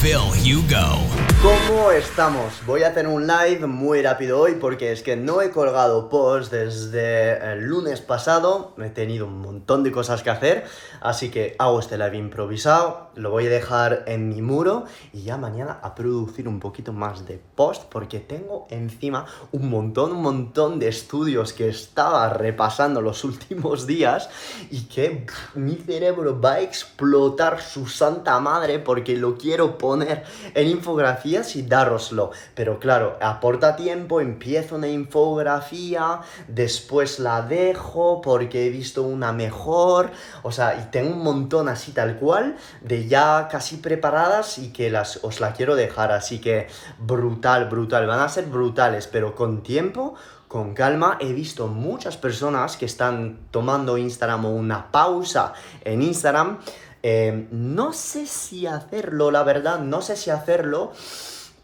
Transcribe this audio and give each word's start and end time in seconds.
Phil 0.00 0.16
Hugo. 0.16 1.20
¿Cómo 1.42 1.90
estamos? 1.90 2.64
Voy 2.66 2.84
a 2.84 2.88
hacer 2.88 3.06
un 3.06 3.26
live 3.26 3.66
muy 3.66 4.00
rápido 4.00 4.40
hoy 4.40 4.54
porque 4.54 4.92
es 4.92 5.02
que 5.02 5.16
no 5.16 5.42
he 5.42 5.50
colgado 5.50 6.08
post 6.08 6.50
desde 6.52 7.52
el 7.52 7.66
lunes 7.66 8.00
pasado. 8.00 8.74
He 8.78 8.88
tenido 8.90 9.26
un 9.26 9.40
montón 9.40 9.82
de 9.82 9.92
cosas 9.92 10.22
que 10.22 10.30
hacer, 10.30 10.64
así 11.02 11.30
que 11.30 11.56
hago 11.58 11.80
este 11.80 11.98
live 11.98 12.16
improvisado, 12.16 13.10
lo 13.14 13.30
voy 13.30 13.46
a 13.46 13.50
dejar 13.50 14.04
en 14.06 14.28
mi 14.28 14.40
muro 14.40 14.84
y 15.12 15.22
ya 15.22 15.36
mañana 15.36 15.80
a 15.82 15.94
producir 15.94 16.48
un 16.48 16.60
poquito 16.60 16.92
más 16.92 17.26
de 17.26 17.40
post 17.54 17.84
porque 17.90 18.20
tengo 18.20 18.66
encima 18.70 19.26
un 19.52 19.68
montón, 19.70 20.12
un 20.12 20.22
montón 20.22 20.78
de 20.78 20.88
estudios 20.88 21.52
que 21.52 21.68
estaba 21.68 22.28
repasando 22.30 23.00
los 23.00 23.24
últimos 23.30 23.86
días 23.86 24.30
y 24.70 24.84
que 24.84 25.26
mi 25.54 25.74
cerebro 25.76 26.40
va 26.40 26.54
a 26.54 26.60
explotar 26.60 27.60
su 27.60 27.86
santa 27.86 28.40
madre 28.40 28.78
porque 28.78 29.16
lo 29.16 29.36
quiero 29.36 29.78
poner 29.78 29.89
poner 29.90 30.22
en 30.54 30.68
infografías 30.68 31.56
y 31.56 31.62
daroslo. 31.62 32.30
Pero 32.54 32.78
claro, 32.78 33.18
aporta 33.20 33.74
tiempo, 33.74 34.20
empiezo 34.20 34.76
una 34.76 34.86
infografía, 34.86 36.20
después 36.46 37.18
la 37.18 37.42
dejo 37.42 38.20
porque 38.20 38.66
he 38.66 38.70
visto 38.70 39.02
una 39.02 39.32
mejor, 39.32 40.12
o 40.44 40.52
sea, 40.52 40.76
y 40.80 40.92
tengo 40.92 41.12
un 41.12 41.24
montón 41.24 41.68
así 41.68 41.90
tal 41.90 42.20
cual 42.20 42.54
de 42.82 43.08
ya 43.08 43.48
casi 43.50 43.78
preparadas 43.78 44.58
y 44.58 44.72
que 44.72 44.90
las, 44.90 45.24
os 45.24 45.40
la 45.40 45.54
quiero 45.54 45.74
dejar, 45.74 46.12
así 46.12 46.40
que 46.40 46.68
brutal, 47.00 47.68
brutal, 47.68 48.06
van 48.06 48.20
a 48.20 48.28
ser 48.28 48.46
brutales, 48.46 49.08
pero 49.08 49.34
con 49.34 49.64
tiempo 49.64 50.14
con 50.50 50.74
calma. 50.74 51.16
He 51.20 51.32
visto 51.32 51.68
muchas 51.68 52.16
personas 52.16 52.76
que 52.76 52.84
están 52.84 53.38
tomando 53.52 53.96
Instagram 53.96 54.46
o 54.46 54.50
una 54.50 54.90
pausa 54.90 55.52
en 55.84 56.02
Instagram 56.02 56.58
Em, 57.02 57.46
no 57.50 57.92
sé 57.92 58.26
si 58.26 58.66
hacerlo, 58.66 59.30
la 59.30 59.42
verdad, 59.42 59.80
no 59.80 60.02
sé 60.02 60.16
si 60.16 60.30
hacerlo. 60.30 60.92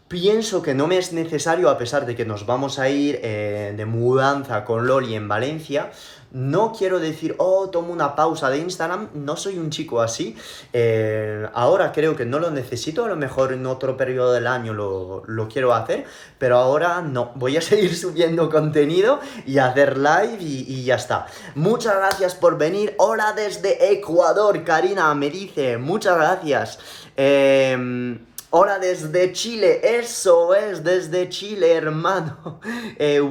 Pienso 0.07 0.61
que 0.61 0.73
no 0.73 0.87
me 0.87 0.97
es 0.97 1.11
necesario, 1.11 1.69
a 1.69 1.77
pesar 1.77 2.05
de 2.05 2.15
que 2.15 2.25
nos 2.25 2.45
vamos 2.45 2.79
a 2.79 2.89
ir 2.89 3.19
eh, 3.21 3.73
de 3.75 3.85
mudanza 3.85 4.63
con 4.63 4.87
Loli 4.87 5.15
en 5.15 5.27
Valencia. 5.27 5.91
No 6.31 6.73
quiero 6.77 6.99
decir, 6.99 7.35
oh, 7.37 7.69
tomo 7.69 7.93
una 7.93 8.15
pausa 8.15 8.49
de 8.49 8.57
Instagram, 8.57 9.09
no 9.13 9.37
soy 9.37 9.57
un 9.57 9.69
chico 9.69 10.01
así. 10.01 10.35
Eh, 10.73 11.47
ahora 11.53 11.91
creo 11.91 12.15
que 12.15 12.25
no 12.25 12.39
lo 12.39 12.51
necesito, 12.51 13.05
a 13.05 13.07
lo 13.07 13.15
mejor 13.15 13.53
en 13.53 13.65
otro 13.65 13.95
periodo 13.95 14.33
del 14.33 14.47
año 14.47 14.73
lo, 14.73 15.47
quiero 15.51 15.73
hacer, 15.73 16.05
pero 16.37 16.57
ahora 16.57 17.01
no, 17.01 17.31
voy 17.35 17.57
a 17.57 17.61
seguir 17.63 17.95
subiendo 17.95 18.49
contenido 18.49 19.19
y 19.45 19.57
hacer 19.57 19.97
live 19.97 20.37
y, 20.39 20.65
y 20.67 20.83
ya 20.83 20.95
está. 20.95 21.27
Muchas 21.55 21.95
gracias 21.95 22.35
por 22.35 22.57
venir. 22.57 22.93
Hola 22.97 23.33
desde 23.33 23.91
Ecuador, 23.91 24.63
Karina 24.63 25.13
me 25.13 25.29
dice, 25.29 25.77
muchas 25.77 26.17
gracias. 26.17 26.79
Eh, 27.15 28.17
Hola 28.49 28.79
desde 28.79 29.33
Chile, 29.33 29.81
eso 29.83 30.55
es, 30.55 30.81
desde 30.81 31.27
Chile, 31.27 31.73
hermano. 31.73 32.61
Eh, 32.99 33.21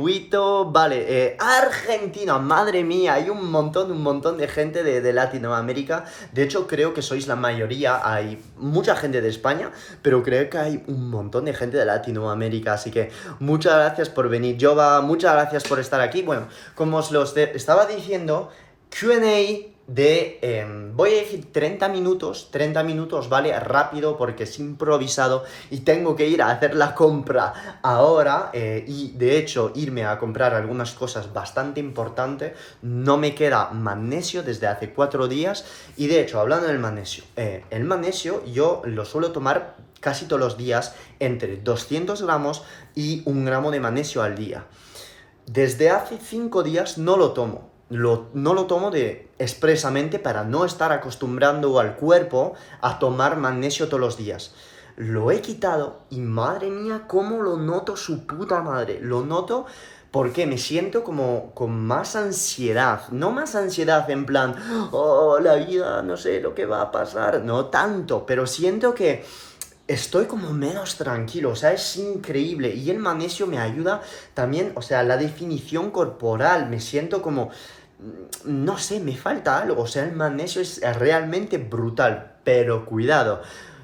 vale, 0.68 1.04
eh, 1.08 1.36
Argentina, 1.40 2.38
madre 2.38 2.84
mía, 2.84 3.14
hay 3.14 3.30
un 3.30 3.50
montón, 3.50 3.90
un 3.90 4.02
montón 4.02 4.36
de 4.36 4.46
gente 4.46 4.84
de, 4.84 5.12
Latinoamérica. 5.12 6.04
De 6.32 6.44
hecho, 6.44 6.66
creo 6.66 6.94
que 6.94 7.02
sois 7.02 7.26
la 7.26 7.34
mayoría, 7.34 8.00
hay 8.04 8.40
mucha 8.58 8.94
gente 8.94 9.20
de 9.20 9.28
España, 9.28 9.72
pero 10.02 10.22
creo 10.22 10.48
que 10.50 10.58
hay 10.58 10.84
un 10.86 11.10
montón 11.10 11.46
de 11.46 11.54
gente 11.54 11.78
de 11.78 11.84
Latinoamérica. 11.84 12.74
Así 12.74 12.90
que 12.90 13.10
muchas 13.40 13.74
gracias 13.74 14.08
por 14.08 14.28
venir, 14.28 14.56
Jova, 14.60 15.00
muchas 15.00 15.32
gracias 15.32 15.64
por 15.64 15.80
estar 15.80 16.00
aquí. 16.00 16.22
Bueno, 16.22 16.46
como 16.74 16.98
os 16.98 17.10
lo 17.10 17.24
estaba 17.24 17.86
diciendo, 17.86 18.50
QA 18.90 19.75
de, 19.86 20.40
em, 20.42 20.96
voy 20.96 21.14
a 21.14 21.18
decir 21.18 21.52
30 21.52 21.88
minutos, 21.88 22.48
30 22.50 22.82
minutos, 22.82 23.28
¿vale? 23.28 23.58
Rápido 23.58 24.16
porque 24.16 24.44
es 24.44 24.58
improvisado 24.58 25.44
y 25.70 25.80
tengo 25.80 26.16
que 26.16 26.26
ir 26.26 26.42
a 26.42 26.50
hacer 26.50 26.74
la 26.74 26.94
compra 26.94 27.78
ahora 27.82 28.50
eh, 28.52 28.84
y 28.86 29.12
de 29.12 29.38
hecho 29.38 29.70
irme 29.74 30.04
a 30.04 30.18
comprar 30.18 30.54
algunas 30.54 30.92
cosas 30.92 31.32
bastante 31.32 31.78
importantes. 31.78 32.52
No 32.82 33.16
me 33.16 33.34
queda 33.34 33.70
magnesio 33.70 34.42
desde 34.42 34.66
hace 34.66 34.92
4 34.92 35.28
días 35.28 35.64
y 35.96 36.08
de 36.08 36.20
hecho, 36.20 36.40
hablando 36.40 36.66
del 36.66 36.80
magnesio, 36.80 37.24
eh, 37.36 37.64
el 37.70 37.84
magnesio 37.84 38.44
yo 38.44 38.82
lo 38.84 39.04
suelo 39.04 39.30
tomar 39.30 39.76
casi 40.00 40.26
todos 40.26 40.40
los 40.40 40.56
días 40.56 40.94
entre 41.20 41.56
200 41.58 42.22
gramos 42.22 42.64
y 42.94 43.22
un 43.24 43.44
gramo 43.44 43.70
de 43.70 43.80
magnesio 43.80 44.22
al 44.22 44.34
día. 44.34 44.66
Desde 45.46 45.90
hace 45.90 46.18
5 46.18 46.64
días 46.64 46.98
no 46.98 47.16
lo 47.16 47.32
tomo 47.32 47.75
no 47.90 48.54
lo 48.54 48.66
tomo 48.66 48.90
de 48.90 49.28
expresamente 49.38 50.18
para 50.18 50.44
no 50.44 50.64
estar 50.64 50.92
acostumbrando 50.92 51.78
al 51.78 51.96
cuerpo 51.96 52.54
a 52.80 52.98
tomar 52.98 53.36
magnesio 53.36 53.86
todos 53.86 54.00
los 54.00 54.16
días. 54.16 54.54
Lo 54.96 55.30
he 55.30 55.40
quitado 55.42 56.00
y 56.08 56.20
madre 56.20 56.70
mía, 56.70 57.02
cómo 57.06 57.42
lo 57.42 57.58
noto 57.58 57.96
su 57.96 58.26
puta 58.26 58.62
madre. 58.62 58.98
Lo 59.00 59.24
noto 59.24 59.66
porque 60.10 60.46
me 60.46 60.56
siento 60.56 61.04
como 61.04 61.52
con 61.52 61.78
más 61.78 62.16
ansiedad. 62.16 63.08
No 63.10 63.30
más 63.30 63.54
ansiedad 63.54 64.08
en 64.10 64.24
plan, 64.24 64.54
oh, 64.92 65.38
la 65.38 65.56
vida, 65.56 66.00
no 66.02 66.16
sé 66.16 66.40
lo 66.40 66.54
que 66.54 66.64
va 66.64 66.80
a 66.80 66.90
pasar. 66.90 67.42
No 67.42 67.66
tanto, 67.66 68.24
pero 68.24 68.46
siento 68.46 68.94
que 68.94 69.24
estoy 69.86 70.26
como 70.26 70.52
menos 70.52 70.96
tranquilo, 70.96 71.50
o 71.50 71.56
sea, 71.56 71.72
es 71.72 71.96
increíble. 71.96 72.74
Y 72.74 72.90
el 72.90 72.98
magnesio 72.98 73.46
me 73.46 73.58
ayuda 73.58 74.02
también, 74.34 74.72
o 74.74 74.82
sea, 74.82 75.02
la 75.02 75.16
definición 75.16 75.90
corporal, 75.90 76.68
me 76.68 76.80
siento 76.80 77.22
como, 77.22 77.50
no 78.44 78.78
sé, 78.78 79.00
me 79.00 79.16
falta 79.16 79.58
algo, 79.58 79.82
o 79.82 79.86
sea, 79.86 80.04
el 80.04 80.12
magnesio 80.12 80.60
es 80.60 80.80
realmente 80.98 81.58
brutal, 81.58 82.36
pero 82.44 82.86
cuidado. 82.86 83.42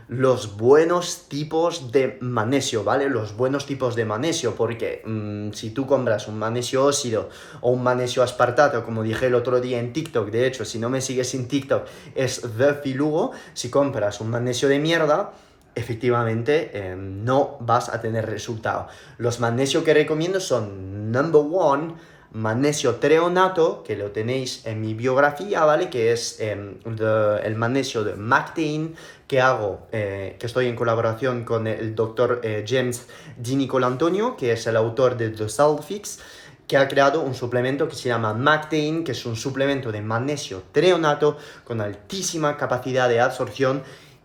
Los 0.09 0.59
buenos 0.59 1.27
tipos 1.28 1.91
de 1.91 2.19
magnesio, 2.21 2.84
¿vale? 2.84 3.09
Los 3.09 3.34
buenos 3.34 3.65
tipos 3.65 3.97
de 3.97 4.05
magnesio, 4.05 4.55
porque 4.55 5.03
mm, 5.06 5.53
si 5.53 5.71
tú 5.71 5.87
compras 5.87 6.28
un 6.28 6.39
magnesio 6.39 6.84
óxido 6.84 7.31
o 7.62 7.71
un 7.71 7.83
magnesio 7.83 8.22
aspartato, 8.22 8.84
como 8.84 9.03
dije 9.03 9.27
el 9.27 9.34
otro 9.34 9.61
día 9.61 9.78
en 9.78 9.95
TikTok, 9.95 10.31
de 10.31 10.47
hecho, 10.47 10.67
si 10.67 10.78
no 10.78 10.91
me 10.91 11.01
sigues 11.01 11.34
en 11.34 11.49
TikTok, 11.49 11.87
es 12.15 12.43
The 12.59 12.75
Filugo, 12.75 13.33
si 13.55 13.71
compras 13.71 14.21
un 14.21 14.28
magnesio 14.28 14.69
de 14.69 14.81
mierda, 14.81 15.33
efectivamente 15.75 16.71
eh, 16.75 16.95
no 16.95 17.56
vas 17.61 17.89
a 17.89 18.01
tener 18.01 18.27
resultado. 18.27 18.89
Los 19.17 19.41
magnesios 19.41 19.83
que 19.83 19.95
recomiendo 19.95 20.41
son 20.41 21.11
number 21.11 21.43
one, 21.51 21.95
magnesio 22.32 22.97
treonato, 22.97 23.82
que 23.82 23.97
lo 23.97 24.10
tenéis 24.10 24.65
en 24.66 24.81
mi 24.81 24.94
biografía, 24.94 25.65
¿vale? 25.65 25.91
Que 25.91 26.12
es 26.12 26.41
em, 26.41 26.76
el 26.84 27.56
magnesio 27.56 28.04
de 28.04 28.15
MacTain, 28.15 28.94
que 29.28 29.41
hago, 29.41 29.87
eh, 29.93 30.37
que 30.38 30.47
estoy 30.47 30.66
en 30.66 30.76
colaboración 30.76 31.44
con 31.44 31.66
el 31.66 31.94
doctor 31.94 32.41
eh, 32.42 32.65
James 32.66 33.06
Di 33.37 33.56
Nicolantonio, 33.56 34.37
que 34.37 34.53
es 34.53 34.66
el 34.66 34.76
autor 34.76 35.16
de 35.16 35.31
The 35.31 35.47
Fix 35.87 36.21
que 36.66 36.76
ha 36.78 36.88
creado 36.88 37.21
un 37.21 37.34
suplemento 37.34 37.87
que 37.87 37.94
se 37.94 38.09
llama 38.09 38.32
MacTain, 38.32 39.04
que 39.04 39.12
es 39.12 39.26
un 39.26 39.37
suplemento 39.37 39.92
de 39.92 40.00
magnesio 40.00 40.62
treonato 40.72 41.37
con 41.65 41.82
altísima 41.82 42.56
capacidad 42.56 43.10
de 43.10 43.21
absorción 43.21 43.82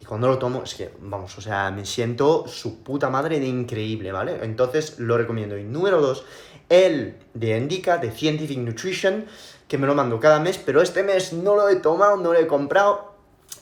cuando 0.08 0.28
lo 0.28 0.38
tomo, 0.38 0.64
es 0.64 0.74
que, 0.74 0.92
vamos, 1.02 1.38
o 1.38 1.42
sea, 1.42 1.70
me 1.70 1.86
siento 1.86 2.48
su 2.48 2.82
puta 2.82 3.10
madre 3.10 3.40
de 3.42 3.48
increíble, 3.48 4.14
¿vale? 4.14 4.40
Entonces 4.42 5.00
lo 5.00 5.18
recomiendo. 5.18 5.58
Y 5.58 5.64
número 5.64 6.00
dos, 6.00 6.24
el 6.70 7.16
de 7.34 7.58
Indica, 7.58 7.98
de 7.98 8.12
Scientific 8.12 8.58
Nutrition, 8.58 9.26
que 9.68 9.78
me 9.78 9.88
lo 9.88 9.96
mando 9.96 10.20
cada 10.20 10.40
mes, 10.40 10.58
pero 10.58 10.82
este 10.82 11.04
mes 11.04 11.34
no 11.34 11.56
lo 11.56 11.70
he 11.70 11.78
tomado, 11.78 12.18
no 12.18 12.34
lo 12.34 12.40
he 12.40 12.48
comprado, 12.48 13.14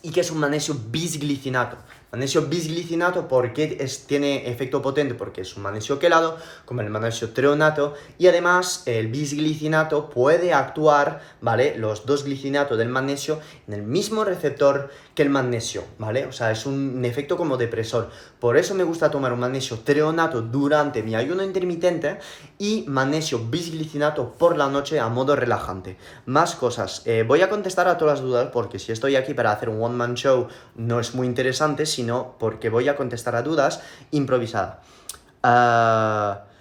y 0.01 0.11
que 0.11 0.21
es 0.21 0.31
un 0.31 0.39
magnesio 0.39 0.75
bisglicinato. 0.89 1.77
Magnesio 2.11 2.43
bisglicinato, 2.43 3.27
porque 3.27 3.77
es, 3.79 4.05
tiene 4.05 4.49
efecto 4.49 4.81
potente? 4.81 5.15
Porque 5.15 5.41
es 5.41 5.57
un 5.57 5.63
magnesio 5.63 5.99
quelado, 5.99 6.37
como 6.65 6.81
el 6.81 6.89
magnesio 6.89 7.31
treonato, 7.31 7.95
y 8.17 8.27
además 8.27 8.83
el 8.85 9.07
bisglicinato 9.07 10.09
puede 10.09 10.53
actuar, 10.53 11.21
¿vale? 11.41 11.75
Los 11.77 12.05
dos 12.05 12.23
glicinatos 12.23 12.77
del 12.77 12.89
magnesio 12.89 13.39
en 13.67 13.73
el 13.73 13.83
mismo 13.83 14.23
receptor 14.23 14.91
que 15.15 15.23
el 15.23 15.29
magnesio, 15.29 15.85
¿vale? 15.97 16.25
O 16.25 16.33
sea, 16.33 16.51
es 16.51 16.65
un 16.65 17.03
efecto 17.05 17.37
como 17.37 17.55
depresor. 17.55 18.11
Por 18.39 18.57
eso 18.57 18.75
me 18.75 18.83
gusta 18.83 19.09
tomar 19.09 19.31
un 19.31 19.39
magnesio 19.39 19.79
treonato 19.79 20.41
durante 20.41 21.01
mi 21.03 21.15
ayuno 21.15 21.41
intermitente 21.41 22.19
y 22.59 22.83
magnesio 22.87 23.39
bisglicinato 23.39 24.33
por 24.33 24.57
la 24.57 24.67
noche 24.67 24.99
a 24.99 25.07
modo 25.07 25.35
relajante. 25.37 25.97
Más 26.25 26.55
cosas. 26.55 27.01
Eh, 27.05 27.23
voy 27.25 27.41
a 27.41 27.49
contestar 27.49 27.87
a 27.87 27.97
todas 27.97 28.19
las 28.19 28.27
dudas 28.27 28.49
porque 28.51 28.77
si 28.77 28.91
estoy 28.91 29.15
aquí 29.15 29.33
para 29.33 29.53
hacer 29.53 29.69
un 29.69 29.81
one-man 29.81 30.15
show 30.15 30.47
no 30.75 30.99
es 30.99 31.15
muy 31.15 31.27
interesante 31.27 31.85
sino 31.85 32.35
porque 32.37 32.69
voy 32.69 32.89
a 32.89 32.97
contestar 32.97 33.35
a 33.35 33.41
dudas 33.41 33.81
improvisada. 34.11 34.81
Uh, 35.43 36.54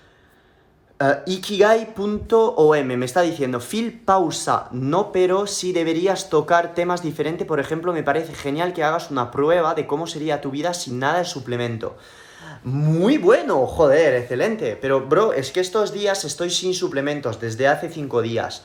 Ikigai.om 1.26 2.84
me 2.84 3.04
está 3.04 3.22
diciendo, 3.22 3.58
Phil, 3.60 4.00
pausa, 4.04 4.68
no, 4.70 5.10
pero 5.10 5.46
si 5.46 5.72
deberías 5.72 6.30
tocar 6.30 6.74
temas 6.74 7.02
diferentes. 7.02 7.46
Por 7.46 7.58
ejemplo, 7.58 7.92
me 7.92 8.04
parece 8.04 8.32
genial 8.32 8.72
que 8.72 8.84
hagas 8.84 9.10
una 9.10 9.30
prueba 9.30 9.74
de 9.74 9.86
cómo 9.86 10.06
sería 10.06 10.40
tu 10.40 10.50
vida 10.50 10.72
sin 10.72 11.00
nada 11.00 11.18
de 11.18 11.24
suplemento. 11.24 11.96
Muy 12.62 13.18
bueno, 13.18 13.66
joder, 13.66 14.14
excelente. 14.14 14.78
Pero, 14.80 15.06
bro, 15.06 15.32
es 15.32 15.50
que 15.50 15.60
estos 15.60 15.92
días 15.92 16.24
estoy 16.24 16.50
sin 16.50 16.74
suplementos 16.74 17.40
desde 17.40 17.66
hace 17.66 17.90
5 17.90 18.22
días. 18.22 18.62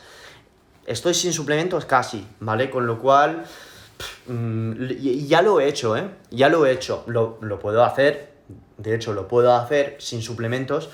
Estoy 0.86 1.16
sin 1.16 1.34
suplementos 1.34 1.86
casi, 1.86 2.28
¿vale? 2.40 2.70
Con 2.70 2.86
lo 2.86 3.00
cual, 3.00 3.44
mm, 4.28 4.74
ya 5.28 5.42
lo 5.42 5.60
he 5.60 5.68
hecho, 5.68 5.98
¿eh? 5.98 6.10
Ya 6.30 6.48
lo 6.48 6.66
he 6.66 6.72
hecho. 6.72 7.04
Lo, 7.08 7.40
lo 7.42 7.60
puedo 7.60 7.84
hacer, 7.84 8.34
de 8.78 8.96
hecho, 8.96 9.14
lo 9.14 9.28
puedo 9.28 9.54
hacer 9.56 9.98
sin 10.00 10.22
suplementos. 10.22 10.90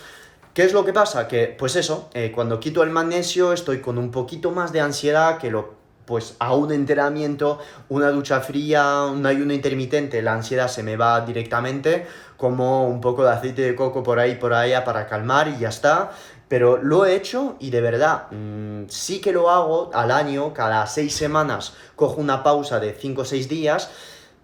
¿Qué 0.56 0.64
es 0.64 0.72
lo 0.72 0.86
que 0.86 0.94
pasa? 0.94 1.28
Que, 1.28 1.48
pues 1.48 1.76
eso, 1.76 2.10
eh, 2.14 2.32
cuando 2.34 2.62
quito 2.62 2.82
el 2.82 2.90
magnesio 2.90 3.52
estoy 3.52 3.82
con 3.82 3.98
un 3.98 4.10
poquito 4.10 4.52
más 4.52 4.72
de 4.72 4.80
ansiedad 4.80 5.38
que 5.38 5.52
lo 5.52 5.76
pues 6.06 6.38
a 6.40 6.56
un 6.56 6.72
entrenamiento, 6.72 7.60
una 7.90 8.10
ducha 8.10 8.40
fría, 8.40 9.04
un 9.04 9.26
ayuno 9.26 9.52
intermitente, 9.52 10.22
la 10.22 10.32
ansiedad 10.32 10.70
se 10.70 10.82
me 10.82 10.96
va 10.96 11.20
directamente, 11.26 12.08
como 12.38 12.88
un 12.88 13.02
poco 13.02 13.26
de 13.26 13.32
aceite 13.32 13.64
de 13.64 13.76
coco 13.76 14.02
por 14.02 14.18
ahí, 14.18 14.36
por 14.36 14.54
allá 14.54 14.86
para 14.86 15.08
calmar 15.08 15.50
y 15.50 15.60
ya 15.60 15.68
está. 15.68 16.12
Pero 16.48 16.78
lo 16.78 17.06
he 17.06 17.16
hecho 17.16 17.58
y 17.60 17.70
de 17.70 17.82
verdad, 17.82 18.32
mm, 18.32 18.86
sí 18.88 19.20
que 19.20 19.34
lo 19.34 19.50
hago 19.50 19.90
al 19.94 20.10
año, 20.10 20.54
cada 20.54 20.88
seis 20.88 21.14
semanas 21.18 21.74
cojo 21.98 22.22
una 22.22 22.44
pausa 22.44 22.80
de 22.80 22.94
5 22.94 23.24
o 23.24 23.26
6 23.26 23.50
días, 23.50 23.90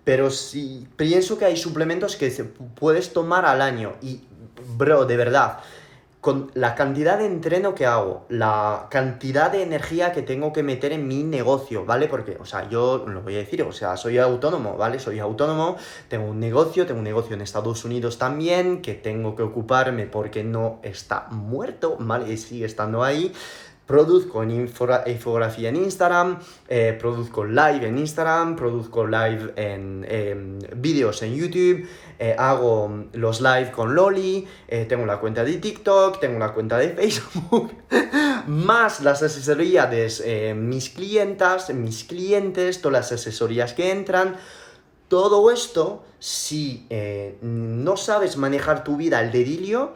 pero 0.03 0.29
sí, 0.29 0.89
pienso 0.97 1.37
que 1.37 1.45
hay 1.45 1.55
suplementos 1.55 2.17
que 2.17 2.29
puedes 2.75 3.13
tomar 3.13 3.45
al 3.45 3.61
año 3.61 3.93
y, 4.01 4.19
bro, 4.75 5.05
de 5.05 5.15
verdad, 5.15 5.59
con 6.21 6.51
la 6.53 6.75
cantidad 6.75 7.17
de 7.17 7.25
entreno 7.25 7.73
que 7.73 7.87
hago, 7.87 8.25
la 8.29 8.87
cantidad 8.91 9.51
de 9.51 9.63
energía 9.63 10.11
que 10.11 10.21
tengo 10.21 10.53
que 10.53 10.61
meter 10.61 10.93
en 10.93 11.07
mi 11.07 11.23
negocio, 11.23 11.83
¿vale? 11.83 12.07
Porque, 12.07 12.37
o 12.39 12.45
sea, 12.45 12.69
yo 12.69 13.05
lo 13.07 13.23
voy 13.23 13.35
a 13.35 13.39
decir, 13.39 13.63
o 13.63 13.71
sea, 13.71 13.97
soy 13.97 14.19
autónomo, 14.19 14.77
¿vale? 14.77 14.99
Soy 14.99 15.17
autónomo, 15.17 15.77
tengo 16.09 16.25
un 16.25 16.39
negocio, 16.39 16.85
tengo 16.85 16.99
un 16.99 17.05
negocio 17.05 17.33
en 17.33 17.41
Estados 17.41 17.83
Unidos 17.85 18.19
también, 18.19 18.83
que 18.83 18.93
tengo 18.93 19.35
que 19.35 19.41
ocuparme 19.41 20.05
porque 20.05 20.43
no 20.43 20.79
está 20.83 21.25
muerto, 21.31 21.97
¿vale? 21.99 22.31
Y 22.31 22.37
sigue 22.37 22.65
estando 22.65 23.03
ahí 23.03 23.33
produzco 23.91 24.41
en 24.41 24.51
infografía 24.51 25.67
en 25.67 25.75
Instagram, 25.75 26.39
eh, 26.69 26.95
produzco 26.97 27.43
live 27.43 27.85
en 27.85 27.97
Instagram, 27.97 28.55
produzco 28.55 29.05
live 29.05 29.51
en 29.57 30.59
vídeos 30.77 31.21
en 31.23 31.35
YouTube, 31.35 31.85
eh, 32.17 32.33
hago 32.39 33.03
los 33.11 33.41
live 33.41 33.69
con 33.71 33.93
Loli, 33.93 34.47
eh, 34.69 34.85
tengo 34.85 35.05
la 35.05 35.19
cuenta 35.19 35.43
de 35.43 35.57
TikTok, 35.57 36.21
tengo 36.21 36.39
la 36.39 36.53
cuenta 36.53 36.77
de 36.77 36.91
Facebook, 36.91 37.73
más 38.47 39.01
las 39.01 39.23
asesorías 39.23 39.91
de 39.91 40.53
mis 40.55 40.89
clientas, 40.89 41.73
mis 41.73 42.05
clientes, 42.05 42.81
todas 42.81 43.11
las 43.11 43.11
asesorías 43.11 43.73
que 43.73 43.91
entran. 43.91 44.37
Todo 45.09 45.51
esto, 45.51 46.05
si 46.19 46.87
no 47.41 47.97
sabes 47.97 48.37
manejar 48.37 48.85
tu 48.85 48.95
vida 48.95 49.19
al 49.19 49.33
dedillo, 49.33 49.91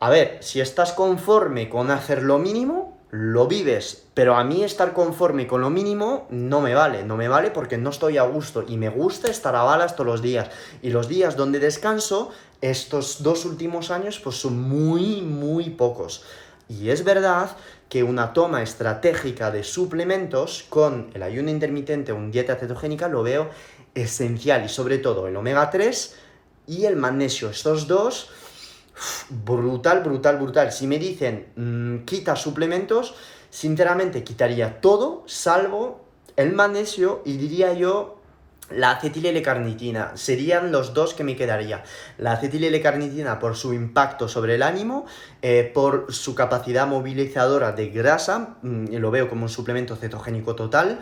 a 0.00 0.10
ver, 0.10 0.38
si 0.40 0.60
estás 0.60 0.92
conforme 0.92 1.68
con 1.68 1.90
hacer 1.90 2.22
lo 2.22 2.38
mínimo, 2.38 2.98
lo 3.10 3.46
vives, 3.46 4.04
pero 4.14 4.36
a 4.36 4.44
mí 4.44 4.62
estar 4.62 4.92
conforme 4.92 5.46
con 5.46 5.62
lo 5.62 5.70
mínimo 5.70 6.26
no 6.30 6.60
me 6.60 6.74
vale, 6.74 7.04
no 7.04 7.16
me 7.16 7.28
vale 7.28 7.50
porque 7.50 7.78
no 7.78 7.90
estoy 7.90 8.18
a 8.18 8.22
gusto 8.22 8.64
y 8.68 8.76
me 8.76 8.90
gusta 8.90 9.30
estar 9.30 9.56
a 9.56 9.62
balas 9.62 9.96
todos 9.96 10.06
los 10.06 10.22
días. 10.22 10.50
Y 10.82 10.90
los 10.90 11.08
días 11.08 11.36
donde 11.36 11.58
descanso, 11.58 12.30
estos 12.60 13.22
dos 13.22 13.44
últimos 13.44 13.90
años, 13.90 14.20
pues 14.20 14.36
son 14.36 14.60
muy, 14.60 15.22
muy 15.22 15.70
pocos. 15.70 16.22
Y 16.68 16.90
es 16.90 17.02
verdad 17.02 17.56
que 17.88 18.02
una 18.02 18.34
toma 18.34 18.62
estratégica 18.62 19.50
de 19.50 19.64
suplementos 19.64 20.66
con 20.68 21.10
el 21.14 21.22
ayuno 21.22 21.50
intermitente 21.50 22.12
o 22.12 22.16
un 22.16 22.30
dieta 22.30 22.56
cetogénica 22.56 23.08
lo 23.08 23.22
veo 23.22 23.48
esencial 23.94 24.66
y 24.66 24.68
sobre 24.68 24.98
todo 24.98 25.26
el 25.26 25.36
omega 25.36 25.70
3 25.70 26.14
y 26.66 26.84
el 26.84 26.96
magnesio. 26.96 27.48
Estos 27.48 27.86
dos 27.86 28.30
brutal, 29.30 30.02
brutal, 30.02 30.38
brutal. 30.38 30.72
Si 30.72 30.86
me 30.86 30.98
dicen 30.98 31.48
mm, 31.56 32.04
quita 32.04 32.36
suplementos, 32.36 33.14
sinceramente 33.50 34.24
quitaría 34.24 34.80
todo, 34.80 35.24
salvo 35.26 36.04
el 36.36 36.52
magnesio 36.52 37.22
y 37.24 37.36
diría 37.36 37.72
yo 37.74 38.18
la 38.70 38.92
acetil-L-carnitina. 38.92 40.12
Serían 40.16 40.72
los 40.72 40.92
dos 40.94 41.14
que 41.14 41.24
me 41.24 41.36
quedaría. 41.36 41.82
La 42.18 42.32
acetil-L-carnitina 42.32 43.38
por 43.38 43.56
su 43.56 43.72
impacto 43.72 44.28
sobre 44.28 44.56
el 44.56 44.62
ánimo, 44.62 45.06
eh, 45.42 45.70
por 45.72 46.12
su 46.12 46.34
capacidad 46.34 46.86
movilizadora 46.86 47.72
de 47.72 47.88
grasa, 47.88 48.56
mm, 48.62 48.94
lo 48.96 49.10
veo 49.10 49.28
como 49.28 49.44
un 49.44 49.48
suplemento 49.48 49.96
cetogénico 49.96 50.54
total. 50.54 51.00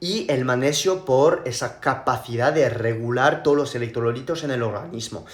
Y 0.00 0.30
el 0.30 0.44
magnesio 0.44 1.04
por 1.04 1.42
esa 1.44 1.80
capacidad 1.80 2.52
de 2.52 2.68
regular 2.68 3.42
todos 3.42 3.56
los 3.56 3.74
electrolitos 3.74 4.42
en 4.44 4.50
el 4.50 4.62
organismo 4.62 5.24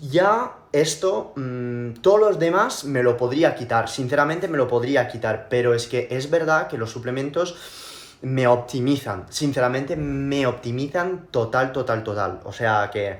ya 0.00 0.56
esto, 0.72 1.32
mm, 1.36 1.94
todos 2.02 2.20
los 2.20 2.38
demás 2.38 2.84
me 2.84 3.02
lo 3.02 3.16
podría 3.16 3.54
quitar, 3.54 3.88
sinceramente 3.88 4.48
me 4.48 4.58
lo 4.58 4.68
podría 4.68 5.08
quitar, 5.08 5.48
pero 5.48 5.74
es 5.74 5.86
que 5.86 6.08
es 6.10 6.30
verdad 6.30 6.68
que 6.68 6.78
los 6.78 6.90
suplementos 6.90 7.56
me 8.22 8.46
optimizan, 8.46 9.26
sinceramente 9.30 9.96
me 9.96 10.46
optimizan 10.46 11.28
total, 11.30 11.72
total, 11.72 12.04
total. 12.04 12.40
O 12.44 12.52
sea 12.52 12.90
que 12.92 13.18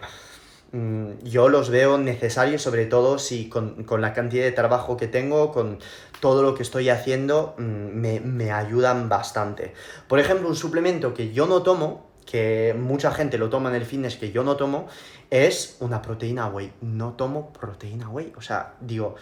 mm, 0.73 1.25
yo 1.25 1.49
los 1.49 1.71
veo 1.71 1.99
necesarios, 1.99 2.62
sobre 2.62 2.87
todo 2.87 3.19
si 3.19 3.49
con, 3.49 3.87
la 3.99 4.12
cantidad 4.12 4.45
de 4.45 4.53
trabajo 4.53 4.97
que 4.97 5.09
tengo, 5.09 5.53
con 5.53 5.79
todo 6.21 6.43
lo 6.43 6.55
que 6.55 6.62
estoy 6.62 6.91
haciendo, 6.91 7.55
mm, 7.59 7.62
me, 7.62 8.21
me 8.21 8.53
ayudan 8.53 9.09
bastante. 9.09 9.75
Por 10.09 10.21
ejemplo, 10.21 10.49
un 10.49 10.57
suplemento 10.57 11.15
que 11.15 11.33
yo 11.33 11.47
no 11.47 11.62
tomo, 11.62 12.11
que 12.27 12.77
mucha 12.79 13.11
gente 13.11 13.39
lo 13.39 13.49
toma 13.49 13.71
en 13.71 13.77
el 13.77 13.85
fitness 13.85 14.17
que 14.17 14.31
yo 14.31 14.45
no 14.45 14.57
tomo, 14.57 14.87
es 15.31 15.77
una 15.81 16.03
proteína 16.03 16.49
whey. 16.49 16.73
No 16.81 17.12
tomo 17.12 17.53
proteína 17.53 18.09
whey. 18.09 18.32
O 18.37 18.43
sea, 18.43 18.75
digo, 18.81 19.15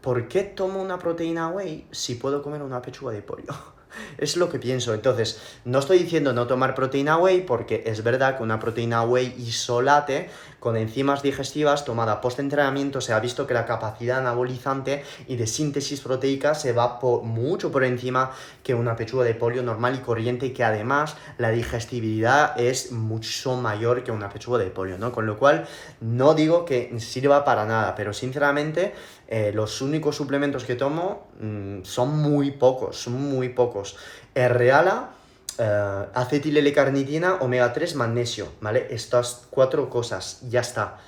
¿por 0.00 0.28
qué 0.28 0.42
tomo 0.42 0.80
una 0.80 0.98
proteína 0.98 1.48
whey 1.48 1.86
si 1.90 2.14
puedo 2.14 2.42
comer 2.42 2.62
una 2.62 2.82
pechuga 2.82 3.12
de 3.12 3.22
pollo? 3.22 3.52
Es 4.18 4.36
lo 4.36 4.50
que 4.50 4.58
pienso. 4.58 4.92
Entonces, 4.92 5.40
no 5.64 5.78
estoy 5.78 5.98
diciendo 5.98 6.34
no 6.34 6.46
tomar 6.46 6.74
proteína 6.74 7.16
whey 7.16 7.42
porque 7.42 7.82
es 7.86 8.02
verdad 8.04 8.36
que 8.36 8.42
una 8.42 8.60
proteína 8.60 9.02
whey 9.04 9.34
isolate 9.38 10.28
con 10.66 10.76
enzimas 10.76 11.22
digestivas 11.22 11.84
tomada 11.84 12.20
post-entrenamiento 12.20 13.00
se 13.00 13.12
ha 13.12 13.20
visto 13.20 13.46
que 13.46 13.54
la 13.54 13.66
capacidad 13.66 14.18
anabolizante 14.18 15.04
y 15.28 15.36
de 15.36 15.46
síntesis 15.46 16.00
proteica 16.00 16.56
se 16.56 16.72
va 16.72 16.98
mucho 17.22 17.70
por 17.70 17.84
encima 17.84 18.32
que 18.64 18.74
una 18.74 18.96
pechuga 18.96 19.22
de 19.22 19.36
pollo 19.36 19.62
normal 19.62 19.94
y 19.94 19.98
corriente 19.98 20.46
y 20.46 20.50
que 20.50 20.64
además 20.64 21.16
la 21.38 21.50
digestibilidad 21.50 22.58
es 22.58 22.90
mucho 22.90 23.54
mayor 23.54 24.02
que 24.02 24.10
una 24.10 24.28
pechuga 24.28 24.58
de 24.58 24.66
pollo, 24.66 24.98
¿no? 24.98 25.12
Con 25.12 25.24
lo 25.26 25.38
cual, 25.38 25.68
no 26.00 26.34
digo 26.34 26.64
que 26.64 26.98
sirva 26.98 27.44
para 27.44 27.64
nada, 27.64 27.94
pero 27.94 28.12
sinceramente 28.12 28.92
eh, 29.28 29.52
los 29.54 29.80
únicos 29.80 30.16
suplementos 30.16 30.64
que 30.64 30.74
tomo 30.74 31.28
mm, 31.40 31.84
son 31.84 32.18
muy 32.18 32.50
pocos, 32.50 32.96
son 32.96 33.12
muy 33.12 33.50
pocos. 33.50 33.96
R-Reala, 34.34 35.10
uh, 35.58 36.08
acetil 36.14 36.56
L-carnitina, 36.56 37.36
omega 37.40 37.72
3, 37.72 37.94
magnesio, 37.94 38.52
¿vale? 38.60 38.86
Estas 38.90 39.46
cuatro 39.50 39.88
cosas, 39.90 40.40
ya 40.48 40.60
está, 40.60 40.98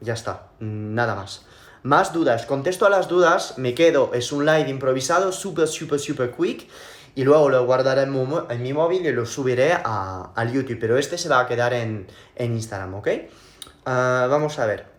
ya 0.00 0.14
está, 0.14 0.48
nada 0.60 1.14
más. 1.14 1.46
Más 1.82 2.12
dudas, 2.12 2.46
contesto 2.46 2.86
a 2.86 2.90
las 2.90 3.08
dudas, 3.08 3.58
me 3.58 3.74
quedo, 3.74 4.12
es 4.14 4.32
un 4.32 4.44
live 4.44 4.68
improvisado, 4.68 5.30
super, 5.32 5.68
super, 5.68 6.00
super 6.00 6.32
quick, 6.32 6.68
y 7.14 7.24
luego 7.24 7.48
lo 7.48 7.64
guardaré 7.64 8.02
en, 8.02 8.62
mi 8.62 8.72
móvil 8.72 9.06
y 9.06 9.12
lo 9.12 9.24
subiré 9.24 9.72
a, 9.72 10.32
al 10.34 10.52
YouTube, 10.52 10.78
pero 10.78 10.98
este 10.98 11.16
se 11.16 11.28
va 11.28 11.40
a 11.40 11.46
quedar 11.46 11.72
en, 11.72 12.06
Instagram, 12.38 12.94
¿ok? 12.94 13.08
Ah, 13.86 14.26
vamos 14.28 14.58
a 14.58 14.66
ver. 14.66 14.95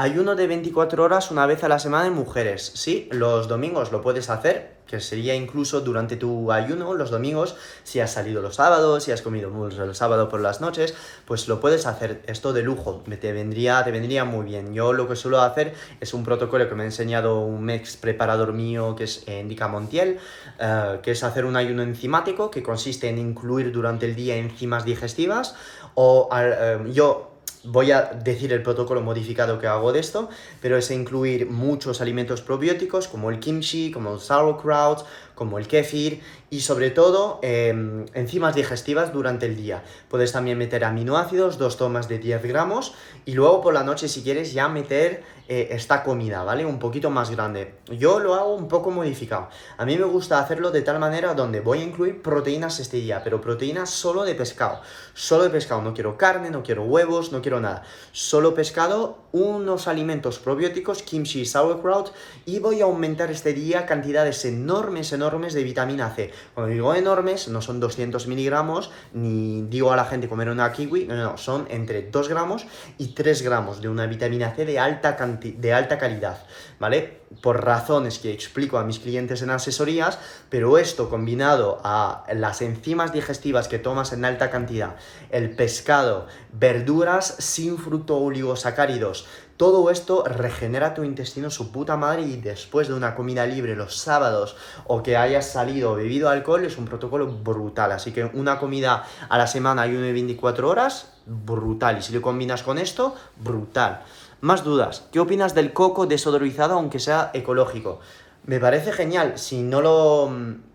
Ayuno 0.00 0.34
de 0.34 0.46
24 0.46 1.04
horas 1.04 1.30
una 1.30 1.44
vez 1.44 1.62
a 1.62 1.68
la 1.68 1.78
semana 1.78 2.06
en 2.06 2.14
mujeres. 2.14 2.72
Sí, 2.74 3.06
los 3.12 3.48
domingos 3.48 3.92
lo 3.92 4.00
puedes 4.00 4.30
hacer, 4.30 4.76
que 4.86 4.98
sería 4.98 5.34
incluso 5.34 5.82
durante 5.82 6.16
tu 6.16 6.50
ayuno, 6.52 6.94
los 6.94 7.10
domingos, 7.10 7.54
si 7.82 8.00
has 8.00 8.10
salido 8.10 8.40
los 8.40 8.54
sábados, 8.54 9.04
si 9.04 9.12
has 9.12 9.20
comido 9.20 9.68
el 9.68 9.94
sábado 9.94 10.30
por 10.30 10.40
las 10.40 10.62
noches, 10.62 10.94
pues 11.26 11.48
lo 11.48 11.60
puedes 11.60 11.84
hacer. 11.84 12.22
Esto 12.28 12.54
de 12.54 12.62
lujo, 12.62 13.04
te 13.20 13.32
vendría, 13.34 13.84
te 13.84 13.90
vendría 13.90 14.24
muy 14.24 14.46
bien. 14.46 14.72
Yo 14.72 14.94
lo 14.94 15.06
que 15.06 15.16
suelo 15.16 15.42
hacer 15.42 15.74
es 16.00 16.14
un 16.14 16.24
protocolo 16.24 16.66
que 16.66 16.74
me 16.74 16.84
ha 16.84 16.86
enseñado 16.86 17.40
un 17.40 17.68
ex 17.68 17.98
preparador 17.98 18.54
mío 18.54 18.96
que 18.96 19.04
es 19.04 19.28
Indica 19.28 19.68
Montiel, 19.68 20.18
eh, 20.58 21.00
que 21.02 21.10
es 21.10 21.22
hacer 21.22 21.44
un 21.44 21.56
ayuno 21.56 21.82
enzimático 21.82 22.50
que 22.50 22.62
consiste 22.62 23.10
en 23.10 23.18
incluir 23.18 23.70
durante 23.70 24.06
el 24.06 24.14
día 24.14 24.36
enzimas 24.36 24.86
digestivas 24.86 25.56
o 25.94 26.30
eh, 26.32 26.78
yo 26.90 27.29
voy 27.64 27.92
a 27.92 28.02
decir 28.02 28.52
el 28.52 28.62
protocolo 28.62 29.00
modificado 29.00 29.58
que 29.58 29.66
hago 29.66 29.92
de 29.92 30.00
esto, 30.00 30.28
pero 30.60 30.76
es 30.76 30.90
incluir 30.90 31.50
muchos 31.50 32.00
alimentos 32.00 32.42
probióticos 32.42 33.08
como 33.08 33.30
el 33.30 33.38
kimchi, 33.38 33.90
como 33.90 34.14
el 34.14 34.20
sauerkraut, 34.20 35.04
como 35.40 35.58
el 35.58 35.68
kéfir 35.68 36.20
y 36.50 36.60
sobre 36.60 36.90
todo 36.90 37.38
em, 37.40 38.04
enzimas 38.12 38.54
digestivas 38.54 39.10
durante 39.10 39.46
el 39.46 39.56
día. 39.56 39.82
Puedes 40.10 40.32
también 40.32 40.58
meter 40.58 40.84
aminoácidos, 40.84 41.56
dos 41.56 41.78
tomas 41.78 42.08
de 42.08 42.18
10 42.18 42.42
gramos 42.42 42.92
y 43.24 43.32
luego 43.32 43.62
por 43.62 43.72
la 43.72 43.82
noche 43.82 44.06
si 44.06 44.22
quieres 44.22 44.52
ya 44.52 44.68
meter 44.68 45.22
eh, 45.48 45.68
esta 45.72 46.02
comida, 46.02 46.44
¿vale? 46.44 46.66
Un 46.66 46.78
poquito 46.78 47.08
más 47.08 47.30
grande. 47.30 47.76
Yo 47.86 48.20
lo 48.20 48.34
hago 48.34 48.54
un 48.54 48.68
poco 48.68 48.90
modificado. 48.90 49.48
A 49.78 49.86
mí 49.86 49.96
me 49.96 50.04
gusta 50.04 50.38
hacerlo 50.40 50.70
de 50.70 50.82
tal 50.82 50.98
manera 50.98 51.32
donde 51.32 51.60
voy 51.60 51.80
a 51.80 51.84
incluir 51.84 52.20
proteínas 52.20 52.78
este 52.78 52.98
día, 52.98 53.22
pero 53.24 53.40
proteínas 53.40 53.88
solo 53.88 54.24
de 54.24 54.34
pescado. 54.34 54.82
Solo 55.14 55.44
de 55.44 55.50
pescado, 55.50 55.80
no 55.80 55.94
quiero 55.94 56.18
carne, 56.18 56.50
no 56.50 56.62
quiero 56.62 56.84
huevos, 56.84 57.32
no 57.32 57.40
quiero 57.40 57.60
nada. 57.60 57.82
Solo 58.12 58.54
pescado, 58.54 59.24
unos 59.32 59.88
alimentos 59.88 60.38
probióticos, 60.38 61.02
kimchi, 61.02 61.46
sauerkraut 61.46 62.12
y 62.44 62.58
voy 62.58 62.80
a 62.80 62.84
aumentar 62.84 63.30
este 63.30 63.52
día 63.52 63.86
cantidades 63.86 64.44
enormes, 64.44 65.12
enormes 65.12 65.29
de 65.30 65.62
vitamina 65.62 66.10
C. 66.10 66.32
Cuando 66.54 66.72
digo 66.72 66.92
enormes, 66.92 67.46
no 67.48 67.62
son 67.62 67.78
200 67.78 68.26
miligramos, 68.26 68.90
ni 69.12 69.62
digo 69.62 69.92
a 69.92 69.96
la 69.96 70.04
gente 70.04 70.28
comer 70.28 70.48
una 70.48 70.72
kiwi, 70.72 71.04
no, 71.06 71.14
no, 71.14 71.38
son 71.38 71.66
entre 71.70 72.02
2 72.02 72.28
gramos 72.28 72.66
y 72.98 73.08
3 73.08 73.42
gramos 73.42 73.80
de 73.80 73.88
una 73.88 74.06
vitamina 74.06 74.50
C 74.56 74.64
de 74.64 74.80
alta, 74.80 75.16
de 75.40 75.72
alta 75.72 75.98
calidad, 75.98 76.44
¿vale? 76.80 77.20
Por 77.40 77.64
razones 77.64 78.18
que 78.18 78.32
explico 78.32 78.78
a 78.78 78.84
mis 78.84 78.98
clientes 78.98 79.40
en 79.42 79.50
asesorías, 79.50 80.18
pero 80.48 80.78
esto 80.78 81.08
combinado 81.08 81.80
a 81.84 82.24
las 82.34 82.60
enzimas 82.60 83.12
digestivas 83.12 83.68
que 83.68 83.78
tomas 83.78 84.12
en 84.12 84.24
alta 84.24 84.50
cantidad, 84.50 84.96
el 85.30 85.50
pescado, 85.54 86.26
verduras 86.52 87.36
sin 87.38 87.78
fruto 87.78 88.16
oligosacáridos, 88.18 89.26
todo 89.60 89.90
esto 89.90 90.24
regenera 90.24 90.94
tu 90.94 91.04
intestino 91.04 91.50
su 91.50 91.70
puta 91.70 91.98
madre 91.98 92.22
y 92.22 92.36
después 92.38 92.88
de 92.88 92.94
una 92.94 93.14
comida 93.14 93.44
libre 93.44 93.76
los 93.76 93.94
sábados 93.94 94.56
o 94.86 95.02
que 95.02 95.18
hayas 95.18 95.50
salido 95.50 95.92
o 95.92 95.96
bebido 95.96 96.30
alcohol 96.30 96.64
es 96.64 96.78
un 96.78 96.86
protocolo 96.86 97.26
brutal. 97.26 97.92
Así 97.92 98.10
que 98.10 98.24
una 98.24 98.58
comida 98.58 99.04
a 99.28 99.36
la 99.36 99.46
semana 99.46 99.86
y 99.86 99.94
una 99.94 100.06
de 100.06 100.14
24 100.14 100.66
horas, 100.66 101.12
brutal. 101.26 101.98
Y 101.98 102.02
si 102.02 102.14
lo 102.14 102.22
combinas 102.22 102.62
con 102.62 102.78
esto, 102.78 103.14
brutal. 103.36 104.00
Más 104.40 104.64
dudas. 104.64 105.06
¿Qué 105.12 105.20
opinas 105.20 105.54
del 105.54 105.74
coco 105.74 106.06
desodorizado 106.06 106.76
aunque 106.76 106.98
sea 106.98 107.30
ecológico? 107.34 108.00
Me 108.46 108.60
parece 108.60 108.92
genial. 108.92 109.34
Si 109.36 109.60
no 109.60 109.82
lo. 109.82 110.32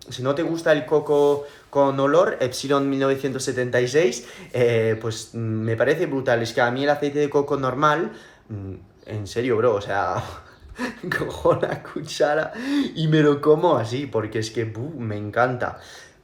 Si 0.08 0.22
no 0.22 0.36
te 0.36 0.44
gusta 0.44 0.72
el 0.72 0.86
coco 0.86 1.46
con 1.72 2.00
olor, 2.00 2.38
Epsilon 2.40 2.88
1976, 2.88 4.28
eh, 4.54 4.96
pues 5.02 5.34
me 5.34 5.76
parece 5.76 6.06
brutal. 6.06 6.44
Es 6.44 6.54
que 6.54 6.62
a 6.62 6.70
mí 6.70 6.84
el 6.84 6.92
aceite 6.92 7.18
de 7.18 7.32
coco 7.32 7.58
normal 7.58 8.12
Mm, 8.12 8.35
en 8.50 9.28
serio, 9.28 9.58
bro, 9.58 9.76
o 9.76 9.82
sea, 9.82 10.24
cojo 11.18 11.56
la 11.56 11.82
cuchara 11.84 12.54
y 12.96 13.08
me 13.08 13.22
lo 13.22 13.42
como 13.42 13.78
así, 13.78 14.06
porque 14.06 14.40
es 14.40 14.52
que 14.52 14.66
me 14.66 15.18
encanta. 15.18 15.80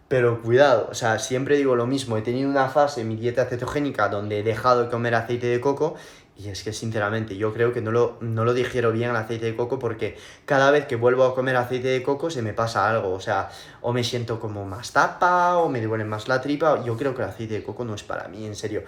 Pero 0.08 0.42
cuidado, 0.42 0.90
o 0.92 0.94
sea, 0.94 1.20
siempre 1.20 1.56
digo 1.56 1.76
lo 1.76 1.88
mismo, 1.88 2.18
he 2.18 2.22
tenido 2.22 2.50
una 2.50 2.68
fase 2.68 3.02
en 3.02 3.08
mi 3.08 3.16
dieta 3.16 3.46
cetogénica 3.46 4.10
donde 4.10 4.40
he 4.40 4.44
dejado 4.44 4.84
de 4.84 4.90
comer 4.90 5.16
aceite 5.16 5.48
de 5.48 5.62
coco 5.62 5.96
y 6.44 6.50
es 6.50 6.64
que 6.64 6.74
sinceramente 6.74 7.38
yo 7.38 7.54
creo 7.54 7.72
que 7.72 7.82
no 7.82 7.92
lo, 7.92 8.18
no 8.22 8.46
lo 8.46 8.54
bien 8.54 9.10
el 9.12 9.16
aceite 9.16 9.46
de 9.46 9.56
coco 9.56 9.78
porque 9.78 10.18
cada 10.46 10.72
vez 10.72 10.86
que 10.86 10.96
vuelvo 10.96 11.24
a 11.24 11.36
comer 11.36 11.56
aceite 11.56 11.90
de 11.90 12.02
coco 12.02 12.32
se 12.32 12.42
me 12.42 12.54
pasa 12.54 12.90
algo. 12.90 13.14
O 13.14 13.20
sea, 13.20 13.50
o 13.82 13.94
me 13.94 14.04
siento 14.04 14.40
como 14.40 14.66
más 14.66 14.92
tapa 14.92 15.58
o 15.58 15.70
me 15.70 15.82
duele 15.82 16.04
más 16.04 16.28
la 16.28 16.42
tripa. 16.42 16.84
Yo 16.84 16.98
creo 16.98 17.14
que 17.14 17.22
el 17.22 17.30
aceite 17.30 17.56
de 17.56 17.64
coco 17.64 17.86
no 17.86 17.94
es 17.94 18.04
para 18.04 18.28
mí, 18.28 18.46
en 18.46 18.56
serio. 18.56 18.84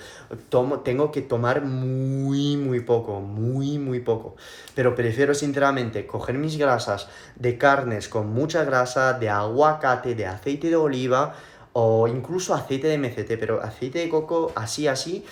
Tomo, 0.50 0.80
tengo 0.80 1.12
que 1.12 1.22
tomar 1.22 1.62
muy, 1.62 2.58
muy 2.58 2.80
poco, 2.80 3.20
muy, 3.20 3.78
muy 3.78 4.00
poco. 4.00 4.36
Pero 4.74 4.96
prefiero 4.96 5.36
sinceramente 5.36 6.08
coger 6.08 6.38
mis 6.38 6.58
grasas 6.58 7.08
de 7.36 7.58
carnes 7.58 8.10
con 8.10 8.34
mucha 8.34 8.64
grasa, 8.64 9.14
de 9.14 9.30
aguacate, 9.30 10.16
de 10.16 10.26
aceite 10.26 10.70
de 10.70 10.76
oliva 10.76 11.36
o 11.74 12.08
incluso 12.08 12.56
aceite 12.56 12.88
de 12.88 12.98
MCT. 12.98 13.40
Pero 13.40 13.62
aceite 13.62 14.00
de 14.00 14.10
coco 14.10 14.52
así, 14.56 14.88
así 14.88 15.24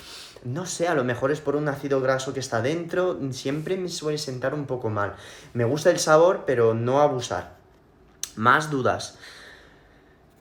no 0.43 0.65
sé, 0.65 0.87
a 0.87 0.95
lo 0.95 1.03
mejor 1.03 1.31
es 1.31 1.41
por 1.41 1.55
un 1.55 1.67
ácido 1.67 2.01
graso 2.01 2.33
que 2.33 2.39
está 2.39 2.61
dentro, 2.61 3.19
siempre 3.31 3.77
me 3.77 3.89
suele 3.89 4.17
sentar 4.17 4.53
un 4.53 4.65
poco 4.65 4.89
mal. 4.89 5.15
Me 5.53 5.65
gusta 5.65 5.91
el 5.91 5.99
sabor, 5.99 6.43
pero 6.45 6.73
no 6.73 7.01
abusar. 7.01 7.55
Más 8.35 8.69
dudas. 8.69 9.17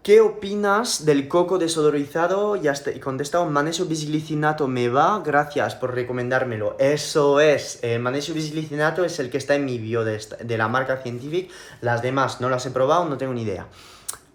¿Qué 0.03 0.23
opinas 0.23 1.05
del 1.05 1.29
coco 1.29 1.59
desodorizado? 1.59 2.57
Ya 2.57 2.73
está, 2.73 2.91
contestado, 3.01 3.45
magnesio 3.51 3.85
bisglicinato 3.85 4.67
me 4.67 4.89
va, 4.89 5.21
gracias 5.23 5.75
por 5.75 5.95
recomendármelo. 5.95 6.75
Eso 6.79 7.39
es, 7.39 7.81
eh, 7.83 7.99
magnesio 7.99 8.33
bisglicinato 8.33 9.05
es 9.05 9.19
el 9.21 9.29
que 9.29 9.37
está 9.37 9.57
en 9.57 9.67
mi 9.67 9.79
bio 9.79 10.03
de, 10.03 10.19
de 10.43 10.57
la 10.57 10.69
marca 10.69 11.03
Scientific, 11.03 11.51
las 11.83 12.01
demás 12.01 12.41
no 12.41 12.49
las 12.49 12.65
he 12.65 12.71
probado, 12.71 13.05
no 13.11 13.19
tengo 13.19 13.35
ni 13.35 13.43
idea. 13.43 13.67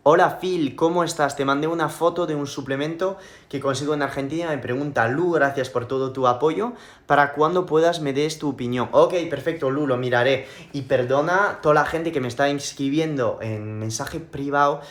Hola 0.07 0.37
Phil, 0.39 0.75
¿cómo 0.75 1.03
estás? 1.03 1.35
Te 1.35 1.45
mandé 1.45 1.65
una 1.65 1.89
foto 1.89 2.27
de 2.27 2.35
un 2.35 2.45
suplemento 2.45 3.17
que 3.49 3.59
consigo 3.59 3.95
en 3.95 4.03
Argentina. 4.03 4.51
Me 4.51 4.59
pregunta 4.59 5.07
Lu, 5.07 5.31
gracias 5.31 5.71
por 5.71 5.87
todo 5.87 6.13
tu 6.13 6.27
apoyo. 6.27 6.73
Para 7.07 7.33
cuando 7.33 7.65
puedas 7.65 8.01
me 8.01 8.13
des 8.13 8.37
tu 8.37 8.49
opinión. 8.49 8.87
Ok, 8.91 9.15
perfecto, 9.31 9.71
Lu, 9.71 9.87
lo 9.87 9.97
miraré. 9.97 10.47
Y 10.73 10.83
perdona 10.83 11.57
toda 11.63 11.73
la 11.73 11.85
gente 11.87 12.11
que 12.11 12.21
me 12.21 12.27
está 12.27 12.49
inscribiendo 12.49 13.39
en 13.41 13.79
mensaje 13.79 14.19
privado 14.19 14.81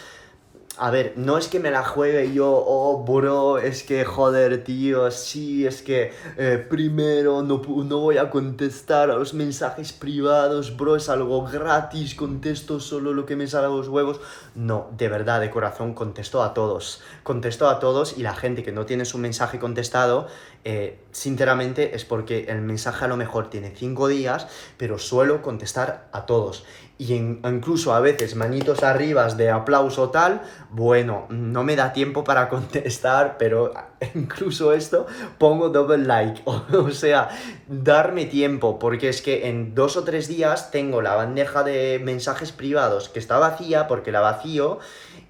a 0.76 0.90
ver, 0.90 1.12
no 1.16 1.38
es 1.38 1.47
que 1.47 1.61
me 1.61 1.71
la 1.71 1.85
juegue 1.85 2.33
yo, 2.33 2.50
oh, 2.50 3.04
bro, 3.04 3.59
es 3.59 3.85
que, 3.85 4.04
joder, 4.04 4.64
tío, 4.64 5.09
sí, 5.12 5.64
es 5.66 5.83
que 5.83 6.12
eh, 6.37 6.66
primero 6.69 7.43
no, 7.43 7.62
no 7.85 7.99
voy 8.00 8.19
a 8.19 8.28
contestar 8.28 9.11
a 9.11 9.14
los 9.14 9.35
mensajes 9.35 9.93
privados, 9.93 10.76
bro, 10.76 10.97
es 10.97 11.09
algo 11.09 11.45
gratis, 11.47 12.16
contesto 12.16 12.81
solo 12.81 13.14
lo 13.14 13.25
que 13.25 13.37
me 13.37 13.47
sale 13.47 13.66
a 13.66 13.71
los 13.71 13.88
huevos. 13.88 14.21
No, 14.57 14.88
de 14.97 15.09
verdad, 15.09 15.40
de 15.40 15.50
corazón, 15.50 15.95
contesto 15.95 16.43
a 16.43 16.54
todos. 16.54 17.02
Contesto 17.23 17.69
a 17.69 17.78
todos 17.78 18.19
y 18.19 18.23
la 18.23 18.35
gente 18.35 18.64
que 18.64 18.73
no 18.73 18.85
tiene 18.85 19.04
su 19.04 19.19
mensaje 19.19 19.61
contestado, 19.61 20.26
eh, 20.64 20.99
sinceramente 21.12 21.95
es 21.95 22.04
porque 22.04 22.47
el 22.49 22.62
mensaje 22.62 23.04
a 23.04 23.09
lo 23.09 23.16
mejor 23.16 23.49
tiene 23.49 23.73
cinco 23.76 24.09
días, 24.09 24.49
pero 24.76 24.99
suelo 24.99 25.40
contestar 25.40 26.09
a 26.11 26.26
todos 26.26 26.64
y 26.97 27.13
incluso 27.15 27.93
a 27.93 28.01
veces 28.01 28.37
manitos 28.37 28.85
arriba 28.85 29.27
de 29.35 29.51
aplauso 29.51 30.11
tal, 30.11 30.43
bueno, 30.71 31.27
no 31.29 31.65
me 31.65 31.75
da 31.75 31.93
tiempo 31.93 32.23
para 32.23 32.49
contestar, 32.51 33.37
pero 33.39 33.73
incluso 34.15 34.73
esto 34.73 35.07
pongo 35.39 35.71
double 35.71 36.05
like, 36.05 36.43
o, 36.47 36.91
sea, 36.91 37.29
darme 37.67 38.27
tiempo, 38.27 38.79
porque 38.79 39.09
es 39.09 39.23
que 39.23 39.49
en 39.49 39.75
dos 39.75 39.97
o 39.97 40.05
tres 40.05 40.29
días 40.29 40.71
tengo 40.71 41.03
la 41.03 41.17
bandeja 41.17 41.65
de 41.65 42.01
mensajes 42.03 42.53
privados 42.53 43.09
que 43.09 43.19
está 43.19 43.39
vacía 43.39 43.89
porque 43.89 44.13
la 44.13 44.21
vacío 44.21 44.79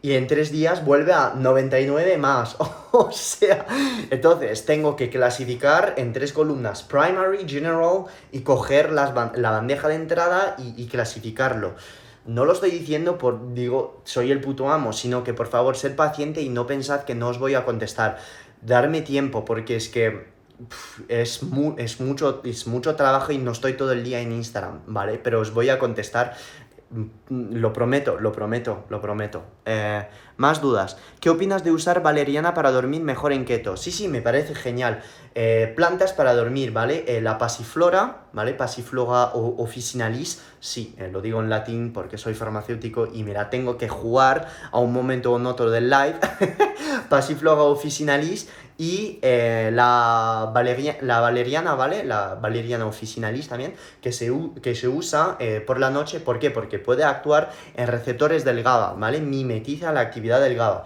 y 0.04 0.16
en 0.16 0.26
tres 0.26 0.52
días 0.52 0.84
vuelve 0.84 1.14
a 1.14 1.32
99 1.34 2.18
más. 2.18 2.56
o 2.92 3.10
sea, 3.10 3.64
entonces 4.10 4.66
tengo 4.66 4.96
que 4.96 5.08
clasificar 5.08 5.94
en 5.96 6.12
tres 6.12 6.34
columnas, 6.34 6.82
primary, 6.82 7.48
general 7.48 8.04
y 8.30 8.40
coger 8.40 8.92
las, 8.92 9.14
la 9.38 9.50
bandeja 9.50 9.88
de 9.88 9.94
entrada 9.94 10.56
y, 10.58 10.74
y, 10.76 10.88
clasificarlo. 10.88 11.74
No 12.26 12.44
lo 12.44 12.52
estoy 12.52 12.70
diciendo 12.70 13.16
por, 13.16 13.54
digo, 13.54 14.02
soy 14.04 14.30
el 14.30 14.42
puto 14.42 14.68
amo, 14.68 14.92
sino 14.92 15.24
que 15.24 15.32
por 15.32 15.46
favor, 15.46 15.74
ser 15.74 15.96
paciente 15.96 16.42
y 16.42 16.50
no 16.50 16.66
pensad 16.66 17.04
que 17.04 17.14
no 17.14 17.28
os 17.28 17.38
voy 17.38 17.54
a 17.54 17.64
contestar. 17.64 18.18
Darme 18.60 19.00
tiempo, 19.00 19.46
porque 19.46 19.76
es 19.76 19.88
que 19.88 20.34
es, 21.08 21.40
es, 21.78 22.00
mucho, 22.00 22.42
es 22.44 22.66
mucho 22.66 22.94
trabajo 22.94 23.32
y 23.32 23.38
no 23.38 23.52
estoy 23.52 23.72
todo 23.72 23.92
el 23.92 24.04
día 24.04 24.20
en 24.20 24.32
Instagram, 24.32 24.82
¿vale? 24.86 25.18
Pero 25.22 25.40
os 25.40 25.52
voy 25.52 25.68
a 25.68 25.78
contestar 25.78 26.36
lo 27.28 27.72
prometo, 27.72 28.18
lo 28.20 28.32
prometo, 28.32 28.84
lo 28.88 29.00
prometo. 29.00 29.42
Eh, 29.64 30.06
más 30.36 30.60
dudas. 30.60 30.96
¿Qué 31.20 31.30
opinas 31.30 31.64
de 31.64 31.72
usar 31.72 32.02
valeriana 32.02 32.54
para 32.54 32.70
dormir 32.70 33.02
mejor 33.02 33.32
en 33.32 33.44
keto? 33.44 33.76
Sí, 33.76 33.90
sí, 33.90 34.08
me 34.08 34.20
parece 34.20 34.54
genial. 34.54 35.02
Eh, 35.34 35.72
plantas 35.74 36.12
para 36.12 36.34
dormir, 36.34 36.72
¿vale? 36.72 37.04
Eh, 37.08 37.20
la 37.20 37.38
pasiflora, 37.38 38.26
¿vale? 38.32 38.54
Pasiflora 38.54 39.32
officinalis, 39.34 40.42
sí, 40.60 40.94
lo 41.12 41.20
digo 41.20 41.40
en 41.40 41.50
latín 41.50 41.92
porque 41.92 42.18
soy 42.18 42.34
farmacéutico 42.34 43.08
y 43.12 43.24
me 43.24 43.32
la 43.32 43.50
tengo 43.50 43.76
que 43.76 43.88
jugar 43.88 44.48
a 44.70 44.78
un 44.78 44.92
momento 44.92 45.32
o 45.32 45.48
otro 45.48 45.70
del 45.70 45.90
live. 45.90 46.18
pasiflora 47.08 47.62
officinalis 47.62 48.48
y 48.76 49.18
eh, 49.22 49.70
la, 49.72 50.52
la 51.00 51.20
valeriana, 51.20 51.74
¿vale? 51.74 52.04
La 52.04 52.34
valeriana 52.34 52.86
officinalis 52.86 53.48
también, 53.48 53.74
que 54.00 54.12
se, 54.12 54.32
que 54.62 54.74
se 54.74 54.88
usa 54.88 55.36
eh, 55.38 55.62
por 55.64 55.78
la 55.78 55.90
noche, 55.90 56.20
¿por 56.20 56.38
qué? 56.38 56.50
Porque 56.50 56.78
puede 56.78 57.04
actuar 57.04 57.52
en 57.76 57.86
receptores 57.86 58.44
del 58.44 58.62
GABA, 58.62 58.94
¿vale? 58.94 59.20
Mimetiza 59.20 59.92
la 59.92 60.00
actividad 60.00 60.40
del 60.40 60.56
GABA. 60.56 60.84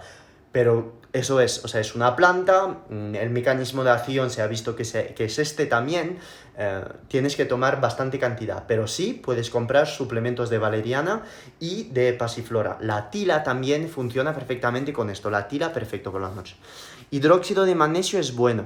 Pero 0.51 0.99
eso 1.13 1.39
es, 1.41 1.65
o 1.65 1.67
sea, 1.67 1.81
es 1.81 1.95
una 1.95 2.15
planta, 2.15 2.67
mm, 2.89 3.15
el 3.15 3.29
mecanismo 3.31 3.83
de 3.83 3.91
acción 3.91 4.29
se 4.29 4.41
ha 4.41 4.47
visto 4.47 4.75
que, 4.75 4.83
que 5.15 5.25
es 5.25 5.39
este 5.39 5.65
también, 5.65 6.19
eh, 6.61 6.83
tienes 7.07 7.35
que 7.35 7.45
tomar 7.45 7.81
bastante 7.81 8.19
cantidad, 8.19 8.65
pero 8.67 8.85
sí 8.85 9.13
puedes 9.13 9.49
comprar 9.49 9.87
suplementos 9.87 10.49
de 10.49 10.57
valeriana 10.57 11.23
y 11.59 11.85
de 11.85 12.13
pasiflora. 12.13 12.77
La 12.81 13.09
tila 13.09 13.43
también 13.43 13.89
funciona 13.89 14.35
perfectamente 14.35 14.93
con 14.93 15.09
esto, 15.09 15.29
la 15.29 15.47
tila 15.47 15.71
perfecto 15.73 16.11
por 16.11 16.21
la 16.21 16.29
noche. 16.29 16.57
Hidróxido 17.11 17.65
de 17.65 17.75
magnesio 17.75 18.19
es 18.19 18.35
bueno. 18.35 18.65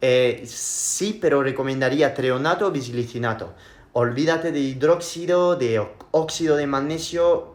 Eh, 0.00 0.42
sí, 0.46 1.18
pero 1.20 1.42
recomendaría 1.42 2.14
treonato 2.14 2.66
o 2.66 2.70
bisglicinato. 2.70 3.54
Olvídate 3.92 4.50
de 4.50 4.60
hidróxido, 4.60 5.56
de 5.56 5.86
óxido 6.10 6.56
de 6.56 6.66
magnesio. 6.66 7.51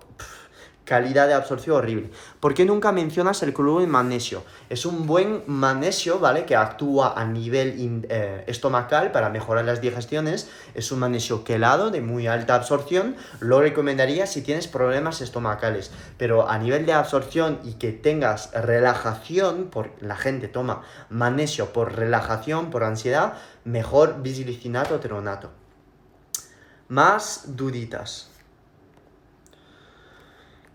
Calidad 0.87 1.27
de 1.27 1.33
absorción 1.33 1.75
horrible. 1.75 2.09
¿Por 2.39 2.53
qué 2.53 2.65
nunca 2.65 2.91
mencionas 2.93 3.43
el 3.43 3.53
magnesio? 3.87 4.43
Es 4.69 4.85
un 4.85 5.05
buen 5.05 5.43
magnesio, 5.45 6.17
¿vale? 6.19 6.45
Que 6.45 6.55
actúa 6.55 7.13
a 7.19 7.25
nivel 7.25 8.05
eh, 8.09 8.45
estomacal 8.47 9.11
para 9.11 9.29
mejorar 9.29 9.65
las 9.65 9.81
digestiones. 9.81 10.49
Es 10.73 10.91
un 10.93 10.99
magnesio 10.99 11.43
quelado 11.43 11.91
de 11.91 12.01
muy 12.01 12.27
alta 12.27 12.55
absorción. 12.55 13.17
Lo 13.41 13.59
recomendaría 13.59 14.25
si 14.27 14.41
tienes 14.41 14.67
problemas 14.67 15.19
estomacales. 15.19 15.91
Pero 16.17 16.49
a 16.49 16.57
nivel 16.57 16.85
de 16.85 16.93
absorción 16.93 17.59
y 17.65 17.73
que 17.73 17.91
tengas 17.91 18.51
relajación, 18.53 19.65
por 19.65 19.91
la 19.99 20.15
gente 20.15 20.47
toma 20.47 20.83
magnesio 21.09 21.73
por 21.73 21.95
relajación, 21.95 22.69
por 22.69 22.85
ansiedad, 22.85 23.33
mejor 23.65 24.21
bisilicinato 24.21 25.01
teronato. 25.01 25.51
Más 26.87 27.57
duditas. 27.57 28.29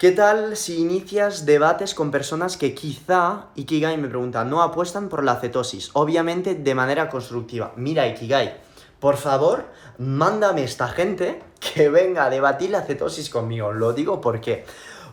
¿Qué 0.03 0.11
tal 0.11 0.57
si 0.57 0.81
inicias 0.81 1.47
debates 1.47 1.95
con 1.95 2.11
personas 2.11 2.57
que 2.57 2.75
quizá, 2.75 3.51
Ikigai 3.55 3.97
me 3.99 4.09
pregunta, 4.09 4.45
no 4.45 4.61
apuestan 4.61 5.09
por 5.09 5.23
la 5.23 5.37
cetosis? 5.37 5.91
Obviamente 5.93 6.57
de 6.57 6.75
manera 6.75 7.09
constructiva. 7.09 7.73
Mira, 7.77 8.09
Ikigai, 8.09 8.57
por 8.99 9.17
favor, 9.17 9.67
mándame 9.99 10.65
esta 10.65 10.89
gente 10.89 11.41
que 11.61 11.89
venga 11.89 12.25
a 12.25 12.31
debatir 12.31 12.71
la 12.71 12.83
cetosis 12.83 13.31
conmigo. 13.31 13.71
Lo 13.73 13.93
digo 13.93 14.21
porque... 14.21 14.65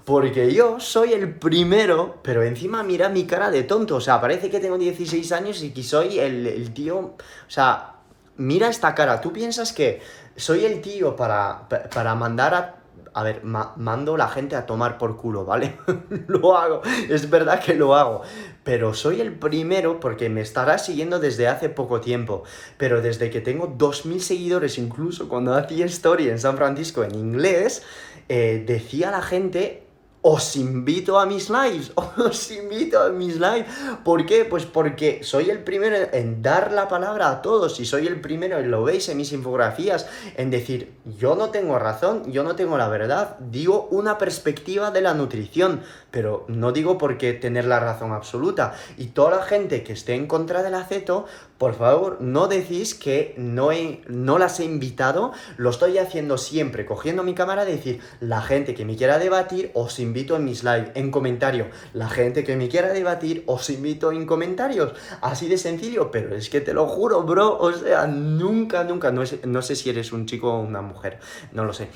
Porque 0.05 0.51
yo 0.51 0.79
soy 0.79 1.13
el 1.13 1.35
primero, 1.35 2.17
pero 2.23 2.41
encima 2.41 2.81
mira 2.81 3.09
mi 3.09 3.25
cara 3.25 3.51
de 3.51 3.61
tonto. 3.61 3.97
O 3.97 4.01
sea, 4.01 4.19
parece 4.19 4.49
que 4.49 4.59
tengo 4.59 4.79
16 4.79 5.31
años 5.33 5.61
y 5.61 5.69
que 5.69 5.83
soy 5.83 6.17
el, 6.17 6.47
el 6.47 6.73
tío... 6.73 6.97
O 6.97 7.17
sea, 7.47 7.93
mira 8.37 8.67
esta 8.69 8.95
cara. 8.95 9.21
¿Tú 9.21 9.31
piensas 9.31 9.71
que 9.71 10.01
soy 10.35 10.65
el 10.65 10.81
tío 10.81 11.15
para, 11.15 11.69
para 11.69 12.15
mandar 12.15 12.55
a 12.55 12.78
a 13.19 13.23
ver, 13.23 13.43
mando 13.43 14.15
la 14.15 14.29
gente 14.29 14.55
a 14.55 14.65
tomar 14.65 14.97
por 14.97 15.17
culo, 15.17 15.43
¿vale? 15.43 15.75
lo 16.27 16.55
hago, 16.55 16.81
es 17.09 17.29
verdad 17.29 17.61
que 17.61 17.73
lo 17.73 17.93
hago. 17.93 18.21
Pero 18.63 18.93
soy 18.93 19.19
el 19.19 19.33
primero 19.33 19.99
porque 19.99 20.29
me 20.29 20.39
estará 20.39 20.77
siguiendo 20.77 21.19
desde 21.19 21.49
hace 21.49 21.67
poco 21.67 21.99
tiempo. 21.99 22.43
Pero 22.77 23.01
desde 23.01 23.29
que 23.29 23.41
tengo 23.41 23.75
2.000 23.77 24.19
seguidores, 24.19 24.77
incluso 24.77 25.27
cuando 25.27 25.53
hacía 25.53 25.85
story 25.85 26.29
en 26.29 26.39
San 26.39 26.55
Francisco 26.55 27.03
en 27.03 27.13
inglés, 27.13 27.83
eh, 28.29 28.63
decía 28.65 29.09
a 29.09 29.11
la 29.11 29.21
gente, 29.21 29.83
os 30.21 30.57
invito 30.57 31.17
a 31.17 31.25
mis 31.25 31.49
lives, 31.49 31.93
os 32.17 32.51
invito 32.51 32.99
a 32.99 33.09
mis 33.09 33.39
lives. 33.39 33.67
¿Por 34.03 34.25
qué? 34.25 34.43
Pues 34.43 34.65
porque 34.65 35.23
soy 35.23 35.49
el 35.49 35.63
primero 35.63 35.95
en 36.11 36.41
dar 36.41 36.71
la 36.73 36.87
palabra 36.87 37.29
a 37.29 37.41
todos 37.41 37.79
y 37.79 37.85
soy 37.85 38.07
el 38.07 38.19
primero, 38.19 38.59
lo 38.61 38.83
veis 38.83 39.07
en 39.09 39.17
mis 39.17 39.31
infografías, 39.31 40.07
en 40.35 40.49
decir, 40.49 40.93
yo 41.17 41.35
no 41.35 41.49
tengo 41.49 41.79
razón, 41.79 42.31
yo 42.31 42.43
no 42.43 42.55
tengo 42.55 42.77
la 42.77 42.89
verdad, 42.89 43.37
digo 43.39 43.87
una 43.91 44.17
perspectiva 44.17 44.91
de 44.91 45.01
la 45.01 45.13
nutrición, 45.13 45.81
pero 46.11 46.45
no 46.49 46.71
digo 46.71 46.97
por 46.97 47.17
qué 47.17 47.33
tener 47.33 47.65
la 47.65 47.79
razón 47.79 48.11
absoluta. 48.11 48.73
Y 48.97 49.07
toda 49.07 49.37
la 49.37 49.43
gente 49.43 49.83
que 49.83 49.93
esté 49.93 50.15
en 50.15 50.27
contra 50.27 50.63
del 50.63 50.75
aceto, 50.75 51.25
por 51.59 51.75
favor, 51.75 52.21
no 52.21 52.47
decís 52.47 52.95
que 52.95 53.35
no, 53.37 53.73
he, 53.73 54.01
no 54.07 54.39
las 54.39 54.61
he 54.61 54.63
invitado, 54.63 55.33
lo 55.57 55.69
estoy 55.69 55.97
haciendo 55.97 56.37
siempre, 56.37 56.85
cogiendo 56.85 57.21
mi 57.21 57.35
cámara, 57.35 57.65
decir, 57.65 57.99
la 58.21 58.41
gente 58.41 58.73
que 58.73 58.85
me 58.85 58.95
quiera 58.95 59.19
debatir, 59.19 59.69
os 59.73 59.99
invito 59.99 60.37
en 60.37 60.45
mis 60.45 60.63
live, 60.63 60.93
en 60.95 61.11
comentario. 61.11 61.67
La 61.93 62.07
gente 62.07 62.45
que 62.45 62.55
me 62.55 62.69
quiera 62.69 62.93
debatir, 62.93 63.43
os 63.45 63.69
invito 63.69 64.13
en 64.13 64.25
comentarios. 64.25 64.93
Así 65.19 65.49
de 65.49 65.57
sencillo, 65.57 66.11
pero 66.11 66.33
es 66.33 66.49
que 66.49 66.61
te 66.61 66.73
lo 66.73 66.87
juro, 66.87 67.23
bro, 67.23 67.57
o 67.59 67.73
sea, 67.73 68.07
nunca, 68.07 68.85
nunca, 68.85 69.11
no, 69.11 69.23
no 69.45 69.61
sé 69.61 69.75
si 69.75 69.89
eres 69.89 70.13
un 70.13 70.25
chico 70.25 70.53
o 70.53 70.61
una 70.61 70.81
mujer, 70.81 71.19
no 71.51 71.65
lo 71.65 71.73
sé. 71.73 71.89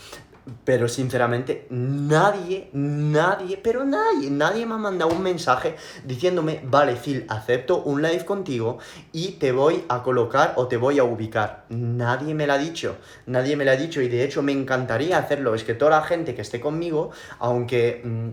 Pero 0.65 0.89
sinceramente, 0.89 1.67
nadie, 1.69 2.69
nadie, 2.73 3.57
pero 3.57 3.85
nadie, 3.85 4.29
nadie 4.29 4.65
me 4.65 4.73
ha 4.73 4.77
mandado 4.77 5.12
un 5.12 5.23
mensaje 5.23 5.77
diciéndome, 6.03 6.62
vale, 6.65 6.95
Phil, 6.95 7.25
acepto 7.29 7.81
un 7.83 8.01
live 8.01 8.25
contigo 8.25 8.77
y 9.13 9.33
te 9.33 9.53
voy 9.53 9.85
a 9.88 10.03
colocar 10.03 10.53
o 10.57 10.67
te 10.67 10.75
voy 10.75 11.00
a 11.00 11.05
ubicar. 11.05 11.63
Nadie 11.69 12.33
me 12.33 12.45
lo 12.45 12.53
ha 12.53 12.57
dicho, 12.57 12.97
nadie 13.25 13.55
me 13.55 13.63
lo 13.63 13.71
ha 13.71 13.77
dicho 13.77 14.01
y 14.01 14.09
de 14.09 14.25
hecho 14.25 14.41
me 14.41 14.51
encantaría 14.51 15.17
hacerlo. 15.17 15.55
Es 15.55 15.63
que 15.63 15.75
toda 15.75 15.91
la 15.91 16.03
gente 16.03 16.36
que 16.36 16.41
esté 16.41 16.60
conmigo, 16.60 17.12
aunque, 17.39 18.01
mm, 18.03 18.29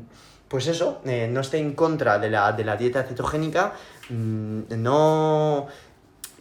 pues 0.49 0.66
eso, 0.66 1.01
eh, 1.05 1.29
no 1.31 1.40
esté 1.40 1.59
en 1.59 1.75
contra 1.75 2.18
de 2.18 2.29
la, 2.29 2.77
dieta 2.77 3.05
cetogénica, 3.05 3.75
mm, 4.09 4.62
no... 4.79 5.68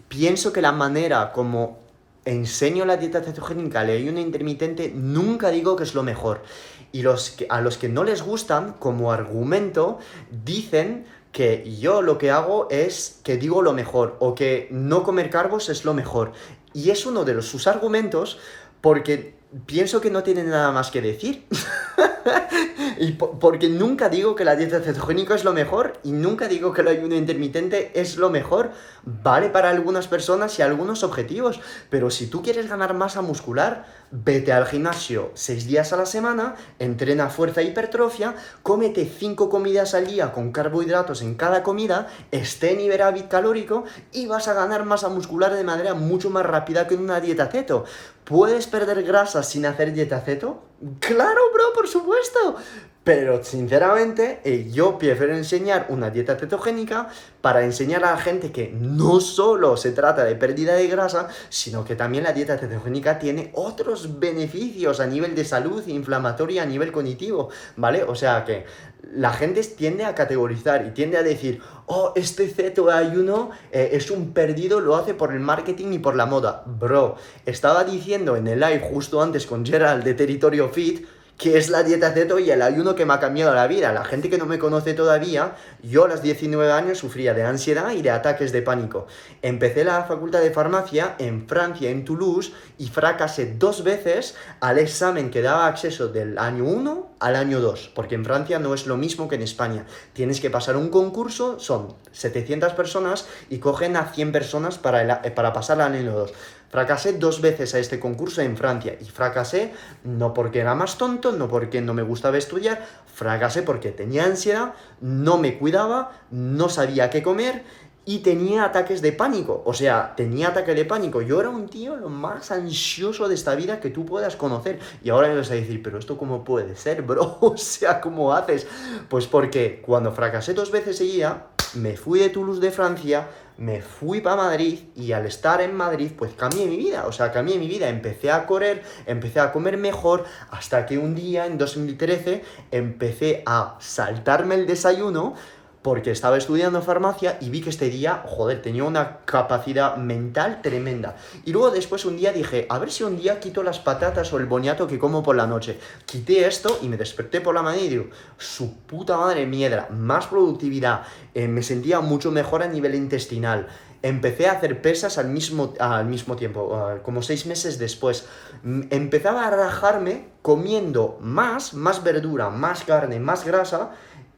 Pienso 0.08 0.52
que 0.52 0.64
la 0.64 0.72
manera 0.72 1.32
como 1.32 1.89
enseño 2.26 2.86
la 2.86 2.98
dieta 2.98 3.22
cetogénica, 3.22 3.84
el 3.84 3.92
ayuno 3.92 4.20
intermitente, 4.20 4.92
nunca 4.96 5.50
digo 5.50 5.76
que 5.76 5.84
es 5.84 5.96
lo 5.96 6.04
mejor. 6.04 6.44
Y 6.92 7.02
los 7.02 7.32
que, 7.32 7.48
a 7.50 7.62
los 7.62 7.78
que 7.78 7.90
no 7.90 8.04
les 8.04 8.22
gustan, 8.22 8.74
como 8.80 9.12
argumento, 9.12 10.00
dicen 10.44 11.06
que 11.32 11.78
yo 11.80 12.02
lo 12.02 12.18
que 12.18 12.32
hago 12.32 12.68
es 12.70 13.20
que 13.24 13.38
digo 13.38 13.62
lo 13.62 13.74
mejor 13.74 14.18
o 14.20 14.34
que 14.36 14.68
no 14.72 15.04
comer 15.04 15.30
carbos 15.30 15.70
es 15.70 15.86
lo 15.86 15.94
mejor. 15.94 16.34
Y 16.74 16.90
es 16.90 17.06
uno 17.06 17.26
de 17.26 17.42
sus 17.42 17.68
argumentos 17.68 18.40
porque 18.82 19.39
pienso 19.66 20.02
que 20.02 20.12
no 20.12 20.24
tienen 20.24 20.50
nada 20.50 20.72
más 20.72 20.92
que 20.92 21.02
decir. 21.02 21.46
y 23.00 23.14
porque 23.14 23.70
nunca 23.70 24.10
digo 24.10 24.36
que 24.36 24.46
la 24.46 24.56
dieta 24.56 24.82
cetogénica 24.82 25.36
es 25.36 25.44
lo 25.44 25.54
mejor 25.54 25.94
y 26.04 26.12
nunca 26.12 26.48
digo 26.48 26.74
que 26.74 26.82
el 26.82 26.90
ayuno 26.90 27.16
intermitente 27.16 27.92
es 28.00 28.18
lo 28.18 28.30
mejor. 28.30 28.72
Vale 29.04 29.50
para 29.50 29.70
algunas 29.70 30.08
personas 30.08 30.60
y 30.60 30.62
algunos 30.62 31.04
objetivos, 31.04 31.60
pero 31.90 32.10
si 32.10 32.28
tú 32.28 32.44
quieres 32.44 32.70
ganar 32.70 32.94
masa 32.94 33.22
muscular, 33.22 33.86
vete 34.12 34.52
al 34.52 34.66
gimnasio 34.66 35.32
seis 35.34 35.66
días 35.66 35.94
a 35.94 35.98
la 35.98 36.06
semana, 36.06 36.56
entrena 36.78 37.30
fuerza 37.30 37.62
e 37.62 37.66
hipertrofia, 37.66 38.36
cómete 38.62 39.06
cinco 39.06 39.50
comidas 39.50 39.94
al 39.96 40.08
día 40.08 40.32
con 40.32 40.52
carbohidratos 40.52 41.22
en 41.22 41.36
cada 41.36 41.64
comida, 41.64 42.08
esté 42.32 42.74
en 42.74 42.82
hiperávit 42.82 43.30
calórico 43.30 43.86
y 44.12 44.28
vas 44.28 44.48
a 44.48 44.54
ganar 44.54 44.86
masa 44.86 45.10
muscular 45.10 45.54
de 45.54 45.64
manera 45.64 45.94
mucho 45.94 46.30
más 46.30 46.46
rápida 46.46 46.88
que 46.88 46.96
en 46.96 47.02
una 47.02 47.22
dieta 47.22 47.48
ceto. 47.48 47.86
¿Puedes 48.30 48.68
perder 48.68 49.02
grasa 49.02 49.42
sin 49.42 49.66
hacer 49.66 49.92
dieta 49.92 50.22
ceto? 50.22 50.62
Claro, 51.00 51.42
bro, 51.52 51.74
por 51.74 51.88
supuesto. 51.88 52.58
Pero 53.04 53.44
sinceramente, 53.44 54.40
eh, 54.44 54.70
yo 54.72 55.00
prefiero 55.00 55.36
enseñar 55.36 55.88
una 55.90 56.12
dieta 56.12 56.36
cetogénica 56.36 57.10
para 57.42 57.64
enseñar 57.64 58.06
a 58.06 58.12
la 58.12 58.18
gente 58.18 58.52
que 58.52 58.70
no 58.72 59.20
solo 59.20 59.78
se 59.78 59.94
trata 59.94 60.26
de 60.26 60.36
pérdida 60.36 60.76
de 60.76 60.88
grasa, 60.88 61.28
sino 61.50 61.84
que 61.84 61.96
también 61.96 62.24
la 62.24 62.34
dieta 62.34 62.60
cetogénica 62.60 63.18
tiene 63.18 63.50
otros 63.56 64.20
beneficios 64.20 65.00
a 65.00 65.08
nivel 65.08 65.34
de 65.34 65.44
salud 65.44 65.88
inflamatoria, 65.88 66.62
a 66.62 66.68
nivel 66.68 66.92
cognitivo, 66.92 67.50
¿vale? 67.78 68.04
O 68.04 68.14
sea 68.14 68.46
que 68.46 68.66
la 69.12 69.34
gente 69.34 69.64
tiende 69.64 70.06
a 70.06 70.14
categorizar 70.14 70.86
y 70.86 70.92
tiende 70.92 71.18
a 71.18 71.24
decir, 71.24 71.64
oh, 71.90 72.14
este 72.16 72.48
ceto 72.48 72.90
ayuno 72.92 73.50
eh, 73.72 73.90
es 73.94 74.12
un 74.12 74.32
perdido, 74.32 74.80
lo 74.80 74.96
hace 74.96 75.14
por 75.16 75.34
el 75.34 75.40
marketing 75.40 75.94
y 75.94 76.00
por 76.00 76.16
la 76.16 76.28
moda. 76.28 76.64
Bro, 76.66 77.16
estaba 77.46 77.84
diciendo 77.84 78.36
en 78.36 78.48
el 78.48 78.60
live 78.60 78.88
justo 78.92 79.22
antes 79.22 79.46
con 79.46 79.66
Gerald 79.66 80.04
de 80.04 80.14
Territorio 80.14 80.70
Fit, 80.70 81.06
que 81.40 81.58
es 81.58 81.70
la 81.70 81.84
dieta 81.84 82.12
ceto 82.12 82.38
y 82.38 82.52
el 82.52 82.62
ayuno 82.62 82.96
que 82.96 83.06
me 83.06 83.14
ha 83.14 83.20
cambiado 83.22 83.56
la 83.56 83.66
vida. 83.66 83.94
La 83.94 84.04
gente 84.04 84.30
que 84.30 84.38
no 84.38 84.46
me 84.46 84.60
conoce 84.60 84.94
todavía, 84.94 85.56
yo 85.82 86.04
a 86.04 86.10
los 86.10 86.22
19 86.22 86.70
años 86.70 86.98
sufría 86.98 87.34
de 87.34 87.44
ansiedad 87.44 87.92
y 87.94 88.02
de 88.02 88.12
ataques 88.12 88.52
de 88.52 88.62
pánico. 88.62 89.08
Empecé 89.42 89.86
la 89.86 90.04
facultad 90.04 90.42
de 90.42 90.52
farmacia 90.52 91.16
en 91.18 91.48
Francia, 91.48 91.90
en 91.90 92.04
Toulouse, 92.04 92.52
y 92.78 92.90
fracasé 92.90 93.56
dos 93.58 93.86
veces 93.86 94.36
al 94.60 94.80
examen 94.80 95.32
que 95.32 95.42
daba 95.42 95.68
acceso 95.68 96.10
del 96.10 96.38
año 96.38 96.66
1 96.66 97.10
al 97.22 97.36
año 97.38 97.62
2, 97.62 97.92
porque 97.96 98.16
en 98.16 98.26
Francia 98.26 98.60
no 98.60 98.74
es 98.74 98.86
lo 98.86 98.98
mismo 98.98 99.30
que 99.30 99.36
en 99.36 99.42
España. 99.42 99.86
Tienes 100.12 100.42
que 100.42 100.50
pasar 100.50 100.76
un 100.76 100.90
concurso, 100.90 101.58
son 101.58 101.96
700 102.12 102.74
personas 102.74 103.28
y 103.50 103.60
cogen 103.60 103.96
a 103.96 104.12
100 104.12 104.34
personas 104.34 104.78
para, 104.78 105.22
para 105.22 105.54
pasar 105.54 105.80
al 105.80 105.94
año 105.94 106.12
2. 106.12 106.34
Fracasé 106.70 107.14
dos 107.14 107.42
veces 107.42 107.74
a 107.74 107.80
este 107.80 108.00
concurso 108.00 108.42
en 108.42 108.56
Francia 108.56 108.96
y 109.00 109.06
fracasé 109.06 109.74
no 110.04 110.34
porque 110.34 110.60
era 110.60 110.76
más 110.76 110.98
tonto, 110.98 111.32
no 111.32 111.48
porque 111.48 111.82
no 111.82 111.94
me 111.94 112.04
gustaba 112.04 112.38
estudiar, 112.38 112.86
fracasé 113.08 113.64
porque 113.64 113.92
tenía 113.92 114.26
ansiedad, 114.26 114.74
no 115.02 115.38
me 115.38 115.58
cuidaba, 115.58 116.12
no 116.30 116.70
sabía 116.70 117.10
qué 117.10 117.24
comer 117.24 117.64
y 118.10 118.20
tenía 118.20 118.64
ataques 118.64 119.04
de 119.04 119.12
pánico. 119.12 119.62
O 119.66 119.74
sea, 119.76 120.16
tenía 120.16 120.48
ataque 120.48 120.74
de 120.74 120.84
pánico. 120.84 121.22
Yo 121.22 121.40
era 121.40 121.50
un 121.50 121.68
tío 121.70 121.96
lo 121.96 122.10
más 122.10 122.50
ansioso 122.50 123.28
de 123.28 123.36
esta 123.36 123.54
vida 123.54 123.80
que 123.80 123.92
tú 123.92 124.04
puedas 124.04 124.36
conocer. 124.36 124.80
Y 125.04 125.10
ahora 125.10 125.28
me 125.28 125.38
vas 125.38 125.52
a 125.52 125.54
decir, 125.54 125.84
pero 125.84 126.00
esto 126.00 126.18
cómo 126.18 126.44
puede 126.44 126.76
ser, 126.76 127.04
bro? 127.04 127.38
O 127.42 127.56
sea, 127.56 128.02
¿cómo 128.02 128.34
haces? 128.34 128.66
Pues 129.10 129.28
porque 129.28 129.84
cuando 129.86 130.12
fracasé 130.12 130.56
dos 130.56 130.72
veces 130.72 130.98
seguía, 130.98 131.48
me 131.76 131.98
fui 131.98 132.20
de 132.20 132.30
Toulouse 132.30 132.60
de 132.60 132.72
Francia, 132.72 133.28
me 133.60 133.82
fui 133.82 134.22
para 134.22 134.38
Madrid 134.38 134.80
y 134.96 135.12
al 135.12 135.26
estar 135.26 135.62
en 135.62 135.76
Madrid 135.76 136.12
pues 136.18 136.34
cambié 136.34 136.66
mi 136.66 136.78
vida, 136.78 137.06
o 137.06 137.12
sea, 137.12 137.32
cambié 137.32 137.58
mi 137.60 137.68
vida, 137.68 137.90
empecé 137.90 138.32
a 138.32 138.46
correr, 138.46 138.82
empecé 139.06 139.42
a 139.42 139.52
comer 139.52 139.78
mejor, 139.78 140.26
hasta 140.50 140.86
que 140.86 140.98
un 140.98 141.14
día 141.14 141.46
en 141.46 141.58
2013 141.58 142.44
empecé 142.72 143.44
a 143.46 143.76
saltarme 143.80 144.56
el 144.56 144.66
desayuno 144.66 145.36
porque 145.82 146.12
estaba 146.12 146.38
estudiando 146.38 146.82
farmacia 146.82 147.38
y 147.40 147.50
vi 147.50 147.62
que 147.62 147.70
este 147.70 147.90
día, 147.90 148.24
joder, 148.26 148.62
tenía 148.62 148.84
una 148.84 149.20
capacidad 149.26 149.96
mental 149.96 150.62
tremenda. 150.62 151.16
Y 151.46 151.54
luego 151.54 151.72
después 151.72 152.04
un 152.06 152.18
día 152.18 152.34
dije, 152.34 152.66
a 152.70 152.80
ver 152.80 152.92
si 152.92 153.04
un 153.04 153.18
día 153.18 153.40
quito 153.40 153.64
las 153.64 153.80
patatas 153.80 154.32
o 154.34 154.38
el 154.38 154.46
boniato 154.46 154.88
que 154.88 155.00
como 155.00 155.24
por 155.24 155.36
la 155.36 155.48
noche. 155.48 155.80
Quité 156.06 156.46
esto 156.46 156.80
y 156.82 156.90
me 156.90 156.98
desperté 156.98 157.40
por 157.40 157.56
la 157.56 157.62
mañana 157.62 157.84
y 157.84 157.90
digo, 157.90 158.06
su 158.38 158.78
puta 158.80 159.18
madre 159.18 159.46
mierda, 159.46 159.88
más 159.90 160.28
productividad, 160.28 161.04
eh, 161.34 161.48
me 161.48 161.64
sentía 161.64 162.02
mucho 162.02 162.32
mejor 162.32 162.62
a 162.62 162.68
nivel 162.68 162.96
intestinal. 162.96 163.68
Empecé 164.02 164.48
a 164.48 164.54
hacer 164.54 164.82
pesas 164.82 165.18
al 165.18 165.28
mismo, 165.28 165.74
al 165.80 166.06
mismo 166.06 166.38
tiempo, 166.38 167.00
como 167.04 167.22
seis 167.22 167.46
meses 167.46 167.80
después. 167.80 168.28
Empezaba 168.64 169.46
a 169.46 169.52
rajarme 169.52 170.28
comiendo 170.42 171.18
más, 171.22 171.74
más 171.74 172.02
verdura, 172.02 172.50
más 172.50 172.86
carne, 172.86 173.20
más 173.20 173.46
grasa 173.46 173.92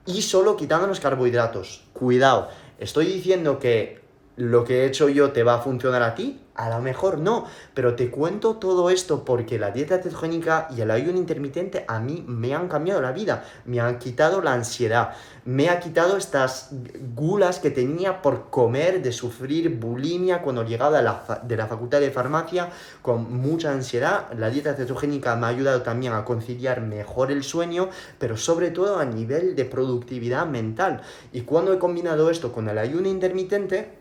y 0.05 0.21
solo 0.21 0.55
quitando 0.55 0.87
los 0.87 0.99
carbohidratos. 0.99 1.83
Cuidado, 1.93 2.49
estoy 2.79 3.05
diciendo 3.05 3.59
que 3.59 4.00
lo 4.41 4.63
que 4.63 4.81
he 4.81 4.85
hecho 4.87 5.07
yo 5.07 5.31
te 5.31 5.43
va 5.43 5.55
a 5.55 5.59
funcionar 5.59 6.01
a 6.01 6.15
ti, 6.15 6.39
a 6.55 6.69
lo 6.69 6.81
mejor 6.81 7.19
no, 7.19 7.45
pero 7.75 7.95
te 7.95 8.09
cuento 8.09 8.55
todo 8.55 8.89
esto 8.89 9.23
porque 9.23 9.59
la 9.59 9.69
dieta 9.69 10.01
cetogénica 10.01 10.67
y 10.75 10.81
el 10.81 10.89
ayuno 10.89 11.19
intermitente 11.19 11.85
a 11.87 11.99
mí 11.99 12.25
me 12.27 12.55
han 12.55 12.67
cambiado 12.67 13.01
la 13.01 13.11
vida, 13.11 13.45
me 13.65 13.79
han 13.79 13.99
quitado 13.99 14.41
la 14.41 14.53
ansiedad, 14.53 15.13
me 15.45 15.69
ha 15.69 15.79
quitado 15.79 16.17
estas 16.17 16.69
gulas 17.15 17.59
que 17.59 17.69
tenía 17.69 18.23
por 18.23 18.49
comer, 18.49 19.03
de 19.03 19.11
sufrir 19.11 19.79
bulimia 19.79 20.41
cuando 20.41 20.63
llegaba 20.63 20.97
de 20.97 21.03
la, 21.03 21.41
de 21.43 21.55
la 21.57 21.67
facultad 21.67 21.99
de 21.99 22.09
farmacia 22.09 22.69
con 23.03 23.31
mucha 23.31 23.71
ansiedad. 23.71 24.31
La 24.37 24.49
dieta 24.49 24.73
cetogénica 24.73 25.35
me 25.35 25.45
ha 25.45 25.49
ayudado 25.49 25.83
también 25.83 26.13
a 26.13 26.25
conciliar 26.25 26.81
mejor 26.81 27.31
el 27.31 27.43
sueño, 27.43 27.89
pero 28.17 28.37
sobre 28.37 28.71
todo 28.71 28.97
a 28.97 29.05
nivel 29.05 29.55
de 29.55 29.65
productividad 29.65 30.47
mental. 30.47 31.01
Y 31.31 31.41
cuando 31.41 31.73
he 31.73 31.79
combinado 31.79 32.31
esto 32.31 32.51
con 32.51 32.67
el 32.69 32.77
ayuno 32.77 33.07
intermitente, 33.07 34.00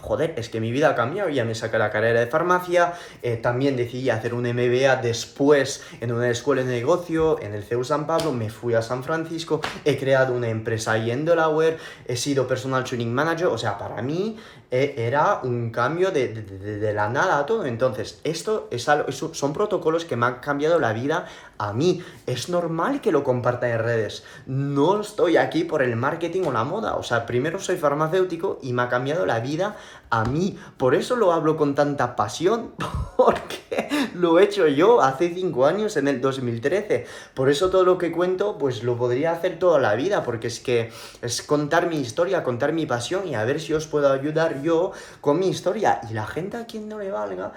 joder, 0.00 0.34
es 0.36 0.48
que 0.48 0.60
mi 0.60 0.72
vida 0.72 0.90
ha 0.90 0.94
cambiado, 0.94 1.28
ya 1.28 1.44
me 1.44 1.54
saqué 1.54 1.78
la 1.78 1.90
carrera 1.90 2.20
de 2.20 2.26
farmacia, 2.26 2.94
eh, 3.22 3.36
también 3.36 3.76
decidí 3.76 4.10
hacer 4.10 4.34
un 4.34 4.44
MBA 4.44 4.96
después 4.96 5.82
en 6.00 6.12
una 6.12 6.28
escuela 6.30 6.62
de 6.62 6.70
negocio, 6.70 7.40
en 7.40 7.54
el 7.54 7.64
CEU 7.64 7.84
San 7.84 8.06
Pablo, 8.06 8.32
me 8.32 8.50
fui 8.50 8.74
a 8.74 8.82
San 8.82 9.04
Francisco, 9.04 9.60
he 9.84 9.98
creado 9.98 10.34
una 10.34 10.48
empresa 10.48 10.92
ahí 10.92 11.10
en 11.10 11.24
Delaware, 11.24 11.78
he 12.06 12.16
sido 12.16 12.46
personal 12.46 12.84
training 12.84 13.12
manager, 13.12 13.46
o 13.46 13.58
sea, 13.58 13.78
para 13.78 14.02
mí 14.02 14.36
era 14.74 15.40
un 15.44 15.70
cambio 15.70 16.10
de, 16.10 16.28
de, 16.28 16.92
la 16.92 17.08
nada 17.08 17.38
a 17.38 17.46
todo. 17.46 17.64
Entonces, 17.64 18.20
esto 18.24 18.66
es 18.72 18.88
algo, 18.88 19.12
son 19.12 19.52
protocolos 19.52 20.04
que 20.04 20.16
me 20.16 20.26
han 20.26 20.40
cambiado 20.40 20.80
la 20.80 20.92
vida 20.92 21.26
a 21.58 21.72
mí. 21.72 22.02
Es 22.26 22.48
normal 22.48 23.00
que 23.00 23.12
lo 23.12 23.22
comparta 23.22 23.68
en 23.68 23.78
redes. 23.78 24.24
No 24.46 25.00
estoy 25.00 25.36
aquí 25.36 25.62
por 25.62 25.80
el 25.82 25.94
marketing 25.94 26.42
o 26.46 26.52
la 26.52 26.64
moda. 26.64 26.96
O 26.96 27.04
sea, 27.04 27.24
primero 27.24 27.60
soy 27.60 27.76
farmacéutico 27.76 28.58
y 28.62 28.72
me 28.72 28.82
ha 28.82 28.88
cambiado 28.88 29.26
la 29.26 29.38
vida 29.38 29.76
a 30.14 30.24
mí. 30.24 30.56
Por 30.76 30.94
eso 30.94 31.16
lo 31.16 31.32
hablo 31.32 31.56
con 31.56 31.74
tanta 31.74 32.14
pasión, 32.14 32.72
porque 33.16 33.88
lo 34.14 34.38
he 34.38 34.44
hecho 34.44 34.68
yo 34.68 35.00
hace 35.00 35.34
5 35.34 35.66
años, 35.66 35.96
en 35.96 36.08
el 36.08 36.20
2013. 36.20 37.06
Por 37.34 37.50
eso 37.50 37.70
todo 37.70 37.84
lo 37.84 37.98
que 37.98 38.12
cuento, 38.12 38.56
pues 38.56 38.84
lo 38.84 38.96
podría 38.96 39.32
hacer 39.32 39.58
toda 39.58 39.80
la 39.80 39.94
vida, 39.94 40.22
porque 40.22 40.46
es 40.46 40.60
que 40.60 40.92
es 41.20 41.42
contar 41.42 41.88
mi 41.88 42.00
historia, 42.00 42.44
contar 42.44 42.72
mi 42.72 42.86
pasión 42.86 43.26
y 43.26 43.34
a 43.34 43.44
ver 43.44 43.60
si 43.60 43.74
os 43.74 43.86
puedo 43.86 44.12
ayudar 44.12 44.62
yo 44.62 44.92
con 45.20 45.38
mi 45.38 45.48
historia. 45.48 46.00
Y 46.08 46.14
la 46.14 46.26
gente 46.26 46.56
a 46.56 46.66
quien 46.66 46.88
no 46.88 46.98
le 47.00 47.10
valga, 47.10 47.52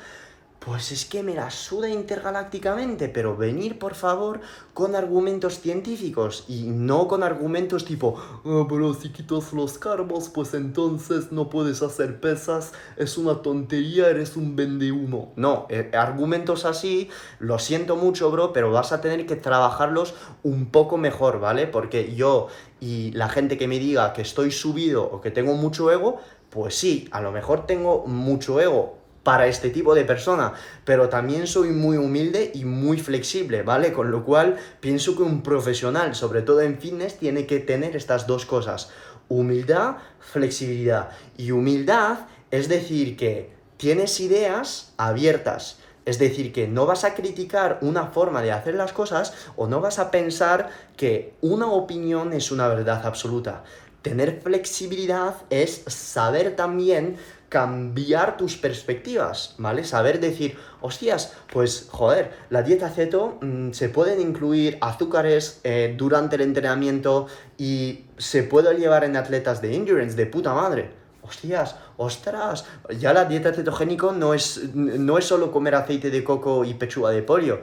pues 0.67 0.91
es 0.91 1.05
que 1.05 1.23
me 1.23 1.33
la 1.33 1.49
suda 1.49 1.87
intergalácticamente, 1.87 3.07
pero 3.07 3.37
venir 3.37 3.79
por 3.79 3.95
favor 3.95 4.41
con 4.73 4.95
argumentos 4.95 5.61
científicos 5.61 6.43
y 6.49 6.63
no 6.63 7.07
con 7.07 7.23
argumentos 7.23 7.85
tipo, 7.85 8.21
oh, 8.43 8.67
pero 8.67 8.93
si 8.93 9.13
quitas 9.13 9.53
los 9.53 9.77
carbos, 9.77 10.27
pues 10.27 10.53
entonces 10.53 11.31
no 11.31 11.49
puedes 11.49 11.81
hacer 11.81 12.19
pesas, 12.19 12.73
es 12.97 13.17
una 13.17 13.41
tontería, 13.41 14.09
eres 14.09 14.35
un 14.35 14.57
vendehumo. 14.57 15.31
No, 15.37 15.67
eh, 15.69 15.89
argumentos 15.93 16.65
así, 16.65 17.09
lo 17.39 17.59
siento 17.59 17.95
mucho, 17.95 18.29
bro, 18.29 18.51
pero 18.51 18.69
vas 18.69 18.91
a 18.91 18.99
tener 18.99 19.25
que 19.25 19.37
trabajarlos 19.37 20.15
un 20.43 20.65
poco 20.65 20.97
mejor, 20.97 21.39
¿vale? 21.39 21.67
Porque 21.67 22.13
yo 22.13 22.49
y 22.81 23.11
la 23.13 23.29
gente 23.29 23.57
que 23.57 23.69
me 23.69 23.79
diga 23.79 24.11
que 24.11 24.21
estoy 24.21 24.51
subido 24.51 25.05
o 25.05 25.21
que 25.21 25.31
tengo 25.31 25.53
mucho 25.53 25.89
ego, 25.89 26.17
pues 26.49 26.75
sí, 26.75 27.07
a 27.11 27.21
lo 27.21 27.31
mejor 27.31 27.65
tengo 27.65 28.05
mucho 28.05 28.59
ego, 28.59 28.96
para 29.27 29.47
este 29.47 29.71
tipo 29.71 29.93
de 29.93 30.05
persona, 30.05 30.53
pero 30.85 31.09
también 31.09 31.47
soy 31.47 31.71
muy 31.71 31.97
humilde 31.97 32.49
y 32.53 32.63
muy 32.63 32.97
flexible, 32.97 33.61
¿vale? 33.61 33.91
Con 33.91 34.09
lo 34.09 34.23
cual 34.23 34.55
pienso 34.79 35.17
que 35.17 35.23
un 35.23 35.43
profesional, 35.43 36.15
sobre 36.15 36.43
todo 36.43 36.61
en 36.61 36.79
fitness, 36.79 37.17
tiene 37.17 37.45
que 37.45 37.59
tener 37.59 37.97
estas 37.97 38.25
dos 38.25 38.45
cosas, 38.45 38.89
humildad, 39.27 39.97
flexibilidad. 40.21 41.09
Y 41.35 41.51
humildad 41.51 42.19
es 42.51 42.69
decir 42.69 43.17
que 43.17 43.51
tienes 43.75 44.17
ideas 44.21 44.93
abiertas, 44.95 45.79
es 46.05 46.19
decir, 46.19 46.53
que 46.53 46.69
no 46.69 46.85
vas 46.85 47.03
a 47.03 47.13
criticar 47.13 47.79
una 47.81 48.05
forma 48.05 48.41
de 48.41 48.53
hacer 48.53 48.75
las 48.75 48.93
cosas 48.93 49.33
o 49.57 49.67
no 49.67 49.81
vas 49.81 49.99
a 49.99 50.09
pensar 50.09 50.69
que 50.95 51.33
una 51.41 51.67
opinión 51.67 52.31
es 52.31 52.49
una 52.49 52.69
verdad 52.69 53.05
absoluta. 53.05 53.65
Tener 54.03 54.39
flexibilidad 54.41 55.35
es 55.49 55.83
saber 55.87 56.55
también 56.55 57.17
cambiar 57.49 58.35
tus 58.35 58.57
perspectivas, 58.57 59.55
¿vale? 59.57 59.85
Saber 59.85 60.19
decir, 60.19 60.57
hostias, 60.81 61.33
pues 61.51 61.87
joder, 61.89 62.31
la 62.49 62.61
dieta 62.61 62.89
ceto 62.89 63.37
mm, 63.41 63.71
se 63.71 63.89
pueden 63.89 64.19
incluir 64.19 64.77
azúcares 64.81 65.61
eh, 65.63 65.95
durante 65.97 66.35
el 66.35 66.41
entrenamiento 66.41 67.27
y 67.57 68.05
se 68.17 68.43
puede 68.43 68.77
llevar 68.77 69.05
en 69.05 69.15
atletas 69.15 69.61
de 69.61 69.75
endurance, 69.75 70.15
de 70.15 70.25
puta 70.25 70.53
madre. 70.53 70.91
Hostias, 71.21 71.75
ostras, 71.97 72.65
ya 72.99 73.13
la 73.13 73.25
dieta 73.25 73.53
cetogénico 73.53 74.11
no 74.11 74.33
es, 74.33 74.73
no 74.73 75.17
es 75.17 75.25
solo 75.25 75.51
comer 75.51 75.75
aceite 75.75 76.09
de 76.09 76.23
coco 76.23 76.63
y 76.63 76.73
pechuga 76.73 77.11
de 77.11 77.21
pollo. 77.21 77.61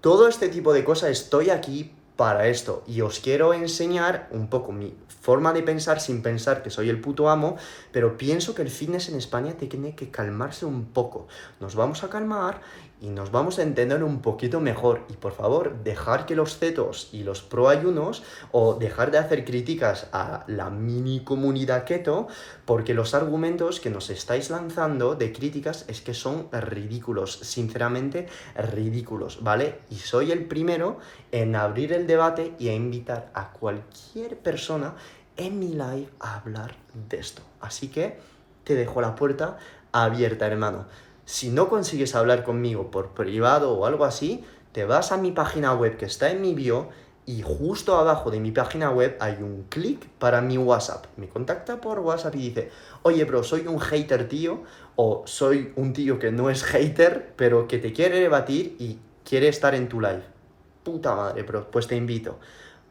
Todo 0.00 0.28
este 0.28 0.48
tipo 0.48 0.72
de 0.72 0.84
cosas 0.84 1.10
estoy 1.10 1.50
aquí 1.50 1.92
para 2.16 2.46
esto 2.46 2.84
y 2.86 3.00
os 3.00 3.18
quiero 3.18 3.54
enseñar 3.54 4.28
un 4.30 4.48
poco 4.48 4.70
mi 4.72 4.94
forma 5.20 5.52
de 5.52 5.62
pensar 5.62 6.00
sin 6.00 6.22
pensar 6.22 6.62
que 6.62 6.70
soy 6.70 6.88
el 6.90 7.00
puto 7.00 7.28
amo, 7.30 7.56
pero 7.92 8.16
pienso 8.18 8.54
que 8.54 8.62
el 8.62 8.68
fitness 8.68 9.08
en 9.08 9.16
España 9.16 9.54
tiene 9.54 9.94
que 9.96 10.10
calmarse 10.10 10.66
un 10.66 10.84
poco. 10.84 11.26
Nos 11.60 11.74
vamos 11.74 12.04
a 12.04 12.10
calmar 12.10 12.60
y 13.04 13.10
nos 13.10 13.30
vamos 13.30 13.58
a 13.58 13.62
entender 13.62 14.02
un 14.02 14.22
poquito 14.22 14.60
mejor. 14.60 15.02
Y 15.10 15.12
por 15.12 15.32
favor, 15.32 15.84
dejar 15.84 16.24
que 16.24 16.34
los 16.34 16.56
cetos 16.56 17.10
y 17.12 17.22
los 17.22 17.42
pro 17.42 17.68
ayunos 17.68 18.22
o 18.50 18.74
dejar 18.74 19.10
de 19.10 19.18
hacer 19.18 19.44
críticas 19.44 20.08
a 20.12 20.44
la 20.46 20.70
mini 20.70 21.20
comunidad 21.20 21.84
keto, 21.84 22.28
porque 22.64 22.94
los 22.94 23.12
argumentos 23.12 23.78
que 23.78 23.90
nos 23.90 24.08
estáis 24.08 24.48
lanzando 24.48 25.16
de 25.16 25.34
críticas 25.34 25.84
es 25.86 26.00
que 26.00 26.14
son 26.14 26.48
ridículos, 26.50 27.40
sinceramente 27.42 28.26
ridículos, 28.56 29.44
¿vale? 29.44 29.80
Y 29.90 29.96
soy 29.96 30.32
el 30.32 30.46
primero 30.46 30.96
en 31.30 31.56
abrir 31.56 31.92
el 31.92 32.06
debate 32.06 32.54
y 32.58 32.70
a 32.70 32.74
invitar 32.74 33.30
a 33.34 33.50
cualquier 33.50 34.38
persona 34.38 34.94
en 35.36 35.58
mi 35.58 35.74
live 35.74 36.08
a 36.20 36.36
hablar 36.36 36.74
de 37.10 37.18
esto. 37.18 37.42
Así 37.60 37.88
que 37.88 38.18
te 38.64 38.74
dejo 38.74 39.02
la 39.02 39.14
puerta 39.14 39.58
abierta, 39.92 40.46
hermano. 40.46 40.86
Si 41.24 41.50
no 41.50 41.68
consigues 41.68 42.14
hablar 42.14 42.44
conmigo 42.44 42.90
por 42.90 43.10
privado 43.10 43.72
o 43.72 43.86
algo 43.86 44.04
así, 44.04 44.44
te 44.72 44.84
vas 44.84 45.12
a 45.12 45.16
mi 45.16 45.32
página 45.32 45.72
web 45.72 45.96
que 45.96 46.04
está 46.04 46.30
en 46.30 46.42
mi 46.42 46.54
bio 46.54 46.88
y 47.26 47.40
justo 47.40 47.96
abajo 47.96 48.30
de 48.30 48.40
mi 48.40 48.50
página 48.50 48.90
web 48.90 49.16
hay 49.20 49.38
un 49.40 49.64
clic 49.70 50.06
para 50.18 50.42
mi 50.42 50.58
WhatsApp. 50.58 51.06
Me 51.16 51.28
contacta 51.28 51.80
por 51.80 52.00
WhatsApp 52.00 52.34
y 52.34 52.50
dice, 52.50 52.70
oye 53.02 53.24
bro, 53.24 53.42
soy 53.42 53.66
un 53.66 53.80
hater 53.80 54.28
tío 54.28 54.62
o 54.96 55.22
soy 55.26 55.72
un 55.76 55.94
tío 55.94 56.18
que 56.18 56.30
no 56.30 56.50
es 56.50 56.62
hater, 56.64 57.32
pero 57.36 57.66
que 57.66 57.78
te 57.78 57.92
quiere 57.94 58.20
debatir 58.20 58.76
y 58.78 58.98
quiere 59.24 59.48
estar 59.48 59.74
en 59.74 59.88
tu 59.88 60.00
live. 60.00 60.24
Puta 60.82 61.16
madre, 61.16 61.42
bro, 61.44 61.70
pues 61.70 61.86
te 61.86 61.96
invito. 61.96 62.38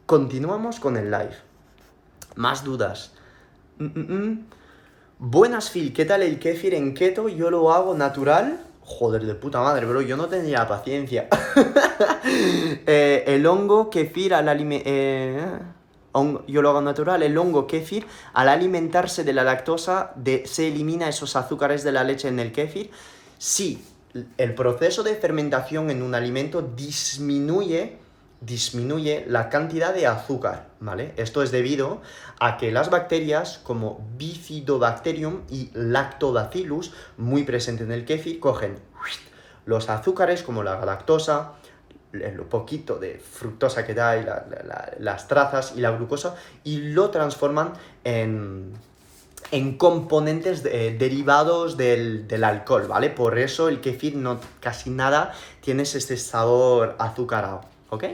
Continuamos 0.06 0.80
con 0.80 0.96
el 0.96 1.10
live. 1.12 1.36
Más 2.34 2.64
dudas. 2.64 3.12
Mm, 3.78 3.84
mm, 3.84 4.12
mm. 4.12 4.44
Buenas, 5.26 5.70
Phil, 5.70 5.94
¿qué 5.94 6.04
tal 6.04 6.22
el 6.22 6.38
kéfir 6.38 6.74
en 6.74 6.92
keto? 6.92 7.30
Yo 7.30 7.50
lo 7.50 7.72
hago 7.72 7.94
natural. 7.94 8.60
Joder, 8.82 9.24
de 9.24 9.34
puta 9.34 9.62
madre, 9.62 9.86
bro, 9.86 10.02
yo 10.02 10.18
no 10.18 10.28
tendría 10.28 10.68
paciencia. 10.68 11.28
Eh, 12.86 13.24
el 13.26 13.46
hongo 13.46 13.88
kéfir 13.88 14.34
al 14.34 14.48
alimentarse... 14.48 14.90
Eh, 14.90 15.58
yo 16.46 16.60
lo 16.60 16.68
hago 16.68 16.82
natural, 16.82 17.22
el 17.22 17.38
hongo 17.38 17.66
kéfir, 17.66 18.06
al 18.34 18.50
alimentarse 18.50 19.24
de 19.24 19.32
la 19.32 19.44
lactosa, 19.44 20.12
se 20.44 20.68
elimina 20.68 21.08
esos 21.08 21.36
azúcares 21.36 21.84
de 21.84 21.92
la 21.92 22.04
leche 22.04 22.28
en 22.28 22.38
el 22.38 22.52
kéfir. 22.52 22.90
Sí, 23.38 23.82
el 24.36 24.54
proceso 24.54 25.02
de 25.02 25.14
fermentación 25.14 25.90
en 25.90 26.02
un 26.02 26.14
alimento 26.14 26.60
disminuye 26.60 27.96
disminuye 28.44 29.24
la 29.28 29.48
cantidad 29.48 29.94
de 29.94 30.06
azúcar, 30.06 30.68
¿vale? 30.80 31.14
Esto 31.16 31.42
es 31.42 31.50
debido 31.50 32.02
a 32.40 32.56
que 32.56 32.70
las 32.70 32.90
bacterias 32.90 33.58
como 33.62 34.06
Bifidobacterium 34.16 35.42
y 35.50 35.70
Lactobacillus, 35.74 36.92
muy 37.16 37.44
presentes 37.44 37.86
en 37.86 37.92
el 37.92 38.04
kéfir, 38.04 38.40
cogen 38.40 38.78
los 39.66 39.88
azúcares 39.88 40.42
como 40.42 40.62
la 40.62 40.76
galactosa, 40.76 41.52
lo 42.12 42.48
poquito 42.48 42.98
de 42.98 43.18
fructosa 43.18 43.84
que 43.84 43.94
da 43.94 44.16
y 44.16 44.24
las 44.98 45.26
trazas 45.26 45.74
y 45.76 45.80
la 45.80 45.90
glucosa 45.90 46.36
y 46.62 46.76
lo 46.92 47.10
transforman 47.10 47.72
en, 48.04 48.72
en 49.50 49.76
componentes 49.76 50.62
derivados 50.62 51.76
del, 51.76 52.28
del, 52.28 52.44
alcohol, 52.44 52.86
¿vale? 52.86 53.10
Por 53.10 53.38
eso 53.38 53.68
el 53.68 53.80
kefir 53.80 54.14
no 54.16 54.38
casi 54.60 54.90
nada 54.90 55.32
tiene 55.60 55.82
este 55.82 56.16
sabor 56.16 56.94
azucarado, 56.98 57.62
¿ok? 57.90 58.04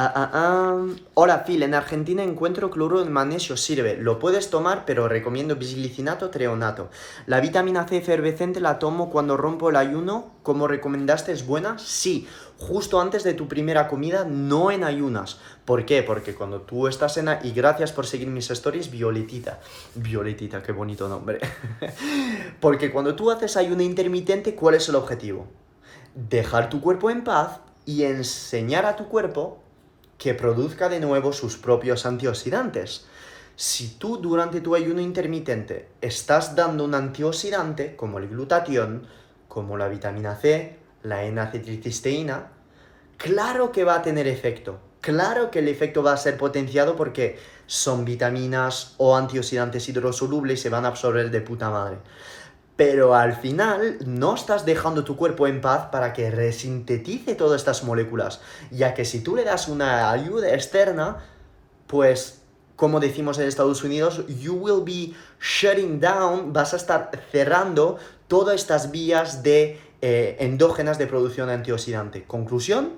Ah, 0.00 0.12
ah, 0.14 0.30
ah. 0.32 0.86
Hola 1.14 1.42
Phil, 1.44 1.60
en 1.64 1.74
Argentina 1.74 2.22
encuentro 2.22 2.70
cloruro 2.70 3.02
de 3.02 3.10
magnesio, 3.10 3.56
sirve. 3.56 3.96
Lo 3.96 4.20
puedes 4.20 4.48
tomar, 4.48 4.84
pero 4.84 5.08
recomiendo 5.08 5.56
bisglicinato 5.56 6.30
treonato. 6.30 6.88
La 7.26 7.40
vitamina 7.40 7.84
C 7.88 7.96
efervescente 7.96 8.60
la 8.60 8.78
tomo 8.78 9.10
cuando 9.10 9.36
rompo 9.36 9.70
el 9.70 9.74
ayuno. 9.74 10.34
Como 10.44 10.68
recomendaste, 10.68 11.32
¿es 11.32 11.44
buena? 11.44 11.80
Sí, 11.80 12.28
justo 12.58 13.00
antes 13.00 13.24
de 13.24 13.34
tu 13.34 13.48
primera 13.48 13.88
comida, 13.88 14.24
no 14.24 14.70
en 14.70 14.84
ayunas. 14.84 15.40
¿Por 15.64 15.84
qué? 15.84 16.04
Porque 16.04 16.36
cuando 16.36 16.60
tú 16.60 16.86
estás 16.86 17.16
en... 17.16 17.30
Y 17.42 17.50
gracias 17.50 17.90
por 17.90 18.06
seguir 18.06 18.28
mis 18.28 18.52
stories, 18.52 18.92
Violetita. 18.92 19.58
Violetita, 19.96 20.62
qué 20.62 20.70
bonito 20.70 21.08
nombre. 21.08 21.40
Porque 22.60 22.92
cuando 22.92 23.16
tú 23.16 23.32
haces 23.32 23.56
ayuno 23.56 23.82
intermitente, 23.82 24.54
¿cuál 24.54 24.76
es 24.76 24.88
el 24.88 24.94
objetivo? 24.94 25.48
Dejar 26.14 26.70
tu 26.70 26.80
cuerpo 26.80 27.10
en 27.10 27.24
paz 27.24 27.58
y 27.84 28.04
enseñar 28.04 28.86
a 28.86 28.94
tu 28.94 29.08
cuerpo 29.08 29.64
que 30.18 30.34
produzca 30.34 30.88
de 30.88 31.00
nuevo 31.00 31.32
sus 31.32 31.56
propios 31.56 32.04
antioxidantes. 32.04 33.06
Si 33.56 33.96
tú 33.98 34.18
durante 34.18 34.60
tu 34.60 34.74
ayuno 34.74 35.00
intermitente 35.00 35.88
estás 36.00 36.54
dando 36.54 36.84
un 36.84 36.94
antioxidante, 36.94 37.96
como 37.96 38.18
el 38.18 38.28
glutatión, 38.28 39.06
como 39.46 39.76
la 39.76 39.88
vitamina 39.88 40.36
C, 40.36 40.76
la 41.02 41.24
N-acetilcisteína, 41.24 42.48
claro 43.16 43.72
que 43.72 43.84
va 43.84 43.96
a 43.96 44.02
tener 44.02 44.26
efecto. 44.26 44.80
Claro 45.00 45.50
que 45.50 45.60
el 45.60 45.68
efecto 45.68 46.02
va 46.02 46.12
a 46.12 46.16
ser 46.16 46.36
potenciado 46.36 46.96
porque 46.96 47.38
son 47.66 48.04
vitaminas 48.04 48.94
o 48.98 49.16
antioxidantes 49.16 49.88
hidrosolubles 49.88 50.58
y 50.58 50.62
se 50.62 50.68
van 50.68 50.84
a 50.84 50.88
absorber 50.88 51.30
de 51.30 51.40
puta 51.40 51.70
madre 51.70 51.98
pero 52.78 53.16
al 53.16 53.34
final 53.34 53.98
no 54.06 54.36
estás 54.36 54.64
dejando 54.64 55.02
tu 55.02 55.16
cuerpo 55.16 55.48
en 55.48 55.60
paz 55.60 55.88
para 55.90 56.12
que 56.12 56.30
resintetice 56.30 57.34
todas 57.34 57.60
estas 57.60 57.82
moléculas, 57.82 58.40
ya 58.70 58.94
que 58.94 59.04
si 59.04 59.20
tú 59.20 59.34
le 59.34 59.42
das 59.42 59.66
una 59.66 60.12
ayuda 60.12 60.54
externa, 60.54 61.24
pues 61.88 62.42
como 62.76 63.00
decimos 63.00 63.36
en 63.40 63.48
Estados 63.48 63.82
Unidos, 63.82 64.24
you 64.28 64.54
will 64.54 64.84
be 64.84 65.12
shutting 65.40 65.98
down, 65.98 66.52
vas 66.52 66.72
a 66.72 66.76
estar 66.76 67.10
cerrando 67.32 67.98
todas 68.28 68.54
estas 68.54 68.92
vías 68.92 69.42
de 69.42 69.80
eh, 70.00 70.36
endógenas 70.38 70.98
de 70.98 71.08
producción 71.08 71.50
antioxidante. 71.50 72.26
Conclusión, 72.26 72.92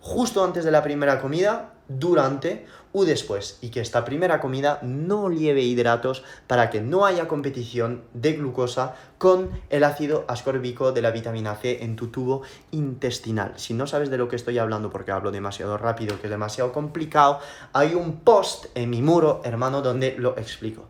justo 0.00 0.44
antes 0.44 0.64
de 0.64 0.70
la 0.70 0.84
primera 0.84 1.20
comida, 1.20 1.74
durante 1.88 2.66
o 2.92 3.04
después 3.04 3.58
y 3.60 3.70
que 3.70 3.80
esta 3.80 4.04
primera 4.04 4.40
comida 4.40 4.80
no 4.82 5.30
lleve 5.30 5.62
hidratos 5.62 6.24
para 6.46 6.70
que 6.70 6.80
no 6.80 7.04
haya 7.04 7.28
competición 7.28 8.02
de 8.14 8.32
glucosa 8.32 8.96
con 9.18 9.50
el 9.70 9.84
ácido 9.84 10.24
ascórbico 10.28 10.92
de 10.92 11.02
la 11.02 11.10
vitamina 11.10 11.54
C 11.54 11.84
en 11.84 11.96
tu 11.96 12.08
tubo 12.08 12.42
intestinal. 12.72 13.52
Si 13.56 13.74
no 13.74 13.86
sabes 13.86 14.10
de 14.10 14.18
lo 14.18 14.28
que 14.28 14.36
estoy 14.36 14.58
hablando 14.58 14.90
porque 14.90 15.12
hablo 15.12 15.30
demasiado 15.30 15.78
rápido, 15.78 16.20
que 16.20 16.26
es 16.26 16.30
demasiado 16.30 16.72
complicado, 16.72 17.38
hay 17.72 17.94
un 17.94 18.20
post 18.20 18.66
en 18.74 18.90
mi 18.90 19.02
muro, 19.02 19.40
hermano, 19.44 19.82
donde 19.82 20.16
lo 20.18 20.36
explico. 20.36 20.86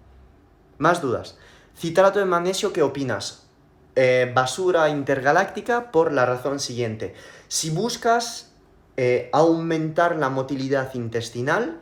Más 0.79 1.03
dudas. 1.03 1.37
Citrato 1.77 2.19
de 2.19 2.25
magnesio, 2.25 2.73
¿qué 2.73 2.83
opinas? 2.83 3.47
Eh, 3.97 4.31
basura 4.35 4.89
intergaláctica 4.89 5.91
por 5.91 6.13
la 6.13 6.25
razón 6.25 6.61
siguiente. 6.61 7.15
Si 7.49 7.71
buscas 7.71 8.53
eh, 8.97 9.29
aumentar 9.33 10.17
la 10.17 10.29
motilidad 10.29 10.95
intestinal, 10.95 11.81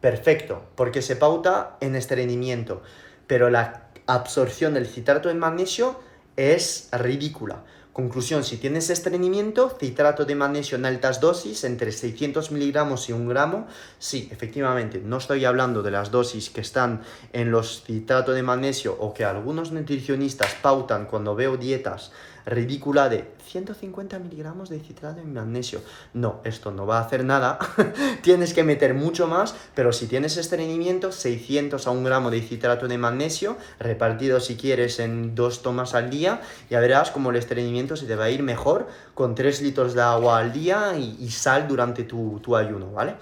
perfecto, 0.00 0.62
porque 0.74 1.02
se 1.02 1.16
pauta 1.16 1.76
en 1.80 1.96
estreñimiento, 1.96 2.82
pero 3.26 3.50
la 3.50 3.88
absorción 4.06 4.74
del 4.74 4.86
citrato 4.86 5.28
de 5.28 5.34
magnesio 5.34 5.98
es 6.36 6.88
ridícula. 6.92 7.64
Conclusión, 7.92 8.44
si 8.44 8.58
tienes 8.58 8.90
estreñimiento, 8.90 9.74
citrato 9.80 10.26
de 10.26 10.34
magnesio 10.34 10.76
en 10.76 10.84
altas 10.84 11.18
dosis, 11.18 11.64
entre 11.64 11.92
600 11.92 12.50
miligramos 12.50 13.08
y 13.08 13.14
1 13.14 13.26
gramo, 13.30 13.66
sí, 13.98 14.28
efectivamente, 14.30 15.00
no 15.02 15.16
estoy 15.16 15.46
hablando 15.46 15.82
de 15.82 15.92
las 15.92 16.10
dosis 16.10 16.50
que 16.50 16.60
están 16.60 17.00
en 17.32 17.50
los 17.50 17.84
citratos 17.84 18.34
de 18.34 18.42
magnesio 18.42 18.94
o 19.00 19.14
que 19.14 19.24
algunos 19.24 19.72
nutricionistas 19.72 20.54
pautan 20.60 21.06
cuando 21.06 21.34
veo 21.34 21.56
dietas 21.56 22.12
ridícula 22.46 23.08
de 23.08 23.28
150 23.44 24.20
miligramos 24.20 24.70
de 24.70 24.78
citrato 24.78 25.16
de 25.16 25.24
magnesio. 25.24 25.80
No, 26.14 26.40
esto 26.44 26.70
no 26.70 26.86
va 26.86 26.98
a 26.98 27.02
hacer 27.02 27.24
nada. 27.24 27.58
tienes 28.22 28.54
que 28.54 28.62
meter 28.62 28.94
mucho 28.94 29.26
más, 29.26 29.54
pero 29.74 29.92
si 29.92 30.06
tienes 30.06 30.36
estreñimiento, 30.36 31.10
600 31.10 31.86
a 31.86 31.90
1 31.90 32.04
gramo 32.04 32.30
de 32.30 32.40
citrato 32.40 32.86
de 32.86 32.98
magnesio, 32.98 33.56
repartido 33.80 34.38
si 34.40 34.56
quieres 34.56 35.00
en 35.00 35.34
dos 35.34 35.62
tomas 35.62 35.94
al 35.94 36.08
día, 36.08 36.40
ya 36.70 36.78
verás 36.78 37.10
como 37.10 37.30
el 37.30 37.36
estreñimiento 37.36 37.96
se 37.96 38.06
te 38.06 38.14
va 38.14 38.24
a 38.24 38.30
ir 38.30 38.44
mejor 38.44 38.86
con 39.14 39.34
3 39.34 39.62
litros 39.62 39.94
de 39.94 40.02
agua 40.02 40.38
al 40.38 40.52
día 40.52 40.96
y, 40.96 41.28
sal 41.30 41.66
durante 41.66 42.04
tu, 42.04 42.56
ayuno, 42.56 42.92
¿vale? 42.92 43.16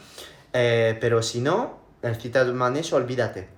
Eh, 0.53 0.99
pero 1.01 1.23
si 1.23 1.41
no, 1.41 1.79
el 2.03 2.17
citrato 2.17 2.49
de 2.49 2.55
magnesio, 2.55 2.99
olvídate. 2.99 3.49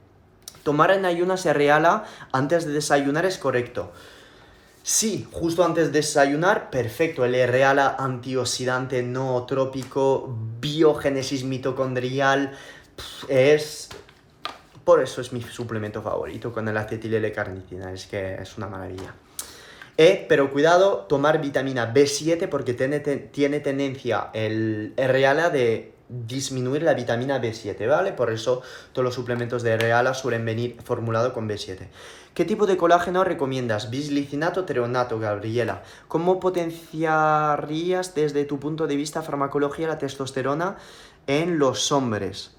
Tomar 0.62 0.92
en 0.92 1.04
ayunas 1.04 1.42
cereala 1.42 2.04
antes 2.32 2.64
de 2.64 2.72
desayunar 2.72 3.26
es 3.26 3.38
correcto. 3.38 3.92
Sí, 4.88 5.26
justo 5.32 5.64
antes 5.64 5.86
de 5.86 5.98
desayunar, 5.98 6.70
perfecto. 6.70 7.24
El 7.24 7.32
real 7.48 7.80
antioxidante 7.80 9.02
no 9.02 9.44
trópico, 9.44 10.32
biogénesis 10.60 11.42
mitocondrial, 11.42 12.52
es... 13.26 13.88
Por 14.84 15.02
eso 15.02 15.20
es 15.20 15.32
mi 15.32 15.42
suplemento 15.42 16.02
favorito 16.02 16.52
con 16.52 16.68
el 16.68 16.76
acetil 16.76 17.14
L-carnitina, 17.14 17.92
es 17.92 18.06
que 18.06 18.36
es 18.36 18.56
una 18.58 18.68
maravilla. 18.68 19.12
Eh, 19.98 20.24
pero 20.28 20.52
cuidado, 20.52 20.98
tomar 21.08 21.40
vitamina 21.40 21.92
B7 21.92 22.48
porque 22.48 22.72
tiene, 22.72 23.00
tiene 23.00 23.58
tendencia 23.58 24.30
el 24.34 24.94
Reala 24.96 25.50
de 25.50 25.94
disminuir 26.08 26.84
la 26.84 26.94
vitamina 26.94 27.42
B7, 27.42 27.88
¿vale? 27.88 28.12
Por 28.12 28.32
eso 28.32 28.62
todos 28.92 29.04
los 29.04 29.14
suplementos 29.14 29.64
de 29.64 29.76
Reala 29.76 30.14
suelen 30.14 30.44
venir 30.44 30.76
formulados 30.84 31.32
con 31.32 31.48
B7. 31.48 31.88
¿Qué 32.36 32.44
tipo 32.44 32.66
de 32.66 32.76
colágeno 32.76 33.24
recomiendas? 33.24 33.88
Bisglicinato, 33.88 34.66
treonato, 34.66 35.18
Gabriela. 35.18 35.82
¿Cómo 36.06 36.38
potenciarías 36.38 38.14
desde 38.14 38.44
tu 38.44 38.60
punto 38.60 38.86
de 38.86 38.94
vista 38.94 39.22
farmacología 39.22 39.88
la 39.88 39.96
testosterona 39.96 40.76
en 41.26 41.58
los 41.58 41.90
hombres? 41.92 42.54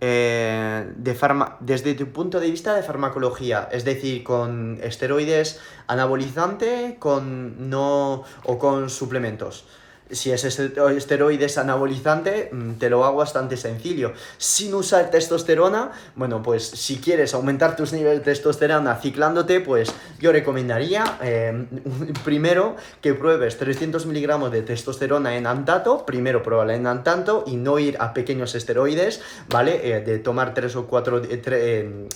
Eh, 0.00 0.92
de 0.96 1.18
desde 1.60 1.94
tu 1.94 2.08
punto 2.08 2.40
de 2.40 2.50
vista 2.50 2.74
de 2.74 2.82
farmacología, 2.82 3.68
es 3.70 3.84
decir, 3.84 4.24
con 4.24 4.80
esteroides 4.82 5.60
anabolizante, 5.86 6.96
con 6.98 7.70
no 7.70 8.24
o 8.42 8.58
con 8.58 8.90
suplementos 8.90 9.66
si 10.10 10.30
es 10.30 10.44
esteroides 10.44 11.58
anabolizante, 11.58 12.50
mm, 12.52 12.74
te 12.74 12.88
lo 12.88 13.04
hago 13.04 13.18
bastante 13.18 13.56
sencillo. 13.56 14.12
Sin 14.38 14.74
usar 14.74 15.10
testosterona, 15.10 15.92
bueno, 16.14 16.42
pues 16.42 16.66
si 16.66 16.98
quieres 16.98 17.34
aumentar 17.34 17.76
tus 17.76 17.92
niveles 17.92 18.18
de 18.18 18.24
testosterona 18.24 18.96
ciclándote, 18.96 19.60
pues 19.60 19.92
yo 20.20 20.32
recomendaría 20.32 21.18
eh, 21.22 21.66
primero 22.24 22.76
que 23.00 23.14
pruebes 23.14 23.58
300 23.58 24.06
miligramos 24.06 24.52
de 24.52 24.62
testosterona 24.62 25.36
en 25.36 25.46
antato, 25.46 26.06
primero 26.06 26.42
pruébala 26.42 26.74
en 26.74 26.86
antato 26.86 27.44
y 27.46 27.56
no 27.56 27.78
ir 27.78 27.96
a 27.98 28.14
pequeños 28.14 28.54
esteroides, 28.54 29.20
¿vale? 29.48 29.80
Eh, 29.82 30.00
de 30.00 30.18
tomar 30.18 30.54
tres 30.54 30.76
o 30.76 30.86
cuatro, 30.86 31.20
eh, 31.28 32.08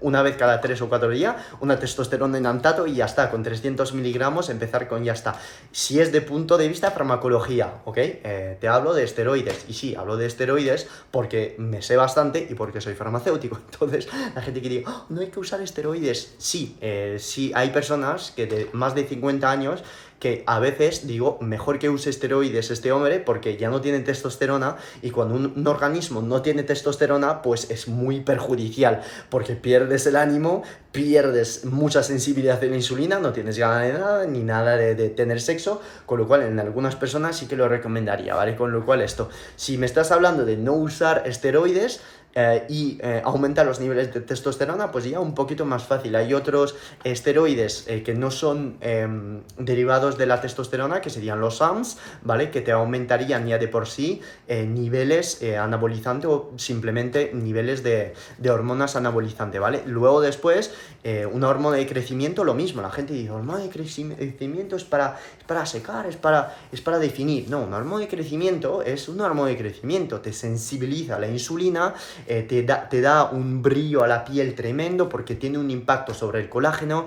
una 0.00 0.22
vez 0.22 0.36
cada 0.36 0.60
3 0.60 0.82
o 0.82 0.88
4 0.88 1.10
días, 1.10 1.36
una 1.60 1.78
testosterona 1.78 2.38
en 2.38 2.46
antato 2.46 2.86
y 2.86 2.94
ya 2.96 3.06
está, 3.06 3.30
con 3.30 3.42
300 3.42 3.92
miligramos 3.94 4.50
empezar 4.50 4.88
con 4.88 5.04
ya 5.04 5.12
está. 5.12 5.36
Si 5.72 6.00
es 6.00 6.12
de 6.12 6.20
punto 6.20 6.58
de 6.58 6.68
vista 6.68 6.90
farmacológico, 6.90 7.35
¿ok? 7.84 7.96
Eh, 7.98 8.56
te 8.60 8.68
hablo 8.68 8.94
de 8.94 9.04
esteroides. 9.04 9.64
Y 9.68 9.74
sí, 9.74 9.94
hablo 9.94 10.16
de 10.16 10.26
esteroides 10.26 10.88
porque 11.10 11.54
me 11.58 11.82
sé 11.82 11.96
bastante 11.96 12.46
y 12.48 12.54
porque 12.54 12.80
soy 12.80 12.94
farmacéutico. 12.94 13.58
Entonces, 13.72 14.08
la 14.34 14.42
gente 14.42 14.62
que 14.62 14.68
dice, 14.68 14.84
oh, 14.86 15.06
no 15.08 15.20
hay 15.20 15.28
que 15.28 15.40
usar 15.40 15.60
esteroides. 15.60 16.34
Sí, 16.38 16.76
eh, 16.80 17.16
sí, 17.20 17.52
hay 17.54 17.70
personas 17.70 18.32
que 18.34 18.46
de 18.46 18.70
más 18.72 18.94
de 18.94 19.04
50 19.04 19.50
años 19.50 19.82
que 20.18 20.44
a 20.46 20.58
veces 20.58 21.06
digo, 21.06 21.38
mejor 21.40 21.78
que 21.78 21.90
use 21.90 22.10
esteroides 22.10 22.70
este 22.70 22.92
hombre 22.92 23.20
porque 23.20 23.56
ya 23.56 23.68
no 23.68 23.80
tiene 23.80 24.00
testosterona 24.00 24.76
y 25.02 25.10
cuando 25.10 25.34
un, 25.34 25.66
organismo 25.66 26.22
no 26.22 26.42
tiene 26.42 26.62
testosterona, 26.62 27.42
pues 27.42 27.70
es 27.70 27.88
muy 27.88 28.20
perjudicial 28.20 29.02
porque 29.28 29.56
pierdes 29.56 30.06
el 30.06 30.16
ánimo, 30.16 30.62
pierdes 30.92 31.64
mucha 31.64 32.02
sensibilidad 32.02 32.62
a 32.62 32.66
la 32.66 32.76
insulina, 32.76 33.18
no 33.18 33.32
tienes 33.32 33.58
ganas 33.58 33.82
de 33.82 33.92
nada, 33.92 34.26
ni 34.26 34.42
nada 34.42 34.76
de, 34.76 34.94
tener 35.10 35.40
sexo, 35.40 35.80
con 36.06 36.18
lo 36.18 36.26
cual 36.26 36.42
en 36.42 36.58
algunas 36.58 36.96
personas 36.96 37.36
sí 37.36 37.46
que 37.46 37.56
lo 37.56 37.68
recomendaría, 37.68 38.34
¿vale? 38.34 38.56
Con 38.56 38.72
lo 38.72 38.84
cual 38.84 39.02
esto, 39.02 39.28
si 39.56 39.76
me 39.76 39.86
estás 39.86 40.10
hablando 40.10 40.44
de 40.44 40.56
no 40.56 40.72
usar 40.72 41.24
esteroides, 41.26 42.00
eh, 42.38 42.66
y 42.68 42.98
eh, 43.00 43.22
aumenta 43.24 43.64
los 43.64 43.80
niveles 43.80 44.12
de 44.12 44.20
testosterona, 44.20 44.92
pues 44.92 45.06
ya 45.06 45.20
un 45.20 45.34
poquito 45.34 45.64
más 45.64 45.84
fácil. 45.84 46.14
Hay 46.16 46.34
otros 46.34 46.76
esteroides 47.02 47.88
eh, 47.88 48.02
que 48.02 48.12
no 48.12 48.30
son 48.30 48.76
em, 48.82 49.40
derivados 49.56 50.18
de 50.18 50.26
la 50.26 50.38
testosterona, 50.42 51.00
que 51.00 51.08
serían 51.08 51.40
los 51.40 51.56
SAMs, 51.56 51.96
¿vale? 52.22 52.50
Que 52.50 52.60
te 52.60 52.72
aumentarían 52.72 53.46
ya 53.46 53.56
de 53.56 53.68
por 53.68 53.86
sí 53.86 54.20
niveles 54.48 55.42
anabolizantes 55.42 56.30
o 56.30 56.52
simplemente 56.56 57.30
niveles 57.32 57.82
de, 57.82 58.12
de 58.36 58.50
hormonas 58.50 58.96
anabolizantes, 58.96 59.58
¿vale? 59.58 59.82
Luego 59.86 60.20
después, 60.20 60.74
una 61.32 61.48
hormona 61.48 61.78
de 61.78 61.86
crecimiento, 61.86 62.44
lo 62.44 62.52
mismo. 62.52 62.82
La 62.82 62.90
gente 62.90 63.14
dice, 63.14 63.30
hormona 63.30 63.60
de 63.60 63.70
crecimiento 63.70 64.76
es 64.76 64.84
para, 64.84 65.18
es 65.38 65.44
para 65.44 65.64
secar, 65.64 66.06
es 66.06 66.16
para, 66.16 66.54
es 66.70 66.80
para 66.80 66.98
definir. 66.98 67.48
No, 67.48 67.62
una 67.62 67.78
hormona 67.78 68.02
de 68.02 68.08
crecimiento 68.08 68.82
es 68.82 69.08
una 69.08 69.24
hormona 69.24 69.48
de 69.48 69.56
crecimiento, 69.56 70.20
te 70.20 70.32
sensibiliza 70.32 71.18
la 71.18 71.28
insulina, 71.28 71.94
eh, 72.28 72.42
te, 72.42 72.62
da, 72.62 72.88
te 72.88 73.00
da 73.00 73.30
un 73.30 73.62
brillo 73.62 74.02
a 74.02 74.06
la 74.06 74.24
piel 74.24 74.54
tremendo 74.54 75.08
porque 75.08 75.34
tiene 75.34 75.58
un 75.58 75.70
impacto 75.70 76.14
sobre 76.14 76.40
el 76.40 76.48
colágeno, 76.48 77.06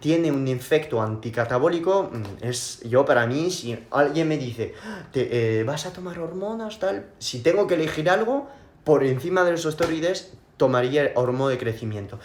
tiene 0.00 0.30
un 0.30 0.46
efecto 0.48 1.00
anticatabólico. 1.02 2.10
Mm, 2.12 2.44
es 2.44 2.80
yo 2.82 3.04
para 3.04 3.26
mí, 3.26 3.50
si 3.50 3.78
alguien 3.90 4.28
me 4.28 4.38
dice, 4.38 4.74
te, 5.12 5.60
eh, 5.60 5.64
vas 5.64 5.86
a 5.86 5.92
tomar 5.92 6.18
hormonas, 6.18 6.78
tal, 6.78 7.06
si 7.18 7.40
tengo 7.40 7.66
que 7.66 7.74
elegir 7.74 8.10
algo, 8.10 8.48
por 8.84 9.04
encima 9.04 9.44
de 9.44 9.52
los 9.52 9.64
esteroides, 9.64 10.32
tomaría 10.56 11.12
hormona 11.14 11.50
de 11.50 11.58
crecimiento. 11.58 12.18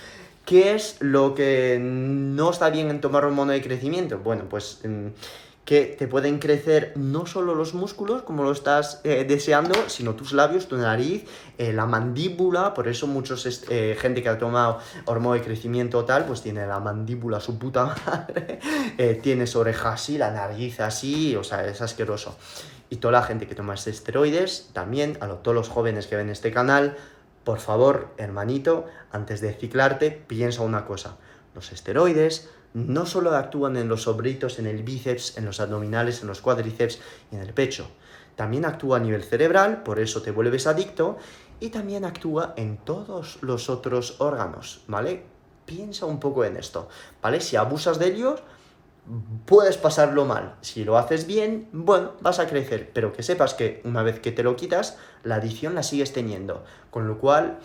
¿Qué 0.45 0.75
es 0.75 0.97
lo 0.99 1.33
que 1.33 1.79
no 1.81 2.51
está 2.51 2.69
bien 2.69 2.89
en 2.89 3.01
tomar 3.01 3.25
hormona 3.25 3.53
de 3.53 3.61
crecimiento? 3.61 4.19
Bueno, 4.19 4.43
pues... 4.49 4.81
Mm, 4.83 5.07
que 5.65 5.95
te 5.97 6.07
pueden 6.07 6.37
crecer 6.37 6.93
no 6.95 7.25
solo 7.25 7.55
los 7.55 7.73
músculos 7.73 8.21
como 8.21 8.43
lo 8.43 8.51
estás 8.51 9.01
eh, 9.03 9.25
deseando, 9.27 9.73
sino 9.89 10.13
tus 10.13 10.31
labios, 10.31 10.67
tu 10.67 10.77
nariz, 10.77 11.25
eh, 11.57 11.73
la 11.73 11.87
mandíbula, 11.87 12.75
por 12.75 12.87
eso 12.87 13.07
muchos 13.07 13.67
eh, 13.69 13.97
gente 13.99 14.21
que 14.21 14.29
ha 14.29 14.37
tomado 14.37 14.77
hormona 15.05 15.39
de 15.39 15.45
crecimiento 15.45 16.05
tal, 16.05 16.25
pues 16.25 16.43
tiene 16.43 16.67
la 16.67 16.79
mandíbula 16.79 17.39
su 17.39 17.57
puta 17.57 17.95
madre, 18.05 18.59
tienes 19.23 19.55
orejas 19.55 19.95
así, 19.95 20.19
la 20.19 20.31
nariz 20.31 20.79
así, 20.79 21.35
o 21.35 21.43
sea, 21.43 21.65
es 21.65 21.81
asqueroso. 21.81 22.37
Y 22.91 22.97
toda 22.97 23.13
la 23.13 23.23
gente 23.23 23.47
que 23.47 23.55
toma 23.55 23.73
esteroides, 23.73 24.69
también, 24.71 25.17
a 25.19 25.27
todos 25.27 25.55
los 25.55 25.69
jóvenes 25.69 26.05
que 26.05 26.15
ven 26.15 26.29
este 26.29 26.51
canal, 26.51 26.95
por 27.43 27.59
favor, 27.59 28.09
hermanito, 28.17 28.85
antes 29.11 29.41
de 29.41 29.53
ciclarte, 29.53 30.11
piensa 30.11 30.61
una 30.61 30.85
cosa. 30.85 31.17
Los 31.55 31.71
esteroides 31.71 32.49
no 32.75 33.05
solo 33.05 33.33
actúan 33.33 33.77
en 33.77 33.87
los 33.87 34.05
obritos, 34.05 34.59
en 34.59 34.67
el 34.67 34.83
bíceps, 34.83 35.37
en 35.37 35.45
los 35.45 35.61
abdominales, 35.61 36.21
en 36.21 36.27
los 36.27 36.41
cuádriceps 36.41 36.99
y 37.31 37.35
en 37.35 37.41
el 37.41 37.53
pecho. 37.53 37.87
También 38.35 38.65
actúa 38.65 38.97
a 38.97 38.99
nivel 38.99 39.23
cerebral, 39.23 39.81
por 39.83 39.97
eso 39.97 40.21
te 40.21 40.31
vuelves 40.31 40.67
adicto, 40.67 41.17
y 41.61 41.69
también 41.69 42.03
actúa 42.03 42.53
en 42.57 42.75
todos 42.75 43.41
los 43.41 43.69
otros 43.69 44.17
órganos, 44.19 44.81
¿vale? 44.87 45.23
Piensa 45.65 46.05
un 46.05 46.19
poco 46.19 46.43
en 46.43 46.57
esto, 46.57 46.89
¿vale? 47.21 47.39
Si 47.39 47.55
abusas 47.55 47.97
de 47.97 48.07
ellos, 48.07 48.43
puedes 49.45 49.77
pasarlo 49.77 50.25
mal. 50.25 50.55
Si 50.59 50.83
lo 50.83 50.97
haces 50.97 51.27
bien, 51.27 51.69
bueno, 51.71 52.11
vas 52.19 52.39
a 52.39 52.47
crecer, 52.47 52.91
pero 52.93 53.13
que 53.13 53.23
sepas 53.23 53.53
que 53.53 53.81
una 53.85 54.03
vez 54.03 54.19
que 54.19 54.33
te 54.33 54.43
lo 54.43 54.57
quitas, 54.57 54.97
la 55.23 55.35
adicción 55.35 55.75
la 55.75 55.83
sigues 55.83 56.11
teniendo. 56.11 56.65
Con 56.91 57.07
lo 57.07 57.19
cual, 57.19 57.59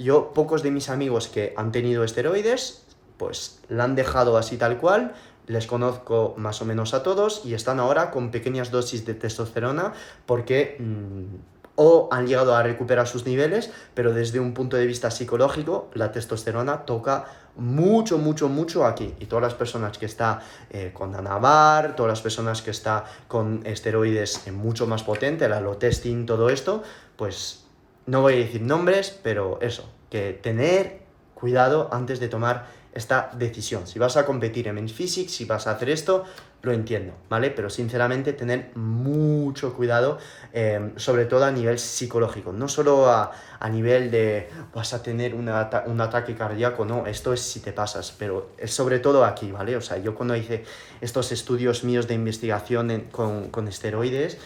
yo, 0.00 0.32
pocos 0.32 0.64
de 0.64 0.72
mis 0.72 0.88
amigos 0.88 1.28
que 1.28 1.54
han 1.56 1.70
tenido 1.70 2.02
esteroides, 2.02 2.87
pues 3.18 3.60
la 3.68 3.84
han 3.84 3.94
dejado 3.94 4.38
así 4.38 4.56
tal 4.56 4.78
cual, 4.78 5.14
les 5.46 5.66
conozco 5.66 6.34
más 6.36 6.62
o 6.62 6.64
menos 6.64 6.94
a 6.94 7.02
todos 7.02 7.42
y 7.44 7.54
están 7.54 7.80
ahora 7.80 8.10
con 8.10 8.30
pequeñas 8.30 8.70
dosis 8.70 9.04
de 9.06 9.14
testosterona 9.14 9.92
porque 10.26 10.76
mm, 10.78 11.58
o 11.80 12.08
han 12.10 12.26
llegado 12.26 12.56
a 12.56 12.62
recuperar 12.64 13.06
sus 13.06 13.24
niveles, 13.24 13.70
pero 13.94 14.12
desde 14.12 14.40
un 14.40 14.52
punto 14.52 14.76
de 14.76 14.84
vista 14.84 15.12
psicológico 15.12 15.90
la 15.94 16.10
testosterona 16.10 16.84
toca 16.84 17.26
mucho, 17.54 18.18
mucho, 18.18 18.48
mucho 18.48 18.84
aquí. 18.84 19.14
Y 19.20 19.26
todas 19.26 19.44
las 19.44 19.54
personas 19.54 19.96
que 19.96 20.06
está 20.06 20.40
eh, 20.70 20.90
con 20.92 21.14
Anavar, 21.14 21.94
todas 21.94 22.10
las 22.10 22.20
personas 22.20 22.62
que 22.62 22.72
está 22.72 23.04
con 23.28 23.64
esteroides 23.64 24.50
mucho 24.50 24.88
más 24.88 25.04
potentes, 25.04 25.48
la 25.48 25.62
testing, 25.78 26.26
todo 26.26 26.50
esto, 26.50 26.82
pues 27.16 27.64
no 28.06 28.22
voy 28.22 28.34
a 28.34 28.36
decir 28.38 28.62
nombres, 28.62 29.16
pero 29.22 29.60
eso, 29.60 29.88
que 30.10 30.32
tener 30.32 31.02
cuidado 31.34 31.88
antes 31.92 32.18
de 32.18 32.26
tomar 32.26 32.66
esta 32.92 33.30
decisión. 33.36 33.86
Si 33.86 33.98
vas 33.98 34.16
a 34.16 34.24
competir 34.24 34.68
en 34.68 34.74
Men's 34.74 34.92
Physics, 34.92 35.32
si 35.32 35.44
vas 35.44 35.66
a 35.66 35.72
hacer 35.72 35.90
esto, 35.90 36.24
lo 36.62 36.72
entiendo, 36.72 37.12
¿vale? 37.28 37.50
Pero 37.50 37.70
sinceramente 37.70 38.32
tener 38.32 38.76
mucho 38.76 39.74
cuidado, 39.74 40.18
em, 40.52 40.98
sobre 40.98 41.24
todo 41.26 41.44
a 41.44 41.52
nivel 41.52 41.78
psicológico, 41.78 42.52
no 42.52 42.66
solo 42.68 43.08
a, 43.10 43.30
nivel 43.70 44.10
de 44.10 44.48
vas 44.74 44.94
a 44.94 45.02
tener 45.02 45.34
un 45.34 46.00
ataque 46.00 46.34
cardíaco, 46.34 46.84
no, 46.84 47.06
esto 47.06 47.32
es 47.32 47.40
si 47.40 47.60
te 47.60 47.72
pasas, 47.72 48.14
pero 48.18 48.52
es 48.58 48.72
sobre 48.72 48.98
todo 48.98 49.24
aquí, 49.24 49.52
¿vale? 49.52 49.76
O 49.76 49.80
sea, 49.80 49.98
yo 49.98 50.14
cuando 50.14 50.34
hice 50.34 50.64
estos 51.00 51.30
estudios 51.32 51.84
míos 51.84 52.08
de 52.08 52.14
investigación 52.14 53.04
con, 53.12 53.50
con 53.50 53.68
esteroides, 53.68 54.38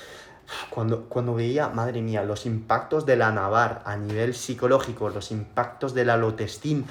cuando, 0.70 1.04
cuando 1.08 1.34
veía, 1.34 1.68
madre 1.68 2.02
mía, 2.02 2.24
los 2.24 2.46
impactos 2.46 3.06
de 3.06 3.16
la 3.16 3.32
Navar 3.32 3.82
a 3.84 3.96
nivel 3.96 4.34
psicológico, 4.34 5.08
los 5.08 5.30
impactos 5.30 5.94
de 5.94 6.04
la 6.04 6.16
Lotestin, 6.16 6.84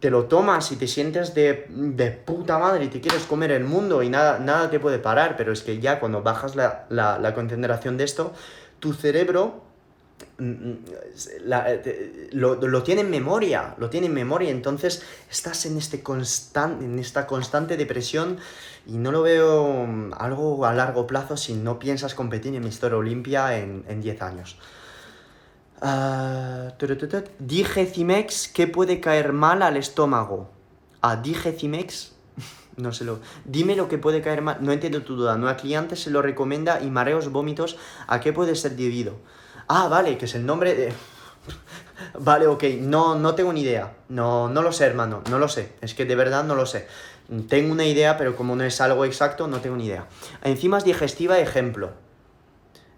te 0.00 0.10
lo 0.10 0.26
tomas 0.26 0.70
y 0.70 0.76
te 0.76 0.86
sientes 0.86 1.34
de, 1.34 1.66
de, 1.68 2.10
puta 2.12 2.58
madre 2.58 2.84
y 2.84 2.88
te 2.88 3.00
quieres 3.00 3.24
comer 3.24 3.50
el 3.50 3.64
mundo 3.64 4.02
y 4.02 4.08
nada, 4.08 4.38
nada 4.38 4.70
te 4.70 4.78
puede 4.78 4.98
parar, 4.98 5.36
pero 5.36 5.52
es 5.52 5.62
que 5.62 5.80
ya 5.80 5.98
cuando 5.98 6.22
bajas 6.22 6.54
la, 6.54 6.86
la, 6.88 7.34
concentración 7.34 7.96
de 7.96 8.04
esto, 8.04 8.32
tu 8.78 8.92
cerebro 8.92 9.64
mm, 10.38 10.44
mm, 10.44 10.78
lo, 12.32 12.54
lo, 12.54 12.82
tiene 12.84 13.00
en 13.00 13.10
memoria, 13.10 13.74
lo 13.78 13.90
tiene 13.90 14.06
en 14.06 14.14
memoria, 14.14 14.50
entonces 14.50 15.02
estás 15.28 15.66
en, 15.66 15.76
este 15.76 16.00
constan, 16.00 16.80
en 16.80 17.00
esta 17.00 17.26
constante 17.26 17.76
depresión 17.76 18.38
y 18.86 18.98
no 18.98 19.10
lo 19.10 19.22
veo 19.22 19.84
mm, 19.84 20.12
algo 20.16 20.64
a 20.64 20.74
largo 20.74 21.08
plazo 21.08 21.36
si 21.36 21.54
no 21.54 21.80
piensas 21.80 22.14
competir 22.14 22.54
en 22.54 22.62
Mister 22.62 22.94
Olimpia 22.94 23.58
en 23.58 24.00
10 24.00 24.22
años. 24.22 24.58
Uh, 25.80 26.70
dije 27.38 27.86
Cimex 27.86 28.48
que 28.48 28.66
puede 28.66 29.00
caer 29.00 29.32
mal 29.32 29.62
al 29.62 29.76
estómago. 29.76 30.50
Ah, 31.00 31.16
dije 31.16 31.52
Cimex. 31.52 32.12
no 32.76 32.92
sé 32.92 33.04
lo. 33.04 33.20
Dime 33.44 33.76
lo 33.76 33.88
que 33.88 33.98
puede 33.98 34.20
caer 34.22 34.42
mal. 34.42 34.58
No 34.60 34.72
entiendo 34.72 35.02
tu 35.02 35.16
duda. 35.16 35.36
No 35.36 35.48
a 35.48 35.56
clientes 35.56 36.02
se 36.02 36.10
lo 36.10 36.22
recomienda 36.22 36.80
y 36.82 36.90
mareos, 36.90 37.30
vómitos. 37.30 37.76
¿A 38.06 38.20
qué 38.20 38.32
puede 38.32 38.54
ser 38.54 38.76
debido? 38.76 39.16
Ah, 39.68 39.88
vale, 39.88 40.18
que 40.18 40.24
es 40.24 40.34
el 40.34 40.46
nombre 40.46 40.74
de. 40.74 40.92
vale, 42.18 42.46
ok. 42.46 42.64
No, 42.80 43.18
no 43.18 43.34
tengo 43.34 43.52
ni 43.52 43.62
idea. 43.62 43.96
No, 44.08 44.48
no 44.48 44.62
lo 44.62 44.72
sé, 44.72 44.84
hermano. 44.84 45.22
No 45.30 45.38
lo 45.38 45.48
sé. 45.48 45.72
Es 45.80 45.94
que 45.94 46.04
de 46.04 46.16
verdad 46.16 46.44
no 46.44 46.54
lo 46.54 46.66
sé. 46.66 46.88
Tengo 47.48 47.72
una 47.72 47.84
idea, 47.84 48.16
pero 48.16 48.34
como 48.34 48.56
no 48.56 48.64
es 48.64 48.80
algo 48.80 49.04
exacto, 49.04 49.48
no 49.48 49.60
tengo 49.60 49.76
ni 49.76 49.86
idea. 49.86 50.06
Enzimas 50.42 50.84
digestiva, 50.84 51.38
ejemplo. 51.38 51.92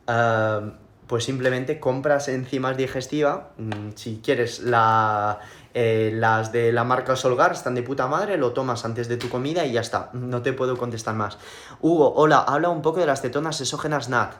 Uh, 0.07 0.71
pues 1.11 1.25
simplemente 1.25 1.81
compras 1.81 2.29
enzimas 2.29 2.77
digestiva. 2.77 3.51
Mm, 3.57 3.97
si 3.97 4.21
quieres 4.23 4.61
la, 4.61 5.41
eh, 5.75 6.13
las 6.15 6.53
de 6.53 6.73
la 6.73 6.85
marca 6.85 7.17
Solgar 7.17 7.51
están 7.51 7.75
de 7.75 7.83
puta 7.83 8.07
madre, 8.07 8.37
lo 8.37 8.53
tomas 8.53 8.85
antes 8.85 9.09
de 9.09 9.17
tu 9.17 9.29
comida 9.29 9.67
y 9.67 9.73
ya 9.73 9.81
está. 9.81 10.11
No 10.13 10.41
te 10.41 10.53
puedo 10.53 10.79
contestar 10.79 11.17
más. 11.17 11.37
Hugo, 11.81 12.15
hola, 12.15 12.39
habla 12.39 12.69
un 12.69 12.81
poco 12.81 13.01
de 13.01 13.07
las 13.07 13.23
cetonas 13.23 13.61
exógenas 13.61 14.09
NAT. 14.09 14.35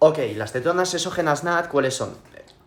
Ok, 0.00 0.18
las 0.34 0.50
cetonas 0.50 0.92
exógenas 0.92 1.44
NAT, 1.44 1.68
¿cuáles 1.68 1.94
son? 1.94 2.16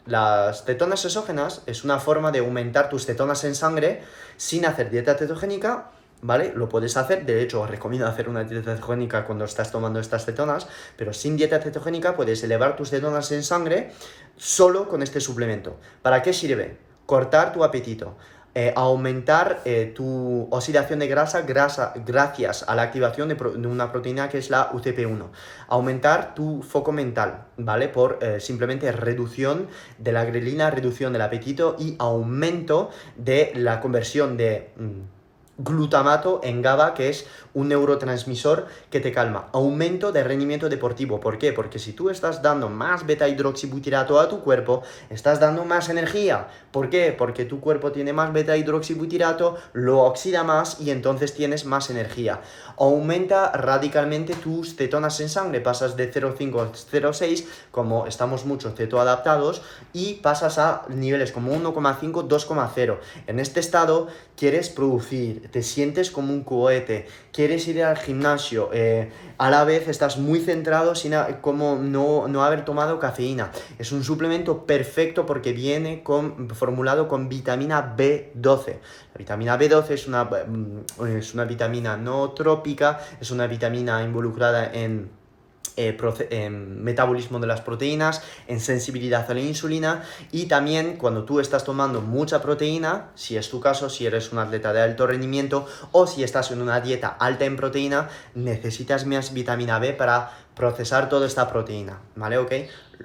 Las 0.05 0.63
cetonas 0.63 1.03
exógenas 1.03 1.63
es 1.65 1.83
una 1.83 1.99
forma 1.99 2.31
de 2.31 2.39
aumentar 2.39 2.87
tus 2.87 3.05
cetonas 3.05 3.43
en 3.43 3.55
sangre 3.55 4.03
sin 4.37 4.65
hacer 4.65 4.89
dieta 4.89 5.15
cetogénica 5.15 5.89
¿vale? 6.23 6.53
Lo 6.55 6.69
puedes 6.69 6.97
hacer, 6.97 7.25
de 7.25 7.43
hecho 7.43 7.61
os 7.61 7.69
recomiendo 7.69 8.07
hacer 8.07 8.27
una 8.27 8.43
dieta 8.43 8.73
cetogénica 8.73 9.25
cuando 9.25 9.45
estás 9.45 9.71
tomando 9.71 9.99
estas 9.99 10.25
cetonas, 10.25 10.67
pero 10.97 11.13
sin 11.13 11.37
dieta 11.37 11.59
cetogénica 11.59 12.15
puedes 12.15 12.43
elevar 12.43 12.75
tus 12.75 12.89
cetonas 12.89 13.31
en 13.31 13.43
sangre 13.43 13.91
solo 14.37 14.87
con 14.87 15.03
este 15.03 15.19
suplemento. 15.19 15.77
¿Para 16.01 16.23
qué 16.23 16.33
sirve? 16.33 16.77
Cortar 17.05 17.51
tu 17.51 17.63
apetito, 17.63 18.15
eh, 18.55 18.71
aumentar 18.75 19.61
eh, 19.65 19.91
tu 19.93 20.47
oxidación 20.49 20.99
de 20.99 21.07
grasa, 21.07 21.41
grasa 21.41 21.93
gracias 22.05 22.63
a 22.67 22.75
la 22.75 22.83
activación 22.83 23.27
de, 23.27 23.67
una 23.67 23.91
proteína 23.91 24.29
que 24.29 24.37
es 24.37 24.49
la 24.49 24.71
UTP1. 24.71 25.25
Aumentar 25.67 26.35
tu 26.35 26.61
foco 26.61 26.93
mental, 26.93 27.45
¿vale? 27.57 27.89
Por 27.89 28.19
eh, 28.21 28.39
simplemente 28.39 28.91
reducción 28.93 29.67
de 29.97 30.11
la 30.13 30.23
grelina, 30.23 30.69
reducción 30.69 31.11
del 31.11 31.23
apetito 31.23 31.75
y 31.77 31.95
aumento 31.99 32.91
de 33.17 33.51
la 33.55 33.81
conversión 33.81 34.37
de... 34.37 34.71
Mm, 34.77 35.22
glutamato 35.57 36.41
en 36.43 36.61
GABA, 36.61 36.93
que 36.93 37.09
es 37.09 37.25
un 37.53 37.67
neurotransmisor 37.67 38.65
que 38.89 38.99
te 38.99 39.11
calma. 39.11 39.49
Aumento 39.53 40.11
de 40.11 40.23
rendimiento 40.23 40.69
deportivo. 40.69 41.19
¿Por 41.19 41.37
qué? 41.37 41.53
Porque 41.53 41.77
si 41.77 41.93
tú 41.93 42.09
estás 42.09 42.41
dando 42.41 42.69
más 42.69 43.05
beta 43.05 43.27
hidroxibutirato 43.27 44.19
a 44.19 44.27
tu 44.27 44.41
cuerpo, 44.41 44.81
estás 45.09 45.39
dando 45.39 45.63
más 45.65 45.89
energía. 45.89 46.47
¿Por 46.71 46.89
qué? 46.89 47.13
Porque 47.15 47.45
tu 47.45 47.59
cuerpo 47.59 47.91
tiene 47.91 48.13
más 48.13 48.33
beta 48.33 48.57
hidroxibutirato, 48.57 49.57
lo 49.73 50.01
oxida 50.01 50.43
más 50.43 50.81
y 50.81 50.89
entonces 50.89 51.33
tienes 51.33 51.65
más 51.65 51.91
energía. 51.91 52.41
Aumenta 52.77 53.51
radicalmente 53.51 54.33
tus 54.33 54.75
cetonas 54.75 55.19
en 55.19 55.29
sangre. 55.29 55.61
Pasas 55.61 55.95
de 55.95 56.11
0,5 56.11 56.61
a 56.61 56.71
0,6, 56.71 57.45
como 57.69 58.07
estamos 58.07 58.45
muchos 58.45 58.73
cetoadaptados, 58.73 59.61
y 59.93 60.15
pasas 60.15 60.57
a 60.57 60.83
niveles 60.89 61.31
como 61.31 61.53
1,5, 61.53 62.27
2,0. 62.27 62.97
En 63.27 63.39
este 63.39 63.59
estado 63.59 64.07
quieres 64.35 64.69
producir, 64.69 65.42
te 65.51 65.63
sientes 65.63 66.11
como 66.11 66.33
un 66.33 66.43
cohete, 66.43 67.07
quieres 67.31 67.67
ir 67.67 67.83
al 67.83 67.97
gimnasio, 67.97 68.69
eh, 68.73 69.11
a 69.37 69.49
la 69.49 69.63
vez 69.63 69.87
estás 69.87 70.17
muy 70.17 70.39
centrado 70.39 70.95
sin 70.95 71.13
como 71.41 71.75
no, 71.75 72.27
no, 72.27 72.43
haber 72.43 72.65
tomado 72.65 72.99
cafeína. 72.99 73.51
Es 73.79 73.91
un 73.91 74.03
suplemento 74.03 74.65
perfecto 74.65 75.25
porque 75.25 75.53
viene 75.53 76.03
con, 76.03 76.49
formulado 76.49 77.07
con 77.07 77.29
vitamina 77.29 77.95
B12. 77.95 78.67
La 79.13 79.17
vitamina 79.17 79.59
B12 79.59 79.89
es 79.91 80.07
una, 80.07 80.23
mm, 80.25 81.05
es 81.17 81.33
una 81.33 81.45
vitamina 81.45 81.97
no 81.97 82.31
trópica, 82.31 82.99
es 83.19 83.31
una 83.31 83.47
vitamina 83.47 84.03
involucrada 84.03 84.71
en 84.73 85.22
eh, 85.77 85.97
en 86.29 86.83
metabolismo 86.83 87.39
de 87.39 87.47
las 87.47 87.61
proteínas, 87.61 88.21
en 88.47 88.59
sensibilidad 88.59 89.29
a 89.29 89.33
la 89.33 89.41
insulina 89.41 90.03
y 90.31 90.45
también 90.45 90.97
cuando 90.97 91.23
tú 91.23 91.39
estás 91.39 91.63
tomando 91.63 92.01
mucha 92.01 92.41
proteína, 92.41 93.11
si 93.15 93.37
es 93.37 93.49
tu 93.49 93.59
caso, 93.59 93.89
si 93.89 94.05
eres 94.05 94.31
un 94.31 94.39
atleta 94.39 94.73
de 94.73 94.81
alto 94.81 95.07
rendimiento 95.07 95.65
o 95.91 96.07
si 96.07 96.23
estás 96.23 96.51
en 96.51 96.61
una 96.61 96.81
dieta 96.81 97.07
alta 97.07 97.45
en 97.45 97.55
proteína, 97.55 98.09
necesitas 98.35 99.05
más 99.05 99.33
vitamina 99.33 99.79
B 99.79 99.93
para 99.93 100.31
procesar 100.55 101.09
toda 101.09 101.25
esta 101.25 101.49
proteína, 101.49 101.99
¿vale? 102.15 102.37
¿Ok? 102.37 102.51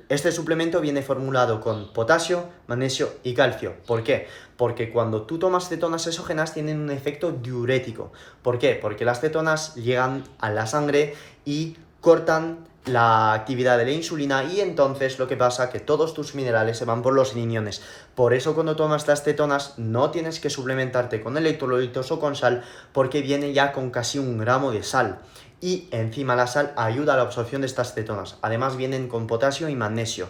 Este 0.09 0.33
suplemento 0.33 0.81
viene 0.81 1.03
formulado 1.03 1.61
con 1.61 1.93
potasio, 1.93 2.49
magnesio 2.67 3.11
y 3.23 3.35
calcio. 3.35 3.77
¿Por 3.87 4.03
qué? 4.05 4.29
Porque 4.57 4.91
cuando 4.91 5.23
tú 5.23 5.39
tomas 5.39 5.69
cetonas 5.69 6.07
exógenas 6.07 6.55
tienen 6.55 6.81
un 6.81 6.91
efecto 6.91 7.33
diurético. 7.33 8.13
¿Por 8.43 8.59
qué? 8.59 8.75
Porque 8.75 9.05
las 9.05 9.21
cetonas 9.21 9.75
llegan 9.75 10.25
a 10.39 10.51
la 10.51 10.67
sangre 10.67 11.15
y 11.45 11.77
cortan 12.01 12.69
la 12.89 13.33
actividad 13.35 13.79
de 13.79 13.85
la 13.85 13.91
insulina 13.91 14.45
y 14.45 14.61
entonces 14.61 15.19
lo 15.19 15.29
que 15.29 15.37
pasa 15.37 15.71
que 15.71 15.81
todos 15.81 16.15
tus 16.15 16.35
minerales 16.35 16.79
se 16.79 16.85
van 16.85 17.03
por 17.03 17.15
los 17.15 17.35
riñones. 17.35 17.83
Por 18.15 18.35
eso 18.35 18.55
cuando 18.55 18.77
tomas 18.77 19.03
estas 19.03 19.23
cetonas 19.23 19.75
no 19.79 20.11
tienes 20.11 20.41
que 20.41 20.51
suplementarte 20.51 21.21
con 21.21 21.37
electrolitos 21.37 22.11
o 22.11 22.21
con 22.21 22.35
sal 22.35 22.65
porque 22.93 23.21
viene 23.21 23.53
ya 23.53 23.73
con 23.73 23.91
casi 23.91 24.19
un 24.19 24.39
gramo 24.39 24.71
de 24.73 24.83
sal. 24.83 25.19
Y 25.61 25.89
encima 25.91 26.37
la 26.37 26.47
sal 26.47 26.73
ayuda 26.77 27.15
a 27.15 27.17
la 27.17 27.23
absorción 27.23 27.63
de 27.63 27.67
estas 27.67 27.95
cetonas. 27.95 28.37
Además 28.43 28.77
vienen 28.77 29.09
con 29.09 29.27
potasio 29.27 29.69
y 29.69 29.75
magnesio. 29.75 30.29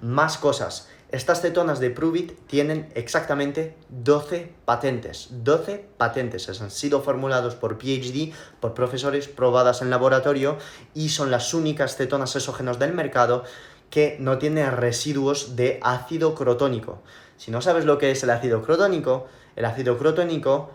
Más 0.00 0.38
cosas. 0.38 0.88
Estas 1.12 1.40
cetonas 1.40 1.80
de 1.80 1.90
Pruvit 1.90 2.38
tienen 2.46 2.88
exactamente 2.94 3.74
12 3.88 4.52
patentes. 4.64 5.28
12 5.42 5.84
patentes. 5.96 6.60
Han 6.60 6.70
sido 6.70 7.02
formulados 7.02 7.56
por 7.56 7.78
PhD, 7.78 8.32
por 8.60 8.74
profesores 8.74 9.26
probadas 9.26 9.82
en 9.82 9.90
laboratorio 9.90 10.56
y 10.94 11.08
son 11.08 11.32
las 11.32 11.52
únicas 11.52 11.96
cetonas 11.96 12.36
exógenas 12.36 12.78
del 12.78 12.92
mercado 12.92 13.42
que 13.90 14.18
no 14.20 14.38
tienen 14.38 14.70
residuos 14.76 15.56
de 15.56 15.80
ácido 15.82 16.36
crotónico. 16.36 17.02
Si 17.36 17.50
no 17.50 17.60
sabes 17.60 17.84
lo 17.84 17.98
que 17.98 18.12
es 18.12 18.22
el 18.22 18.30
ácido 18.30 18.62
crotónico, 18.62 19.26
el 19.56 19.64
ácido 19.64 19.98
crotónico 19.98 20.70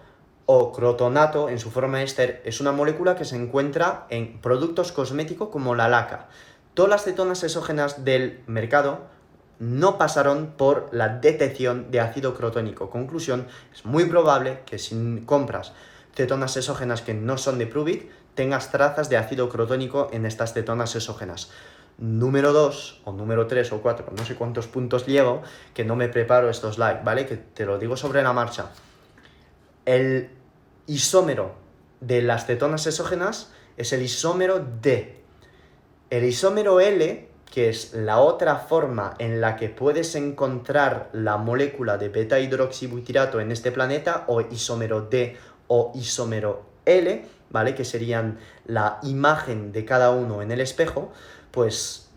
o 0.48 0.74
crotonato 0.74 1.48
en 1.48 1.60
su 1.60 1.72
forma 1.72 2.04
éster 2.04 2.42
es 2.44 2.60
una 2.60 2.74
molécula 2.74 3.16
que 3.16 3.24
se 3.24 3.38
encuentra 3.38 4.06
en 4.10 4.42
productos 4.42 4.92
cosméticos 4.92 5.48
como 5.48 5.76
la 5.76 5.88
laca. 5.88 6.28
Todas 6.74 6.92
las 6.92 7.04
cetonas 7.06 7.42
exógenas 7.46 8.04
del 8.04 8.44
mercado 8.48 9.15
no 9.60 9.98
pasaron 9.98 10.54
por 10.58 10.90
la 10.92 11.10
detección 11.10 11.92
de 11.92 12.00
ácido 12.00 12.34
crotónico. 12.34 12.90
Conclusión, 12.90 13.48
es 13.74 13.86
muy 13.86 14.06
probable 14.06 14.62
que 14.66 14.78
si 14.78 15.24
compras 15.26 15.74
cetonas 16.14 16.56
exógenas 16.58 17.02
que 17.02 17.14
no 17.14 17.38
son 17.38 17.58
de 17.58 17.68
Pruvit, 17.68 18.10
tengas 18.36 18.72
trazas 18.72 19.10
de 19.10 19.18
ácido 19.18 19.50
crotónico 19.50 20.10
en 20.12 20.26
estas 20.26 20.54
cetonas 20.54 20.96
exógenas. 20.96 21.52
Número 21.98 22.52
2 22.52 23.02
o 23.06 23.12
número 23.14 23.48
3 23.48 23.72
o 23.72 23.82
4, 23.82 24.08
no 24.18 24.26
sé 24.26 24.36
cuántos 24.36 24.68
puntos 24.68 25.06
llevo, 25.06 25.44
que 25.74 25.86
no 25.86 25.96
me 25.96 26.10
preparo 26.10 26.50
estos 26.50 26.78
likes, 26.78 27.04
¿vale? 27.04 27.26
Que 27.26 27.38
te 27.38 27.66
lo 27.66 27.80
digo 27.80 27.96
sobre 27.96 28.22
la 28.22 28.34
marcha. 28.34 28.72
El 29.86 30.30
isómero 30.88 31.56
de 32.02 32.22
las 32.22 32.46
cetonas 32.46 32.86
exógenas 32.86 33.54
es 33.78 33.94
el 33.94 34.02
isómero 34.02 34.66
D. 34.82 35.22
El 36.10 36.26
isómero 36.26 36.82
L 36.82 37.30
que 37.56 37.70
es 37.70 37.94
la 37.94 38.20
otra 38.20 38.58
forma 38.58 39.16
en 39.18 39.40
la 39.40 39.56
que 39.56 39.70
puedes 39.70 40.16
encontrar 40.16 41.10
la 41.14 41.38
molécula 41.38 41.98
de 41.98 42.10
beta 42.10 42.38
hidroxibutirato 42.38 43.40
en 43.40 43.50
este 43.50 43.72
planeta, 43.72 44.26
o 44.28 44.42
isómero 44.42 45.04
D 45.04 45.38
o 45.68 45.94
isómero 45.96 46.66
L, 46.84 47.26
¿vale? 47.52 47.74
Que 47.74 47.86
serían 47.86 48.40
la 48.66 49.00
imagen 49.04 49.72
de 49.72 49.86
cada 49.86 50.12
uno 50.12 50.42
en 50.42 50.52
el 50.52 50.60
espejo, 50.60 51.14
pues 51.52 52.10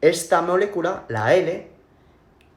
esta 0.00 0.42
molécula, 0.42 1.04
la 1.06 1.36
L, 1.36 1.70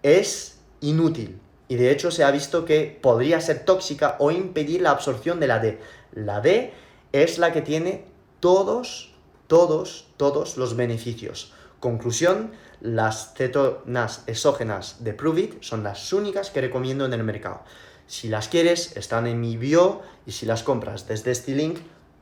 es 0.02 0.58
inútil. 0.82 1.40
Y 1.68 1.76
de 1.76 1.92
hecho 1.92 2.10
se 2.10 2.24
ha 2.24 2.32
visto 2.32 2.66
que 2.66 2.98
podría 3.00 3.42
ser 3.42 3.64
tóxica 3.64 4.16
o 4.18 4.32
impedir 4.32 4.82
la 4.82 4.90
absorción 4.90 5.40
de 5.40 5.46
la 5.46 5.60
D. 5.60 5.78
La 6.14 6.42
D 6.42 6.74
es 7.12 7.38
la 7.38 7.54
que 7.54 7.62
tiene 7.62 8.06
todos, 8.40 9.14
todos, 9.46 10.08
todos 10.18 10.58
los 10.58 10.76
beneficios. 10.76 11.53
Conclusión, 11.84 12.52
las 12.80 13.34
cetonas 13.34 14.24
exógenas 14.26 15.04
de 15.04 15.12
Pruvit 15.12 15.62
son 15.62 15.84
las 15.84 16.14
únicas 16.14 16.50
que 16.50 16.62
recomiendo 16.62 17.04
en 17.04 17.12
el 17.12 17.26
mercado. 17.26 17.60
Si 18.08 18.30
las 18.30 18.48
quieres, 18.48 18.96
están 18.96 19.28
en 19.28 19.42
mi 19.42 19.58
bio 19.58 20.02
y 20.26 20.32
si 20.32 20.46
las 20.46 20.64
compras 20.64 21.10
desde 21.10 21.32
este 21.32 21.54
link, 21.54 21.80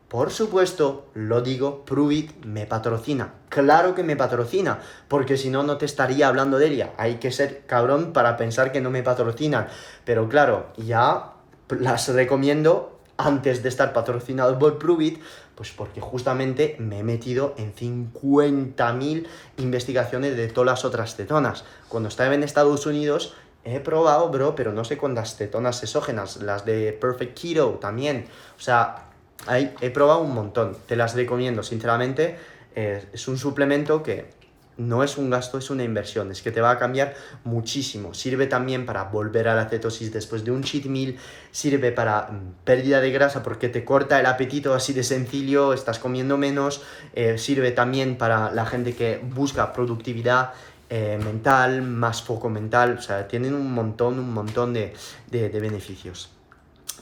por 0.07 0.31
supuesto, 0.31 1.11
lo 1.13 1.41
digo, 1.41 1.85
Pruvit 1.85 2.43
me 2.43 2.65
patrocina. 2.65 3.35
Claro 3.49 3.93
que 3.93 4.01
me 4.01 4.15
patrocina, 4.15 4.79
porque 5.07 5.37
si 5.37 5.51
no, 5.51 5.61
no 5.61 5.77
te 5.77 5.85
estaría 5.85 6.27
hablando 6.27 6.57
de 6.57 6.65
ella. 6.65 6.93
Hay 6.97 7.17
que 7.17 7.31
ser 7.31 7.67
cabrón 7.67 8.13
para 8.13 8.37
pensar 8.37 8.71
que 8.71 8.81
no 8.81 8.89
me 8.89 9.03
patrocinan. 9.03 9.67
Pero 10.05 10.27
claro, 10.27 10.73
ya 10.75 11.33
las 11.69 12.07
recomiendo 12.07 12.99
antes 13.17 13.61
de 13.61 13.69
estar 13.69 13.93
patrocinado 13.93 14.57
por 14.57 14.79
Pruvit, 14.79 15.21
pues 15.55 15.71
porque 15.71 16.01
justamente 16.01 16.75
me 16.79 16.99
he 16.99 17.03
metido 17.03 17.53
en 17.57 17.73
50.000 17.73 19.27
investigaciones 19.57 20.35
de 20.35 20.47
todas 20.47 20.65
las 20.65 20.85
otras 20.85 21.15
cetonas. 21.15 21.65
Cuando 21.87 22.09
estaba 22.09 22.33
en 22.33 22.43
Estados 22.43 22.85
Unidos 22.85 23.33
he 23.63 23.79
probado, 23.79 24.29
bro, 24.29 24.55
pero 24.55 24.71
no 24.71 24.83
sé 24.83 24.97
cuántas 24.97 25.35
cetonas 25.35 25.83
exógenas, 25.83 26.37
las 26.37 26.65
de 26.65 26.93
Perfect 26.93 27.39
Keto 27.39 27.77
también. 27.79 28.25
O 28.57 28.61
sea, 28.61 29.05
he 29.49 29.89
probado 29.89 30.21
un 30.21 30.33
montón. 30.33 30.77
Te 30.87 30.95
las 30.95 31.15
recomiendo, 31.15 31.63
sinceramente. 31.63 32.37
Eh, 32.75 33.05
es 33.13 33.27
un 33.27 33.37
suplemento 33.37 34.01
que 34.01 34.40
no 34.77 35.03
es 35.03 35.17
un 35.17 35.29
gasto, 35.29 35.57
es 35.57 35.69
una 35.69 35.83
inversión, 35.83 36.31
es 36.31 36.41
que 36.41 36.51
te 36.51 36.61
va 36.61 36.71
a 36.71 36.79
cambiar 36.79 37.13
muchísimo. 37.43 38.13
Sirve 38.13 38.47
también 38.47 38.85
para 38.85 39.05
volver 39.05 39.47
a 39.47 39.55
la 39.55 39.69
cetosis 39.69 40.11
después 40.11 40.43
de 40.43 40.51
un 40.51 40.63
cheat 40.63 40.85
meal, 40.85 41.17
sirve 41.51 41.91
para 41.91 42.29
mm, 42.31 42.63
pérdida 42.63 43.01
de 43.01 43.11
grasa 43.11 43.43
porque 43.43 43.69
te 43.69 43.83
corta 43.85 44.19
el 44.19 44.25
apetito 44.25 44.73
así 44.73 44.93
de 44.93 45.03
sencillo, 45.03 45.73
estás 45.73 45.99
comiendo 45.99 46.37
menos, 46.37 46.81
eh, 47.13 47.37
sirve 47.37 47.71
también 47.71 48.17
para 48.17 48.51
la 48.51 48.65
gente 48.65 48.95
que 48.95 49.21
busca 49.23 49.73
productividad. 49.73 50.53
Eh, 50.93 51.17
mental, 51.23 51.83
más 51.83 52.21
foco 52.21 52.49
mental, 52.49 52.97
o 52.99 53.01
sea, 53.01 53.25
tienen 53.25 53.53
un 53.53 53.73
montón, 53.73 54.19
un 54.19 54.33
montón 54.33 54.73
de 54.73 54.93
beneficios. 55.31 56.31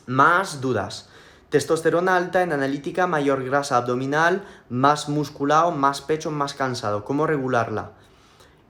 Más 0.05 0.61
dudas. 0.61 1.09
Testosterona 1.49 2.15
alta 2.15 2.43
en 2.43 2.53
analítica, 2.53 3.07
mayor 3.07 3.43
grasa 3.43 3.77
abdominal, 3.77 4.43
más 4.69 5.09
musculado, 5.09 5.71
más 5.71 6.01
pecho, 6.01 6.29
más 6.29 6.53
cansado. 6.53 7.03
¿Cómo 7.03 7.25
regularla? 7.25 7.93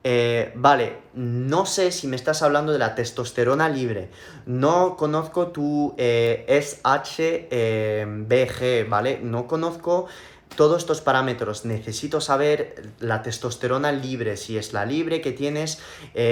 Eh, 0.04 0.52
vale, 0.56 1.00
no 1.14 1.66
sé 1.66 1.92
si 1.92 2.08
me 2.08 2.16
estás 2.16 2.42
hablando 2.42 2.72
de 2.72 2.80
la 2.80 2.96
testosterona 2.96 3.68
libre. 3.68 4.10
No 4.46 4.96
conozco 4.96 5.48
tu 5.48 5.94
eh, 5.98 6.46
SHBG, 6.48 7.50
eh, 7.52 8.88
¿vale? 8.90 9.20
No 9.22 9.46
conozco 9.46 10.08
todos 10.56 10.82
estos 10.82 11.02
parámetros. 11.02 11.66
Necesito 11.66 12.22
saber 12.22 12.94
la 13.00 13.22
testosterona 13.22 13.92
libre, 13.92 14.38
si 14.38 14.58
es 14.58 14.72
la 14.72 14.86
libre 14.86 15.20
que 15.20 15.34
tienes, 15.34 15.80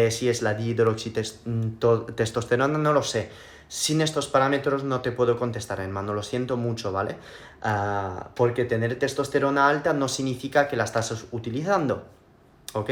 si 0.09 0.29
es 0.29 0.41
la 0.41 0.53
dihidroxitestosterona, 0.53 2.77
no 2.77 2.93
lo 2.93 3.03
sé. 3.03 3.29
Sin 3.69 4.01
estos 4.01 4.27
parámetros 4.27 4.83
no 4.83 5.01
te 5.01 5.11
puedo 5.11 5.37
contestar, 5.37 5.79
hermano, 5.81 6.13
lo 6.13 6.23
siento 6.23 6.55
mucho, 6.57 6.91
¿vale? 6.91 7.17
Ah, 7.61 8.29
porque 8.35 8.63
tener 8.65 8.97
testosterona 8.97 9.67
alta 9.67 9.93
no 9.93 10.07
significa 10.07 10.67
que 10.69 10.77
la 10.77 10.85
estás 10.85 11.25
utilizando, 11.31 12.05
¿ok? 12.73 12.89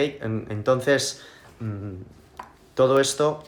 entonces, 0.50 1.22
mm, 1.60 1.94
todo 2.76 3.00
esto 3.00 3.44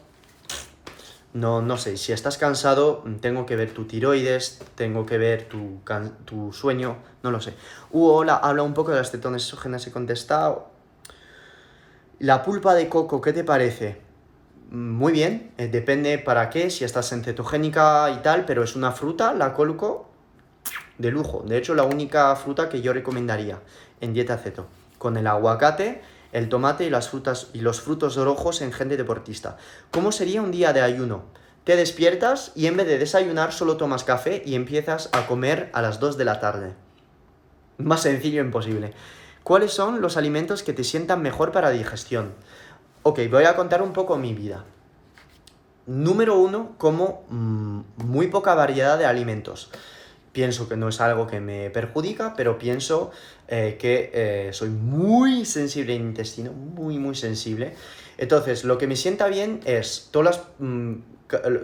No, 1.34 1.62
no 1.62 1.78
sé, 1.78 1.98
si 1.98 2.14
estás 2.14 2.38
cansado, 2.38 3.04
tengo 3.22 3.46
que 3.46 3.56
ver 3.56 3.72
tu 3.74 3.86
tiroides, 3.86 4.60
tengo 4.76 5.06
que 5.06 5.18
ver 5.18 5.48
tu, 5.48 5.82
tu 6.26 6.52
sueño, 6.54 6.98
no 7.22 7.32
lo 7.32 7.42
sé. 7.42 7.54
Hugo, 7.92 8.16
hola, 8.16 8.38
habla 8.38 8.64
un 8.64 8.74
poco 8.74 8.92
de 8.92 8.98
las 8.98 9.12
cetonas 9.12 9.44
exógenas, 9.44 9.86
he 9.86 9.92
contestado. 9.92 10.70
La 12.20 12.44
pulpa 12.44 12.74
de 12.74 12.90
coco, 12.90 13.22
¿qué 13.22 13.34
te 13.34 13.44
parece? 13.44 14.02
Muy 14.70 15.14
bien, 15.14 15.54
eh, 15.58 15.70
depende 15.70 16.18
para 16.18 16.50
qué, 16.50 16.70
si 16.70 16.84
estás 16.84 17.14
en 17.14 17.24
cetogénica 17.24 18.12
y 18.12 18.22
tal, 18.22 18.44
pero 18.44 18.64
es 18.64 18.76
una 18.76 18.92
fruta, 18.92 19.34
la 19.34 19.54
coloco 19.54 20.10
de 20.98 21.10
lujo. 21.10 21.44
De 21.48 21.58
hecho, 21.58 21.74
la 21.74 21.84
única 21.84 22.36
fruta 22.36 22.68
que 22.68 22.82
yo 22.82 22.92
recomendaría 22.92 23.62
en 24.02 24.14
dieta 24.14 24.38
ceto. 24.38 24.68
Con 24.98 25.16
el 25.16 25.26
aguacate, 25.26 26.02
el 26.34 26.50
tomate 26.50 26.84
y 26.84 26.90
las 26.90 27.08
frutas 27.08 27.48
y 27.54 27.62
los 27.62 27.80
frutos 27.80 28.18
rojos 28.18 28.62
en 28.62 28.74
gente 28.74 28.98
deportista. 28.98 29.56
¿Cómo 29.90 30.12
sería 30.12 30.42
un 30.42 30.52
día 30.52 30.74
de 30.74 30.82
ayuno? 30.82 31.24
Te 31.64 31.78
despiertas 31.78 32.52
y 32.54 32.66
en 32.66 32.76
vez 32.76 32.88
de 32.88 32.98
desayunar 32.98 33.54
solo 33.54 33.78
tomas 33.78 34.04
café 34.04 34.42
y 34.46 34.56
empiezas 34.56 35.10
a 35.14 35.28
comer 35.28 35.70
a 35.72 35.82
las 35.82 36.02
2 36.02 36.18
de 36.18 36.26
la 36.26 36.42
tarde. 36.42 36.74
Más 37.78 38.02
sencillo 38.02 38.42
imposible. 38.42 38.94
¿Cuáles 39.44 39.72
son 39.72 40.02
los 40.02 40.18
alimentos 40.18 40.62
que 40.62 40.74
te 40.74 40.84
sientan 40.84 41.22
mejor 41.22 41.54
para 41.54 41.70
digestión? 41.70 42.34
Ok, 43.10 43.22
voy 43.32 43.46
a 43.46 43.56
contar 43.56 43.82
un 43.82 43.94
poco 43.94 44.18
mi 44.18 44.34
vida. 44.34 44.66
Número 45.86 46.38
uno, 46.38 46.76
como 46.78 47.24
mm, 47.30 47.80
muy 48.04 48.28
poca 48.28 48.54
variedad 48.54 48.98
de 48.98 49.06
alimentos. 49.06 49.72
Pienso 50.34 50.68
que 50.68 50.76
no 50.76 50.90
es 50.90 51.00
algo 51.00 51.26
que 51.26 51.40
me 51.40 51.70
perjudica, 51.70 52.34
pero 52.36 52.60
pienso 52.60 53.12
eh, 53.48 53.78
que 53.80 54.12
eh, 54.14 54.50
soy 54.52 54.72
muy 54.72 55.46
sensible 55.46 55.96
en 55.96 56.02
intestino, 56.02 56.52
muy, 56.52 57.00
muy 57.00 57.16
sensible. 57.16 57.76
Entonces, 58.18 58.66
lo 58.66 58.78
que 58.78 58.88
me 58.88 58.98
sienta 58.98 59.28
bien 59.28 59.62
es 59.64 60.10
todos 60.12 60.26
los 60.26 60.42
mm, 60.60 60.96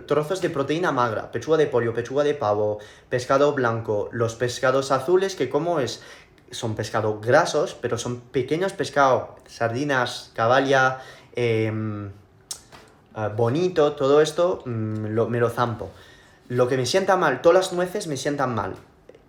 trozos 0.07 0.39
de 0.39 0.49
proteína 0.49 0.93
magra, 0.93 1.29
pechuga 1.29 1.57
de 1.57 1.67
pollo, 1.67 1.93
pechuga 1.93 2.23
de 2.23 2.35
pavo, 2.35 2.79
pescado 3.09 3.51
blanco, 3.51 4.07
los 4.13 4.35
pescados 4.35 4.91
azules, 4.91 5.35
que 5.35 5.49
como 5.49 5.81
es 5.81 6.01
son 6.53 6.75
pescados 6.75 7.19
grasos, 7.19 7.75
pero 7.79 7.97
son 7.97 8.21
pequeños 8.21 8.73
pescados, 8.73 9.29
sardinas, 9.47 10.31
caballa, 10.35 10.99
em, 11.35 12.11
ah, 13.13 13.29
bonito, 13.29 13.93
todo 13.93 14.21
esto 14.21 14.63
mm, 14.65 15.29
me 15.29 15.39
lo 15.39 15.49
zampo. 15.49 15.91
Lo 16.49 16.67
que 16.67 16.77
me 16.77 16.85
sienta 16.85 17.15
mal, 17.17 17.41
todas 17.41 17.67
las 17.67 17.73
nueces 17.73 18.07
me 18.07 18.17
sientan 18.17 18.53
mal. 18.53 18.75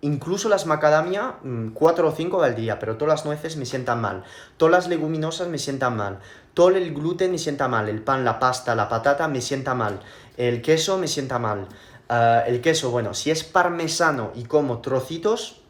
Incluso 0.01 0.49
las 0.49 0.65
macadamia, 0.65 1.35
4 1.73 2.05
mm, 2.05 2.07
o 2.07 2.15
5 2.15 2.43
al 2.43 2.55
día, 2.55 2.77
pero 2.77 2.97
todas 2.97 3.19
las 3.19 3.25
nueces 3.25 3.57
me 3.57 3.65
sientan 3.65 4.01
mal. 4.01 4.23
Todas 4.57 4.71
las 4.71 4.87
leguminosas 4.87 5.47
me 5.47 5.57
sientan 5.57 5.97
mal. 5.97 6.19
Todo 6.53 6.69
el 6.69 6.93
gluten 6.93 7.31
me 7.31 7.37
sienta 7.37 7.67
mal. 7.67 7.89
El 7.89 8.01
pan, 8.01 8.23
la 8.23 8.39
pasta, 8.39 8.75
la 8.75 8.87
patata 8.87 9.27
me 9.27 9.41
sienta 9.41 9.73
mal. 9.73 10.01
El 10.37 10.61
queso 10.61 10.97
me 10.97 11.07
sienta 11.07 11.39
mal. 11.39 11.67
Ah, 12.09 12.43
el 12.45 12.61
queso, 12.61 12.91
bueno, 12.91 13.13
si 13.13 13.31
es 13.31 13.43
parmesano 13.43 14.31
y 14.35 14.43
como 14.43 14.79
trocitos, 14.79 15.61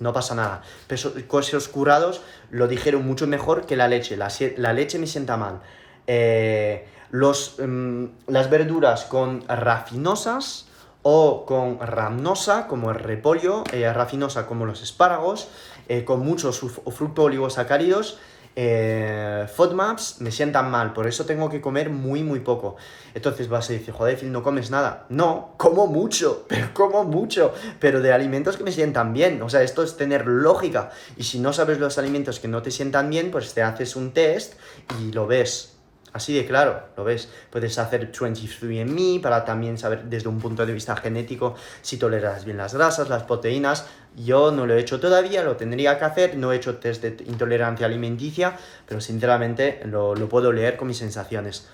no 0.00 0.12
pasa 0.12 0.34
nada. 0.34 0.62
quesos 0.88 1.68
curados 1.68 2.20
lo 2.50 2.68
dijeron 2.68 3.06
mucho 3.06 3.26
mejor 3.26 3.66
que 3.66 3.76
la 3.76 3.88
leche. 3.88 4.16
La, 4.16 4.72
leche 4.72 4.98
me 4.98 5.06
sienta 5.06 5.36
mal. 5.36 5.60
Eh, 6.06 6.86
los, 7.10 7.56
mm, 7.58 8.04
las 8.28 8.50
verduras 8.50 9.04
con 9.04 9.46
rafinosas 9.48 10.66
o 11.02 11.44
con 11.44 11.78
ramnosa, 11.80 12.66
como 12.66 12.90
el 12.90 12.96
repollo, 12.96 13.62
eh, 13.72 13.92
rafinosa 13.92 14.46
como 14.46 14.64
los 14.64 14.82
espárragos, 14.82 15.48
eh, 15.86 16.02
con 16.04 16.20
muchos 16.20 16.60
fructo-oligosacáridos, 16.60 18.18
eh, 18.56 19.46
FODMAPs 19.52 20.20
me 20.20 20.30
sientan 20.30 20.70
mal, 20.70 20.92
por 20.92 21.08
eso 21.08 21.26
tengo 21.26 21.50
que 21.50 21.60
comer 21.60 21.90
muy, 21.90 22.22
muy 22.22 22.40
poco. 22.40 22.76
Entonces 23.14 23.48
vas 23.48 23.68
a 23.68 23.72
decir, 23.72 23.92
joder, 23.92 24.16
Phil, 24.16 24.30
no 24.30 24.42
comes 24.42 24.70
nada. 24.70 25.06
No, 25.08 25.54
como 25.56 25.86
mucho, 25.86 26.44
pero 26.48 26.72
como 26.72 27.04
mucho, 27.04 27.52
pero 27.80 28.00
de 28.00 28.12
alimentos 28.12 28.56
que 28.56 28.64
me 28.64 28.72
sientan 28.72 29.12
bien. 29.12 29.42
O 29.42 29.48
sea, 29.48 29.62
esto 29.62 29.82
es 29.82 29.96
tener 29.96 30.26
lógica. 30.26 30.90
Y 31.16 31.24
si 31.24 31.40
no 31.40 31.52
sabes 31.52 31.78
los 31.78 31.98
alimentos 31.98 32.38
que 32.38 32.48
no 32.48 32.62
te 32.62 32.70
sientan 32.70 33.10
bien, 33.10 33.30
pues 33.30 33.54
te 33.54 33.62
haces 33.62 33.96
un 33.96 34.12
test 34.12 34.54
y 35.00 35.12
lo 35.12 35.26
ves. 35.26 35.73
Así 36.14 36.32
de 36.32 36.46
claro, 36.46 36.80
¿lo 36.96 37.02
ves? 37.02 37.28
Puedes 37.50 37.76
hacer 37.76 38.12
23andMe 38.12 39.20
para 39.20 39.44
también 39.44 39.76
saber 39.76 40.04
desde 40.04 40.28
un 40.28 40.38
punto 40.38 40.64
de 40.64 40.72
vista 40.72 40.94
genético 40.94 41.56
si 41.82 41.96
toleras 41.96 42.44
bien 42.44 42.56
las 42.56 42.72
grasas, 42.72 43.08
las 43.08 43.24
proteínas. 43.24 43.86
Yo 44.14 44.52
no 44.52 44.64
lo 44.64 44.74
he 44.74 44.80
hecho 44.80 45.00
todavía, 45.00 45.42
lo 45.42 45.56
tendría 45.56 45.98
que 45.98 46.04
hacer. 46.04 46.36
No 46.36 46.52
he 46.52 46.56
hecho 46.56 46.76
test 46.76 47.02
de 47.02 47.24
intolerancia 47.24 47.86
alimenticia, 47.86 48.56
pero 48.86 49.00
sinceramente 49.00 49.80
lo, 49.86 50.14
puedo 50.28 50.52
leer 50.52 50.76
con 50.76 50.86
mis 50.86 50.98
sensaciones. 50.98 51.66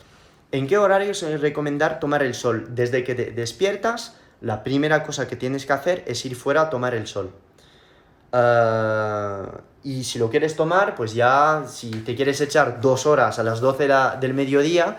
¿En 0.53 0.67
qué 0.67 0.79
horario 0.79 1.13
se 1.13 1.37
recomendar 1.37 2.01
tomar 2.01 2.23
el 2.23 2.33
sol? 2.33 2.69
Desde 2.71 3.05
que 3.05 3.15
te 3.15 3.33
despiertas, 3.33 4.17
la 4.41 4.65
primera 4.65 5.03
cosa 5.03 5.29
que 5.29 5.37
tienes 5.37 5.67
que 5.67 5.75
hacer 5.75 6.03
es 6.07 6.25
ir 6.25 6.35
fuera 6.35 6.63
a 6.63 6.71
tomar 6.71 6.95
el 6.95 7.07
sol. 7.07 7.31
Uh, 8.33 9.59
y 9.83 10.05
si 10.05 10.19
lo 10.19 10.31
quieres 10.31 10.57
tomar, 10.57 10.95
pues 10.95 11.15
ya, 11.15 11.65
si 11.67 11.91
te 11.91 12.15
quieres 12.15 12.41
echar 12.41 12.81
dos 12.81 13.07
horas 13.07 13.39
a 13.39 13.43
las 13.43 13.61
12 13.61 13.89
del 14.21 14.35
mediodía, 14.35 14.99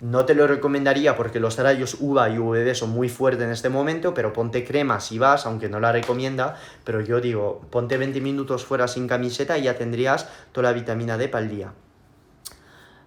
no 0.00 0.24
te 0.24 0.34
lo 0.34 0.46
recomendaría 0.46 1.16
porque 1.16 1.40
los 1.40 1.56
rayos 1.58 1.96
UVA 1.98 2.28
y 2.30 2.38
UVB 2.38 2.74
son 2.74 2.90
muy 2.90 3.08
fuertes 3.08 3.44
en 3.44 3.50
este 3.50 3.68
momento, 3.68 4.14
pero 4.14 4.32
ponte 4.32 4.64
crema 4.64 5.00
si 5.00 5.18
vas, 5.18 5.44
aunque 5.46 5.68
no 5.68 5.80
la 5.80 5.90
recomienda, 5.90 6.56
pero 6.84 7.00
yo 7.00 7.20
digo, 7.20 7.62
ponte 7.70 7.96
20 7.96 8.20
minutos 8.20 8.64
fuera 8.64 8.86
sin 8.86 9.08
camiseta 9.08 9.58
y 9.58 9.62
ya 9.62 9.76
tendrías 9.76 10.28
toda 10.52 10.70
la 10.70 10.72
vitamina 10.72 11.18
D 11.18 11.28
para 11.28 11.44
el 11.44 11.50
día. 11.50 11.72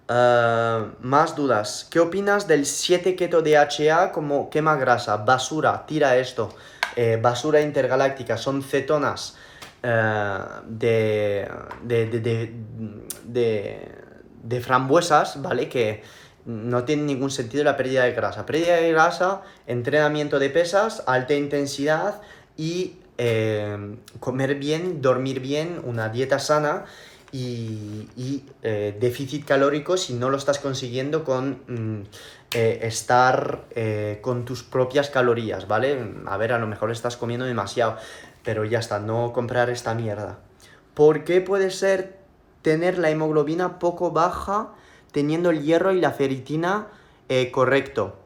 Uh, 0.08 0.92
más 1.00 1.34
dudas. 1.36 1.86
¿Qué 1.88 1.98
opinas 1.98 2.46
del 2.46 2.66
7 2.66 3.16
keto 3.16 3.40
DHA 3.40 4.12
como 4.12 4.50
quema 4.50 4.76
grasa? 4.76 5.16
Basura, 5.18 5.86
tira 5.86 6.16
esto. 6.16 6.54
Eh, 6.96 7.18
basura 7.22 7.62
intergaláctica, 7.62 8.36
son 8.36 8.62
cetonas. 8.62 9.38
Eh, 9.82 10.38
de, 10.68 11.48
de, 14.44 14.60
frambuesas, 14.60 15.42
¿vale? 15.42 15.68
Que 15.68 16.02
no 16.44 16.84
tiene 16.84 17.02
ningún 17.02 17.30
sentido 17.30 17.64
la 17.64 17.76
pérdida 17.76 18.04
de 18.04 18.12
grasa. 18.12 18.46
Pérdida 18.46 18.76
de 18.76 18.92
grasa, 18.92 19.42
entrenamiento 19.66 20.38
de 20.38 20.50
pesas, 20.50 21.02
alta 21.06 21.34
intensidad 21.34 22.20
y 22.56 22.94
eh, 23.18 23.96
comer 24.20 24.54
bien, 24.56 25.02
dormir 25.02 25.40
bien, 25.40 25.80
una 25.84 26.08
dieta 26.08 26.38
sana 26.38 26.84
y, 27.32 28.44
eh, 28.62 28.96
déficit 29.00 29.44
calórico 29.44 29.96
si 29.96 30.12
no 30.12 30.30
lo 30.30 30.36
estás 30.36 30.58
consiguiendo 30.58 31.24
con 31.24 31.62
mm, 31.66 32.02
estar 32.52 33.64
con 34.20 34.44
tus 34.44 34.62
propias 34.62 35.08
calorías, 35.08 35.66
¿vale? 35.66 35.98
A 36.26 36.36
ver, 36.36 36.52
a 36.52 36.58
lo 36.58 36.66
mejor 36.66 36.90
estás 36.90 37.16
comiendo 37.16 37.46
demasiado 37.46 37.96
pero 38.44 38.64
ya 38.64 38.78
está, 38.78 38.98
no 38.98 39.32
comprar 39.32 39.70
esta 39.70 39.94
mierda. 39.94 40.38
¿Por 40.94 41.24
qué 41.24 41.40
puede 41.40 41.70
ser 41.70 42.18
tener 42.62 42.98
la 42.98 43.10
hemoglobina 43.10 43.78
poco 43.78 44.10
baja 44.10 44.70
teniendo 45.12 45.50
el 45.50 45.62
hierro 45.62 45.92
y 45.92 46.00
la 46.00 46.12
feritina 46.12 46.88
eh, 47.28 47.50
correcto? 47.50 48.16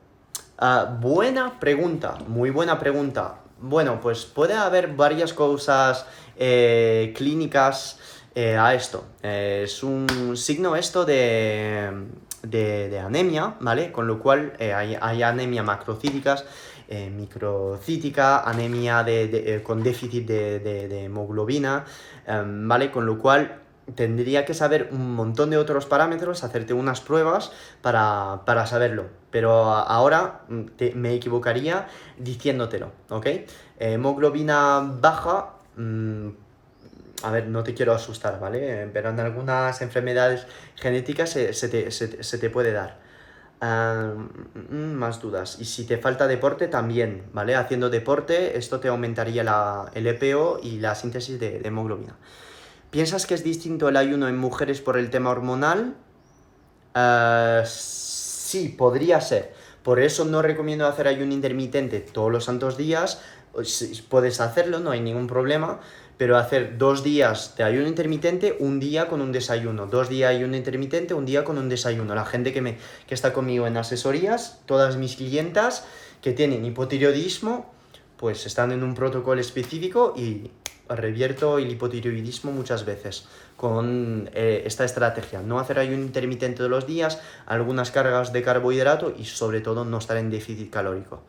Ah, 0.59 0.97
buena 1.01 1.61
pregunta, 1.61 2.19
muy 2.27 2.51
buena 2.51 2.79
pregunta. 2.79 3.37
Bueno, 3.61 4.01
pues 4.01 4.25
puede 4.25 4.55
haber 4.55 4.95
varias 4.95 5.33
causas 5.33 6.07
eh, 6.37 7.15
clínicas 7.17 7.99
eh, 8.35 8.57
a 8.57 8.75
esto. 8.75 9.05
es 9.23 9.83
un 9.83 10.37
signo 10.37 10.77
esto 10.77 11.05
de, 11.05 11.91
de, 12.43 12.99
anemia, 12.99 13.55
¿vale? 13.61 13.93
Con 13.93 14.07
lo 14.07 14.19
cual 14.19 14.53
hay, 14.59 14.97
hay 15.01 15.23
anemia 15.23 15.63
macrocíticas 15.63 16.45
eh, 16.89 17.11
microcítica, 17.11 18.49
anemia 18.49 19.03
de, 19.03 19.25
eh, 19.57 19.63
con 19.63 19.83
déficit 19.83 20.25
de, 20.27 21.05
hemoglobina, 21.05 21.85
em, 22.27 22.69
¿vale? 22.69 22.93
Con 22.93 23.07
lo 23.07 23.19
cual 23.19 23.61
tendría 23.97 24.45
que 24.45 24.55
saber 24.55 24.89
un 24.93 25.15
montón 25.15 25.51
de 25.51 25.57
otros 25.57 25.87
parámetros, 25.87 26.45
hacerte 26.45 26.75
unas 26.75 27.01
pruebas 27.01 27.51
para, 27.83 28.67
saberlo. 28.67 29.07
Pero 29.33 29.65
ahora 29.65 30.43
mm, 30.49 30.65
me 30.95 31.15
equivocaría 31.15 31.89
diciéndotelo, 32.19 32.93
¿ok? 33.11 33.27
hemoglobina 33.79 34.81
baja, 35.01 35.55
mm, 35.77 36.29
a 37.23 37.31
ver, 37.33 37.49
no 37.49 37.65
te 37.65 37.75
quiero 37.75 37.95
asustar, 37.95 38.39
¿vale? 38.39 38.89
Pero 38.93 39.11
en 39.11 39.19
algunas 39.21 39.83
enfermedades 39.83 40.47
genéticas 40.77 41.31
se 41.31 42.39
te 42.39 42.51
puede 42.51 42.73
dar. 42.73 43.06
Mm, 43.61 44.93
más 44.95 45.21
dudas. 45.21 45.57
Y 45.61 45.65
si 45.65 45.87
te 45.87 45.97
falta 45.99 46.27
deporte, 46.27 46.69
también, 46.69 47.25
¿vale? 47.33 47.57
Haciendo 47.57 47.89
deporte, 47.89 48.59
esto 48.59 48.81
te 48.81 48.89
aumentaría 48.89 49.43
la, 49.45 49.91
el 49.95 50.07
EPO 50.07 50.61
y 50.63 50.79
la 50.79 50.95
síntesis 50.95 51.41
de, 51.41 51.63
hemoglobina. 51.65 52.17
¿Piensas 52.91 53.27
que 53.27 53.35
es 53.35 53.45
distinto 53.45 53.89
el 53.89 53.97
ayuno 53.97 54.29
en 54.29 54.37
mujeres 54.37 54.81
por 54.81 54.99
el 54.99 55.11
tema 55.11 55.31
hormonal? 55.31 55.97
Uh, 56.95 57.67
sí, 57.67 58.75
podría 58.77 59.21
ser. 59.21 59.55
Por 59.83 60.01
eso 60.01 60.25
no 60.25 60.43
recomiendo 60.43 60.87
hacer 60.87 61.09
ayuno 61.09 61.33
intermitente 61.33 62.01
todos 62.01 62.31
los 62.31 62.45
santos 62.45 62.77
días. 62.77 63.21
Puedes 64.09 64.41
hacerlo, 64.41 64.81
no 64.81 64.91
hay 64.91 65.01
ningún 65.01 65.27
problema. 65.27 65.81
Pero 66.19 66.37
hacer 66.39 66.79
dos 66.79 67.03
días 67.03 67.55
de 67.57 67.65
ayuno 67.65 67.89
intermitente, 67.89 68.57
un 68.59 68.81
día 68.81 69.09
con 69.09 69.21
un 69.21 69.33
desayuno, 69.33 69.87
dos 69.87 70.09
días 70.09 70.31
de 70.31 70.37
ayuno 70.37 70.57
intermitente, 70.57 71.15
un 71.15 71.27
día 71.27 71.45
con 71.45 71.59
un 71.59 71.69
desayuno. 71.69 72.15
La 72.15 72.25
gente 72.25 72.53
que, 72.53 72.63
me, 72.63 72.79
que 73.07 73.15
está 73.15 73.33
conmigo 73.33 73.67
en 73.67 73.77
asesorías, 73.77 74.61
todas 74.67 74.97
mis 74.97 75.17
clientas 75.17 75.85
que 76.23 76.33
tienen 76.33 76.65
hipotiroidismo, 76.65 77.71
pues 78.17 78.47
están 78.47 78.73
en 78.73 78.83
un 78.83 78.95
protocolo 78.95 79.41
específico 79.41 80.15
y 80.17 80.51
revierto 80.89 81.59
el 81.59 81.71
hipotiroidismo 81.71 82.53
muchas 82.53 82.85
veces 82.85 83.27
con 83.57 84.31
eh, 84.35 84.63
esta 84.65 84.85
estrategia. 84.85 85.43
No 85.43 85.59
hacer 85.59 85.79
ayuno 85.79 86.03
intermitente 86.03 86.63
de 86.63 86.69
los 86.69 86.87
días, 86.87 87.21
algunas 87.47 87.91
cargas 87.91 88.33
de 88.33 88.43
carbohidrato 88.43 89.15
y 89.17 89.25
sobre 89.25 89.61
todo 89.61 89.85
no 89.85 89.99
estar 89.99 90.17
en 90.17 90.31
déficit 90.31 90.71
calórico. 90.71 91.23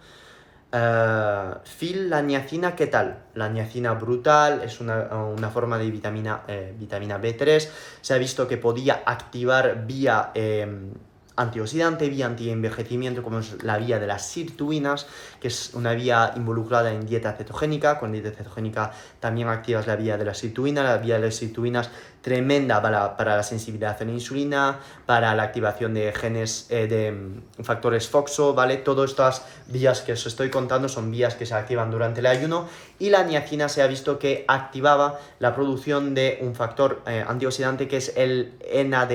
Uh, 0.70 1.60
Phil, 1.64 2.10
la 2.10 2.22
niacina, 2.22 2.76
¿qué 2.76 2.88
tal? 2.88 3.24
La 3.36 3.48
niacina 3.48 3.94
brutal, 3.94 4.62
es 4.64 4.82
una, 4.82 5.50
forma 5.54 5.78
de 5.78 5.90
vitamina, 5.90 6.44
eh, 6.48 6.76
vitamina 6.78 7.22
B3. 7.22 7.70
Se 8.02 8.14
ha 8.14 8.18
visto 8.18 8.48
que 8.48 8.58
podía 8.58 9.02
activar 9.06 9.86
vía 9.88 10.32
em, 10.34 10.92
antioxidante, 11.38 12.10
vía 12.10 12.26
antienvejecimiento, 12.26 13.24
como 13.24 13.40
es 13.40 13.64
la 13.64 13.78
vía 13.78 14.00
de 14.00 14.08
las 14.08 14.28
sirtuinas, 14.28 15.08
que 15.40 15.48
es 15.48 15.74
una 15.74 15.94
vía 15.94 16.34
involucrada 16.36 16.92
en 16.92 17.06
dieta 17.06 17.34
cetogénica. 17.34 18.00
Con 18.00 18.12
dieta 18.12 18.32
cetogénica 18.32 18.92
también 19.20 19.48
activas 19.48 19.88
la 19.88 19.96
vía 19.96 20.18
de 20.18 20.26
las 20.26 20.40
sirtuinas. 20.40 20.84
La 20.84 20.98
vía 20.98 21.16
de 21.16 21.28
las 21.28 21.36
sirtuinas 21.36 21.90
tremenda 22.22 22.82
para, 22.82 23.16
para 23.16 23.38
la 23.38 23.44
sensibilidad 23.44 23.96
a 23.98 24.04
la 24.04 24.12
insulina, 24.12 24.80
para 25.06 25.34
la 25.34 25.44
activación 25.44 25.94
de 25.94 26.12
genes, 26.12 26.68
eh, 26.70 26.88
de 26.88 27.12
mm, 27.14 27.64
factores 27.64 28.10
FOXO, 28.10 28.54
¿vale? 28.54 28.76
Todas 28.78 29.12
estas 29.12 29.46
vías 29.68 30.02
que 30.02 30.12
os 30.12 30.26
estoy 30.26 30.50
contando 30.50 30.90
son 30.90 31.10
vías 31.10 31.36
que 31.36 31.46
se 31.46 31.54
activan 31.54 31.90
durante 31.90 32.20
el 32.20 32.26
ayuno 32.26 32.68
y 33.00 33.12
la 33.12 33.24
niacina 33.24 33.70
se 33.70 33.82
ha 33.82 33.88
visto 33.88 34.20
que 34.20 34.44
activaba 34.48 35.20
la 35.40 35.56
producción 35.56 36.14
de 36.16 36.40
un 36.42 36.54
factor 36.54 37.02
eh, 37.08 37.24
antioxidante 37.26 37.88
que 37.88 37.98
es 37.98 38.12
el 38.18 38.54
NAD+, 38.88 39.12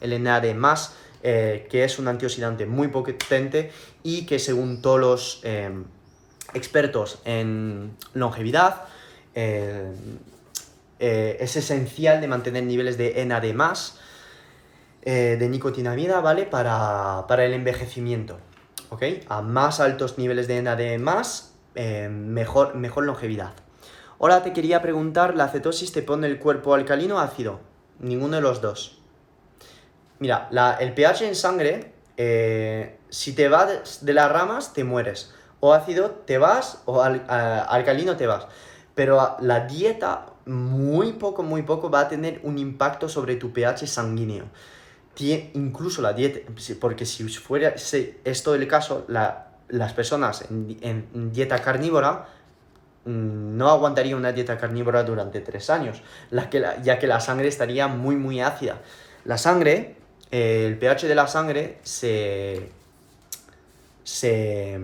el 0.00 0.22
NAD+, 0.22 0.56
eh, 1.28 1.66
que 1.68 1.82
es 1.82 1.98
un 1.98 2.06
antioxidante 2.06 2.66
muy 2.66 2.86
potente 2.86 3.72
y 4.04 4.26
que 4.26 4.38
según 4.38 4.80
todos 4.80 5.00
los 5.00 5.40
eh, 5.42 5.72
expertos 6.54 7.18
en 7.24 7.96
longevidad 8.14 8.84
eh, 9.34 9.90
es 11.00 11.56
esencial 11.56 12.20
de 12.20 12.28
mantener 12.28 12.62
niveles 12.62 12.96
de 12.96 13.26
NAD+, 13.26 13.42
de 15.02 15.48
nicotinamida, 15.48 16.20
¿vale? 16.20 16.44
Para, 16.44 17.24
para, 17.26 17.44
el 17.44 17.54
envejecimiento, 17.54 18.38
¿ok? 18.90 19.02
A 19.28 19.42
más 19.42 19.80
altos 19.80 20.18
niveles 20.18 20.46
de 20.46 20.62
NAD+, 20.62 21.00
mejor, 22.08 22.76
mejor 22.76 23.04
longevidad. 23.04 23.52
Ahora 24.20 24.44
te 24.44 24.52
quería 24.52 24.80
preguntar, 24.80 25.34
¿la 25.34 25.48
cetosis 25.48 25.90
te 25.90 26.02
pone 26.02 26.28
el 26.28 26.38
cuerpo 26.38 26.72
alcalino 26.72 27.16
o 27.16 27.18
ácido? 27.18 27.58
Ninguno 27.98 28.36
de 28.36 28.42
los 28.42 28.60
dos. 28.60 29.02
Mira, 30.18 30.48
el 30.80 30.94
pH 30.94 31.22
en 31.22 31.34
sangre, 31.34 31.92
eh, 32.16 32.98
si 33.10 33.34
te 33.34 33.48
vas 33.48 34.04
de 34.04 34.14
las 34.14 34.30
ramas, 34.30 34.72
te 34.72 34.84
mueres. 34.84 35.32
O 35.60 35.74
ácido 35.74 36.10
te 36.10 36.38
vas, 36.38 36.82
o 36.86 37.02
alcalino 37.02 38.16
te 38.16 38.26
vas. 38.26 38.46
Pero 38.94 39.36
la 39.40 39.66
dieta, 39.66 40.26
muy 40.46 41.12
poco, 41.12 41.42
muy 41.42 41.62
poco, 41.62 41.90
va 41.90 42.00
a 42.00 42.08
tener 42.08 42.40
un 42.44 42.58
impacto 42.58 43.08
sobre 43.08 43.36
tu 43.36 43.52
pH 43.52 43.86
sanguíneo. 43.86 44.44
incluso 45.18 46.02
la 46.02 46.12
dieta, 46.12 46.40
porque 46.80 47.04
si 47.04 47.24
fuera 47.28 47.74
esto 48.24 48.54
el 48.54 48.68
caso, 48.68 49.06
las 49.08 49.92
personas 49.92 50.46
en, 50.50 51.32
dieta 51.32 51.60
carnívora 51.60 52.28
mm, 53.04 53.56
no 53.56 53.68
aguantarían 53.70 54.18
una 54.18 54.32
dieta 54.32 54.56
carnívora 54.56 55.02
durante 55.04 55.40
tres 55.40 55.68
años, 55.68 56.02
ya 56.30 56.98
que 56.98 57.06
la 57.06 57.20
sangre 57.20 57.48
estaría 57.48 57.86
muy, 57.88 58.16
muy 58.16 58.40
ácida. 58.40 58.80
La 59.24 59.38
sangre 59.38 59.95
el 60.30 60.78
pH 60.78 61.06
de 61.06 61.14
la 61.14 61.26
sangre 61.26 61.78
se, 61.82 62.70
se, 64.02 64.78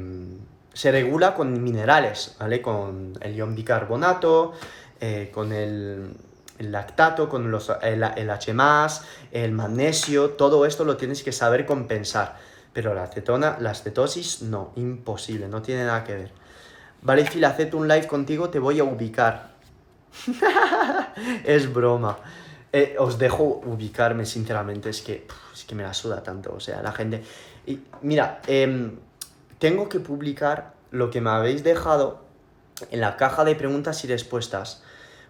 regula 0.84 1.34
con 1.34 1.62
minerales, 1.62 2.36
¿vale? 2.38 2.62
Con 2.62 3.14
el 3.20 3.34
ion 3.34 3.54
bicarbonato, 3.54 4.52
eh, 5.00 5.30
con 5.32 5.52
el, 5.52 6.14
lactato, 6.58 7.28
con 7.28 7.50
los, 7.50 7.72
el, 7.82 8.04
H+, 8.04 8.54
el 9.32 9.52
magnesio, 9.52 10.30
todo 10.30 10.64
esto 10.64 10.84
lo 10.84 10.96
tienes 10.96 11.22
que 11.22 11.32
saber 11.32 11.66
compensar. 11.66 12.36
Pero 12.72 12.94
la 12.94 13.06
cetona, 13.08 13.56
las 13.60 13.82
cetosis, 13.82 14.42
no, 14.42 14.72
imposible, 14.76 15.48
no 15.48 15.60
tiene 15.60 15.84
nada 15.84 16.04
que 16.04 16.14
ver. 16.14 16.30
Vale, 17.02 17.24
Phil, 17.24 17.44
acepto 17.44 17.76
un 17.76 17.88
live 17.88 18.06
contigo, 18.06 18.48
te 18.48 18.60
voy 18.60 18.78
a 18.78 18.84
ubicar. 18.84 19.50
es 21.44 21.72
broma. 21.72 22.18
Eh, 22.72 22.96
os 22.98 23.18
dejo 23.18 23.60
ubicarme, 23.66 24.24
sinceramente, 24.24 24.88
es 24.88 25.02
que, 25.02 25.26
es 25.52 25.64
que 25.64 25.74
me 25.74 25.82
la 25.82 25.92
suda 25.92 26.22
tanto, 26.22 26.54
o 26.54 26.60
sea, 26.60 26.82
la 26.82 26.92
gente... 26.92 27.22
Y, 27.66 27.80
mira, 28.00 28.40
em, 28.46 28.98
tengo 29.58 29.90
que 29.90 30.00
publicar 30.00 30.72
lo 30.90 31.10
que 31.10 31.20
me 31.20 31.30
habéis 31.30 31.62
dejado 31.62 32.24
en 32.90 33.00
la 33.00 33.16
caja 33.16 33.44
de 33.44 33.54
preguntas 33.56 34.02
y 34.04 34.08
respuestas, 34.08 34.82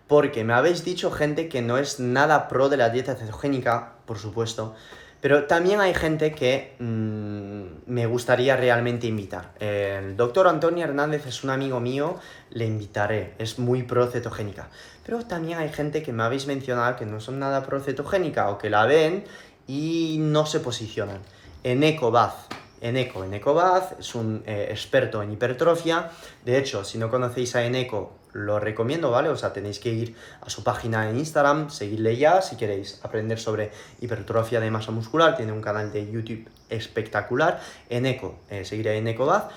porque 0.07 0.45
me 0.45 0.53
habéis 0.53 0.85
dicho 0.85 1.11
gente 1.11 1.49
que 1.49 1.63
no 1.63 1.79
es 1.79 1.99
nada 1.99 2.47
pro 2.47 2.69
de 2.69 2.77
la 2.77 2.91
dieta 2.91 3.17
cetogénica, 3.17 3.95
por 4.07 4.19
supuesto, 4.19 4.75
pero 5.21 5.45
también 5.45 5.81
hay 5.81 5.95
gente 5.95 6.33
que 6.33 6.75
mm, 6.81 7.91
me 7.91 8.07
gustaría 8.07 8.57
realmente 8.57 9.07
invitar. 9.07 9.53
El 9.61 10.17
doctor 10.17 10.49
Antonio 10.49 10.85
Hernández 10.85 11.27
es 11.27 11.45
un 11.45 11.51
amigo 11.51 11.79
mío, 11.79 12.19
le 12.51 12.67
invitaré, 12.67 13.35
es 13.39 13.59
muy 13.59 13.85
pro 13.85 14.09
cetogénica. 14.09 14.69
Pero 15.05 15.25
también 15.27 15.59
hay 15.59 15.71
gente 15.71 16.03
que 16.03 16.13
me 16.13 16.23
habéis 16.23 16.47
mencionado 16.47 16.97
que 16.97 17.07
no 17.07 17.21
son 17.21 17.39
nada 17.39 17.65
pro 17.65 17.81
cetogénica 17.81 18.51
o 18.51 18.59
que 18.59 18.71
la 18.71 18.87
ven 18.87 19.25
y 19.67 20.17
no 20.21 20.47
se 20.47 20.61
posicionan. 20.61 21.19
En 21.65 21.83
EcoBath. 21.83 22.63
Eneco. 22.83 23.25
Eneco 23.25 23.55
Bath 23.55 24.01
es 24.01 24.15
un 24.15 24.43
eh, 24.45 24.67
experto 24.71 25.23
en 25.23 25.33
hipertrofia. 25.33 26.11
De 26.45 26.59
hecho, 26.59 26.85
si 26.85 26.99
no 26.99 27.09
conocéis 27.11 27.55
a 27.55 27.65
Eneco, 27.65 28.19
lo 28.33 28.59
recomiendo, 28.59 29.11
¿vale? 29.11 29.29
O 29.29 29.37
sea, 29.37 29.53
tenéis 29.53 29.79
que 29.79 29.91
ir 29.91 30.17
a 30.41 30.51
su 30.51 30.65
página 30.65 31.09
en 31.09 31.19
Instagram, 31.19 31.71
seguirle 31.71 32.17
ya 32.17 32.43
si 32.43 32.57
queréis 32.57 32.99
aprender 33.03 33.39
sobre 33.39 33.71
hipertrofia 34.01 34.59
de 34.59 34.71
masa 34.71 34.91
muscular. 34.91 35.37
Tiene 35.37 35.53
un 35.53 35.61
canal 35.61 35.93
de 35.93 36.11
YouTube 36.11 36.49
espectacular. 36.69 37.61
Eneco, 37.89 38.41
eh, 38.51 38.65
seguiré 38.65 38.97
en 38.99 39.07
EcoBath. 39.07 39.53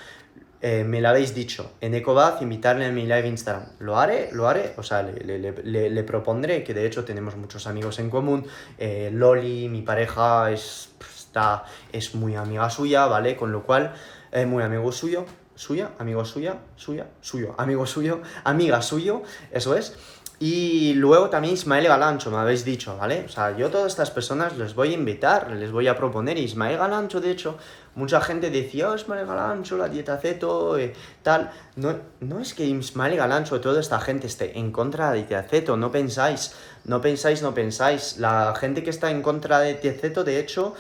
Eh, 0.67 0.83
me 0.83 0.99
lo 0.99 1.09
habéis 1.09 1.35
dicho, 1.35 1.73
en 1.79 1.93
EcoBath, 1.93 2.41
invitarle 2.41 2.87
a 2.87 2.91
mi 2.91 3.03
live 3.03 3.27
Instagram. 3.27 3.67
Lo 3.77 3.99
haré, 3.99 4.29
lo 4.31 4.47
haré, 4.47 4.73
o 4.77 4.81
sea, 4.81 5.03
le, 5.03 6.03
propondré, 6.03 6.63
que 6.63 6.73
de 6.73 6.87
hecho 6.87 7.05
tenemos 7.05 7.35
muchos 7.35 7.67
amigos 7.67 7.99
en 7.99 8.09
común. 8.09 8.47
Eh, 8.79 9.11
Loli, 9.13 9.69
mi 9.69 9.83
pareja, 9.83 10.49
es, 10.49 10.89
está, 11.15 11.65
es 11.91 12.15
muy 12.15 12.33
amiga 12.33 12.67
suya, 12.71 13.05
¿vale? 13.05 13.35
Con 13.35 13.51
lo 13.51 13.61
cual, 13.61 13.93
es 14.31 14.47
muy 14.47 14.63
amigo 14.63 14.91
suyo, 14.91 15.27
suya, 15.53 15.91
amigo 15.99 16.25
suya, 16.25 16.57
suya, 16.75 17.11
suyo, 17.21 17.53
amigo 17.59 17.85
suyo, 17.85 18.23
amiga 18.43 18.81
suyo, 18.81 19.21
eso 19.51 19.75
es. 19.75 19.95
Y 20.39 20.93
luego 20.95 21.29
también 21.29 21.53
Ismael 21.53 21.87
Galancho, 21.87 22.29
me 22.29 22.37
habéis 22.37 22.65
dicho, 22.65 22.97
¿vale? 22.97 23.23
O 23.25 23.29
sea, 23.29 23.55
yo 23.55 23.69
todas 23.69 23.87
estas 23.87 24.11
personas 24.11 24.57
les 24.57 24.75
voy 24.75 24.89
a 24.89 24.93
invitar, 24.93 25.51
les 25.51 25.71
voy 25.71 25.87
a 25.87 25.95
proponer. 25.95 26.37
Ismael 26.37 26.77
Galancho, 26.77 27.21
de 27.21 27.31
hecho, 27.31 27.57
mucha 27.95 28.21
gente 28.21 28.49
decía, 28.49 28.89
oh, 28.89 28.95
Ismael 28.95 29.25
Galancho, 29.25 29.77
la 29.77 29.89
dieta 29.89 30.17
ceto, 30.17 30.77
eh, 30.77 30.93
tal. 31.23 31.51
No, 31.75 31.95
no 32.19 32.39
es 32.39 32.53
que 32.53 32.65
Ismael 32.65 33.15
Galancho, 33.15 33.59
toda 33.61 33.79
esta 33.79 33.99
gente 33.99 34.27
esté 34.27 34.57
en 34.57 34.71
contra 34.71 35.11
de 35.11 35.21
la 35.21 35.27
dieta 35.27 35.43
ceto, 35.43 35.77
no 35.77 35.91
pensáis, 35.91 36.53
no 36.83 37.01
pensáis, 37.01 37.41
no 37.41 37.53
pensáis. 37.53 38.17
La 38.17 38.53
gente 38.55 38.83
que 38.83 38.89
está 38.89 39.09
en 39.11 39.21
contra 39.21 39.59
de 39.59 39.75
dieta 39.75 40.01
ceto, 40.01 40.23
de 40.23 40.39
hecho, 40.39 40.75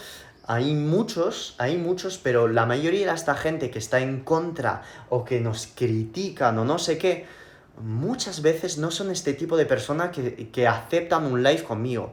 hay 0.47 0.75
muchos, 0.75 1.55
hay 1.57 1.77
muchos, 1.77 2.19
pero 2.19 2.47
la 2.47 2.65
mayoría 2.67 3.07
de 3.07 3.15
esta 3.15 3.35
gente 3.35 3.71
que 3.71 3.79
está 3.79 3.99
en 3.99 4.19
contra 4.19 4.83
o 5.09 5.25
que 5.25 5.39
nos 5.39 5.67
critican 5.67 6.59
o 6.59 6.65
no 6.65 6.77
sé 6.77 6.99
qué, 6.99 7.25
muchas 7.81 8.41
veces 8.41 8.77
no 8.77 8.91
son 8.91 9.09
este 9.09 9.33
tipo 9.33 9.57
de 9.57 9.65
personas 9.65 10.11
que, 10.11 10.67
aceptan 10.67 11.25
un 11.25 11.41
live 11.41 11.63
conmigo. 11.63 12.11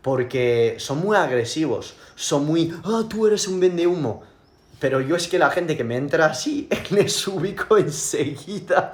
Porque 0.00 0.76
son 0.78 0.98
muy 0.98 1.16
agresivos, 1.16 1.94
son 2.14 2.44
muy, 2.44 2.74
ah, 2.84 3.04
tú 3.08 3.26
eres 3.26 3.48
un 3.48 3.58
vende 3.58 3.86
humo. 3.86 4.22
Pero 4.84 5.00
yo 5.00 5.16
es 5.16 5.28
que 5.28 5.38
la 5.38 5.48
gente 5.48 5.78
que 5.78 5.82
me 5.82 5.96
entra 5.96 6.26
así, 6.26 6.68
les 6.90 7.26
ubico 7.26 7.78
enseguida, 7.78 8.92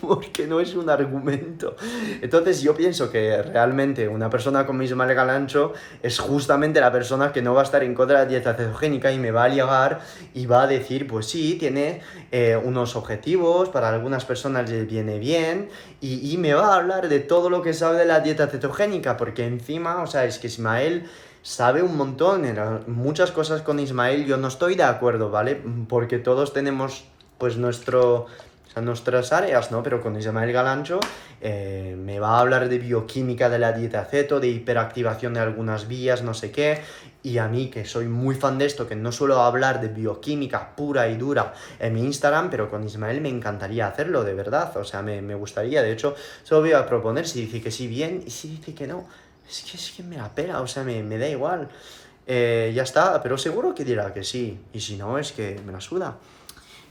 porque 0.00 0.46
no 0.46 0.60
es 0.60 0.76
un 0.76 0.88
argumento. 0.88 1.74
Entonces 2.20 2.62
yo 2.62 2.76
pienso 2.76 3.10
que 3.10 3.42
realmente 3.42 4.06
una 4.06 4.30
persona 4.30 4.64
con 4.64 4.78
mis 4.78 4.94
mal 4.94 5.10
ancho 5.30 5.72
es 6.00 6.20
justamente 6.20 6.80
la 6.80 6.92
persona 6.92 7.32
que 7.32 7.42
no 7.42 7.54
va 7.54 7.62
a 7.62 7.64
estar 7.64 7.82
en 7.82 7.92
contra 7.92 8.20
de 8.20 8.24
la 8.24 8.30
dieta 8.30 8.54
cetogénica 8.54 9.10
y 9.10 9.18
me 9.18 9.32
va 9.32 9.42
a 9.42 9.48
llegar 9.48 10.02
y 10.32 10.46
va 10.46 10.62
a 10.62 10.66
decir, 10.68 11.08
pues 11.08 11.26
sí, 11.26 11.56
tiene 11.58 12.02
eh, 12.30 12.56
unos 12.62 12.94
objetivos, 12.94 13.68
para 13.68 13.88
algunas 13.88 14.24
personas 14.24 14.70
les 14.70 14.86
viene 14.86 15.18
bien, 15.18 15.70
y, 16.00 16.32
y 16.32 16.36
me 16.36 16.54
va 16.54 16.72
a 16.72 16.76
hablar 16.76 17.08
de 17.08 17.18
todo 17.18 17.50
lo 17.50 17.62
que 17.62 17.74
sabe 17.74 17.98
de 17.98 18.04
la 18.04 18.20
dieta 18.20 18.46
cetogénica, 18.46 19.16
porque 19.16 19.44
encima, 19.44 20.04
o 20.04 20.06
sea, 20.06 20.24
es 20.24 20.38
que 20.38 20.46
Ismael 20.46 21.10
sabe 21.42 21.82
un 21.82 21.96
montón, 21.96 22.44
muchas 22.86 23.32
cosas 23.32 23.62
con 23.62 23.80
Ismael 23.80 24.24
yo 24.26 24.36
no 24.36 24.48
estoy 24.48 24.76
de 24.76 24.84
acuerdo, 24.84 25.30
¿vale? 25.30 25.60
Porque 25.88 26.18
todos 26.18 26.52
tenemos 26.52 27.04
pues 27.38 27.56
nuestro 27.56 28.26
o 28.72 28.72
sea, 28.72 28.82
nuestras 28.82 29.32
áreas, 29.32 29.70
¿no? 29.70 29.82
Pero 29.82 30.00
con 30.00 30.16
Ismael 30.16 30.52
Galancho 30.52 31.00
eh, 31.42 31.94
me 31.98 32.20
va 32.20 32.36
a 32.36 32.40
hablar 32.40 32.68
de 32.68 32.78
bioquímica 32.78 33.50
de 33.50 33.58
la 33.58 33.72
dieta 33.72 34.04
ceto, 34.04 34.40
de 34.40 34.48
hiperactivación 34.48 35.34
de 35.34 35.40
algunas 35.40 35.88
vías, 35.88 36.22
no 36.22 36.32
sé 36.32 36.52
qué. 36.52 36.80
Y 37.24 37.38
a 37.38 37.48
mí, 37.48 37.68
que 37.68 37.84
soy 37.84 38.06
muy 38.06 38.34
fan 38.34 38.58
de 38.58 38.66
esto, 38.66 38.88
que 38.88 38.96
no 38.96 39.12
suelo 39.12 39.42
hablar 39.42 39.80
de 39.80 39.88
bioquímica 39.88 40.74
pura 40.74 41.08
y 41.08 41.16
dura 41.16 41.52
en 41.80 41.92
mi 41.92 42.02
Instagram, 42.04 42.48
pero 42.48 42.70
con 42.70 42.84
Ismael 42.84 43.20
me 43.20 43.28
encantaría 43.28 43.88
hacerlo, 43.88 44.24
de 44.24 44.34
verdad. 44.34 44.74
O 44.76 44.84
sea, 44.84 45.02
me, 45.02 45.20
me 45.20 45.34
gustaría. 45.34 45.82
De 45.82 45.92
hecho, 45.92 46.14
se 46.42 46.54
lo 46.54 46.60
voy 46.60 46.72
a 46.72 46.86
proponer. 46.86 47.26
Si 47.26 47.42
dice 47.42 47.60
que 47.60 47.70
sí, 47.70 47.88
bien. 47.88 48.22
Y 48.26 48.30
si 48.30 48.48
dice 48.48 48.74
que 48.74 48.86
no, 48.86 49.06
es 49.48 49.62
que, 49.62 49.76
es 49.76 49.90
que 49.90 50.02
me 50.02 50.16
la 50.16 50.34
pela. 50.34 50.60
O 50.60 50.66
sea, 50.66 50.84
me, 50.84 51.02
me 51.02 51.18
da 51.18 51.28
igual. 51.28 51.68
Eh, 52.26 52.72
ya 52.74 52.82
está, 52.82 53.20
pero 53.22 53.36
seguro 53.36 53.74
que 53.74 53.84
dirá 53.84 54.12
que 54.12 54.24
sí. 54.24 54.58
Y 54.72 54.80
si 54.80 54.96
no, 54.96 55.18
es 55.18 55.32
que 55.32 55.60
me 55.66 55.72
la 55.72 55.80
suda. 55.80 56.16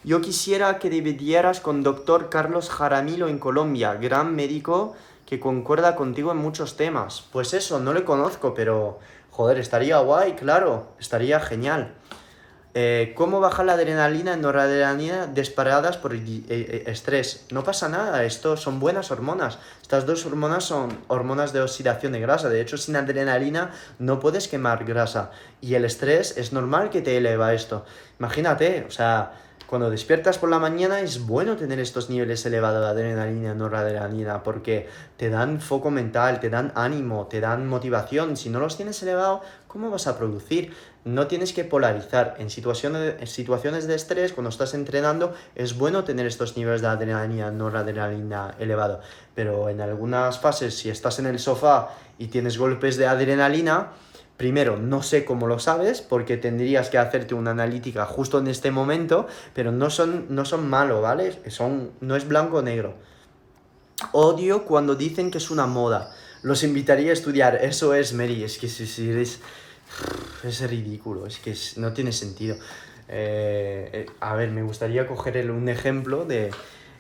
Yo 0.03 0.19
quisiera 0.19 0.79
que 0.79 0.89
dividieras 0.89 1.59
con 1.59 1.83
doctor 1.83 2.29
Carlos 2.29 2.69
Jaramillo 2.69 3.27
en 3.27 3.37
Colombia, 3.37 3.93
gran 3.93 4.35
médico 4.35 4.95
que 5.27 5.39
concuerda 5.39 5.95
contigo 5.95 6.31
en 6.31 6.37
muchos 6.37 6.75
temas. 6.75 7.23
Pues 7.31 7.53
eso, 7.53 7.79
no 7.79 7.93
le 7.93 8.03
conozco, 8.03 8.53
pero 8.53 8.99
joder, 9.29 9.59
estaría 9.59 9.99
guay, 9.99 10.33
claro, 10.33 10.87
estaría 10.99 11.39
genial. 11.39 11.93
Eh, 12.73 13.11
¿Cómo 13.17 13.41
bajar 13.41 13.65
la 13.65 13.73
adrenalina 13.73 14.33
en 14.33 14.41
noradrenalina 14.41 15.27
disparadas 15.27 15.97
por 15.97 16.15
eh, 16.15 16.83
estrés? 16.87 17.45
No 17.51 17.65
pasa 17.65 17.89
nada, 17.89 18.23
esto 18.23 18.55
son 18.55 18.79
buenas 18.79 19.11
hormonas. 19.11 19.59
Estas 19.81 20.05
dos 20.05 20.25
hormonas 20.25 20.63
son 20.63 20.97
hormonas 21.09 21.51
de 21.51 21.61
oxidación 21.61 22.13
de 22.13 22.21
grasa. 22.21 22.47
De 22.47 22.61
hecho, 22.61 22.77
sin 22.77 22.95
adrenalina 22.95 23.71
no 23.99 24.21
puedes 24.21 24.47
quemar 24.47 24.85
grasa. 24.85 25.31
Y 25.59 25.75
el 25.75 25.83
estrés 25.83 26.37
es 26.37 26.53
normal 26.53 26.89
que 26.89 27.01
te 27.01 27.17
eleva 27.17 27.53
esto. 27.53 27.83
Imagínate, 28.19 28.85
o 28.87 28.91
sea, 28.91 29.33
cuando 29.71 29.89
despiertas 29.89 30.37
por 30.37 30.49
la 30.49 30.59
mañana 30.59 30.99
es 30.99 31.25
bueno 31.25 31.55
tener 31.55 31.79
estos 31.79 32.09
niveles 32.09 32.45
elevados 32.45 32.81
de 32.81 32.87
adrenalina, 32.89 33.53
noradrenalina, 33.53 34.43
porque 34.43 34.89
te 35.15 35.29
dan 35.29 35.61
foco 35.61 35.89
mental, 35.89 36.41
te 36.41 36.49
dan 36.49 36.73
ánimo, 36.75 37.27
te 37.27 37.39
dan 37.39 37.69
motivación. 37.69 38.35
Si 38.35 38.49
no 38.49 38.59
los 38.59 38.75
tienes 38.75 39.01
elevados, 39.01 39.41
¿cómo 39.69 39.89
vas 39.89 40.07
a 40.07 40.17
producir? 40.17 40.73
No 41.03 41.27
tienes 41.27 41.53
que 41.53 41.63
polarizar. 41.63 42.35
En 42.37 42.49
situaciones, 42.49 43.29
situaciones 43.29 43.87
de 43.87 43.95
estrés, 43.95 44.33
cuando 44.33 44.49
estás 44.49 44.73
entrenando, 44.73 45.33
es 45.55 45.77
bueno 45.77 46.03
tener 46.03 46.27
estos 46.27 46.57
niveles 46.57 46.81
de 46.81 46.87
adrenalina, 46.87 47.51
noradrenalina 47.51 48.55
elevado. 48.59 49.01
Pero 49.33 49.69
en 49.69 49.81
algunas 49.81 50.39
fases, 50.39 50.77
si 50.77 50.89
estás 50.89 51.17
en 51.19 51.25
el 51.25 51.39
sofá 51.39 51.89
y 52.19 52.27
tienes 52.27 52.57
golpes 52.57 52.97
de 52.97 53.07
adrenalina, 53.07 53.93
Primero, 54.41 54.75
no 54.75 55.03
sé 55.03 55.23
cómo 55.23 55.45
lo 55.45 55.59
sabes, 55.59 56.01
porque 56.01 56.35
tendrías 56.35 56.89
que 56.89 56.97
hacerte 56.97 57.35
una 57.35 57.51
analítica 57.51 58.07
justo 58.07 58.39
en 58.39 58.47
este 58.47 58.71
momento, 58.71 59.27
pero 59.53 59.71
no 59.71 59.91
son, 59.91 60.25
no 60.29 60.45
son 60.45 60.67
malos, 60.67 60.99
¿vale? 60.99 61.39
Son, 61.51 61.91
no 62.01 62.15
es 62.15 62.27
blanco 62.27 62.57
o 62.57 62.61
negro. 62.63 62.95
Odio 64.13 64.65
cuando 64.65 64.95
dicen 64.95 65.29
que 65.29 65.37
es 65.37 65.51
una 65.51 65.67
moda. 65.67 66.11
Los 66.41 66.63
invitaría 66.63 67.11
a 67.11 67.13
estudiar. 67.13 67.59
Eso 67.61 67.93
es, 67.93 68.13
Mary. 68.13 68.43
Es 68.43 68.57
que 68.57 68.67
si, 68.67 68.87
si 68.87 69.11
eres... 69.11 69.41
Es 70.43 70.61
ridículo, 70.69 71.27
es 71.27 71.39
que 71.39 71.55
no 71.77 71.93
tiene 71.93 72.11
sentido. 72.11 72.55
Eh, 73.07 73.89
eh, 73.93 74.05
a 74.19 74.35
ver, 74.35 74.51
me 74.51 74.63
gustaría 74.63 75.05
coger 75.05 75.51
un 75.51 75.69
ejemplo 75.69 76.25
de 76.25 76.51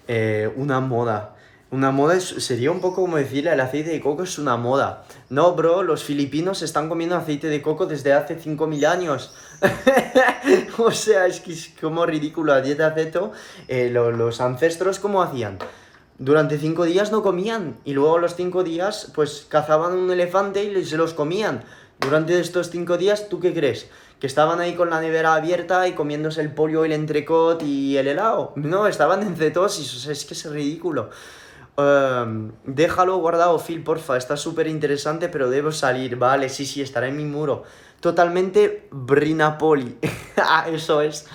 eh, 0.07 0.51
una 0.55 0.79
moda. 0.79 1.35
Una 1.71 1.91
moda 1.91 2.19
sería 2.19 2.69
un 2.69 2.81
poco 2.81 2.99
como 3.03 3.15
decirle 3.15 3.53
el 3.53 3.59
aceite 3.61 3.91
de 3.91 4.01
coco 4.01 4.23
es 4.23 4.37
una 4.37 4.57
moda. 4.57 5.05
No, 5.29 5.53
bro, 5.53 5.83
los 5.83 6.03
filipinos 6.03 6.61
están 6.63 6.89
comiendo 6.89 7.15
aceite 7.15 7.47
de 7.47 7.61
coco 7.61 7.85
desde 7.85 8.11
hace 8.11 8.37
5.000 8.37 8.85
años. 8.85 9.33
o 10.77 10.91
sea, 10.91 11.27
es 11.27 11.39
que 11.39 11.53
es 11.53 11.71
como 11.79 12.05
ridículo 12.05 12.53
la 12.53 12.61
dieta 12.61 12.93
ceto. 12.93 13.31
Eh, 13.69 13.89
los 13.89 14.41
ancestros, 14.41 14.99
¿cómo 14.99 15.21
hacían? 15.21 15.59
Durante 16.19 16.57
5 16.57 16.83
días 16.83 17.09
no 17.13 17.23
comían 17.23 17.77
y 17.85 17.93
luego 17.93 18.17
a 18.17 18.19
los 18.19 18.35
5 18.35 18.65
días 18.65 19.09
pues 19.15 19.45
cazaban 19.47 19.93
un 19.93 20.11
elefante 20.11 20.65
y 20.65 20.83
se 20.83 20.97
los 20.97 21.13
comían. 21.13 21.63
Durante 22.01 22.39
estos 22.39 22.69
5 22.69 22.97
días, 22.97 23.29
¿tú 23.29 23.39
qué 23.39 23.53
crees? 23.53 23.87
que 24.21 24.27
estaban 24.27 24.59
ahí 24.59 24.75
con 24.75 24.91
la 24.91 25.01
nevera 25.01 25.33
abierta 25.33 25.87
y 25.87 25.93
comiéndose 25.93 26.41
el 26.41 26.53
pollo, 26.53 26.85
el 26.85 26.91
entrecot 26.91 27.63
y 27.63 27.97
el 27.97 28.07
helado. 28.07 28.53
No, 28.55 28.85
estaban 28.85 29.23
en 29.23 29.35
cetosis, 29.35 29.95
o 29.95 29.97
sea, 29.97 30.11
es 30.11 30.25
que 30.25 30.35
es 30.35 30.45
ridículo. 30.47 31.09
Em, 31.75 32.51
déjalo 32.63 33.17
guardado, 33.17 33.57
Phil, 33.57 33.83
porfa. 33.83 34.17
Está 34.17 34.37
súper 34.37 34.67
interesante, 34.67 35.27
pero 35.27 35.49
debo 35.49 35.71
salir. 35.71 36.17
Vale, 36.17 36.49
sí, 36.49 36.67
sí, 36.67 36.83
estará 36.83 37.07
en 37.07 37.17
mi 37.17 37.25
muro. 37.25 37.63
Totalmente 37.99 38.87
Brinapoli. 38.91 39.97
Ah, 40.37 40.67
eso 40.69 41.01
es. 41.01 41.25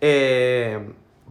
Eh, 0.00 0.78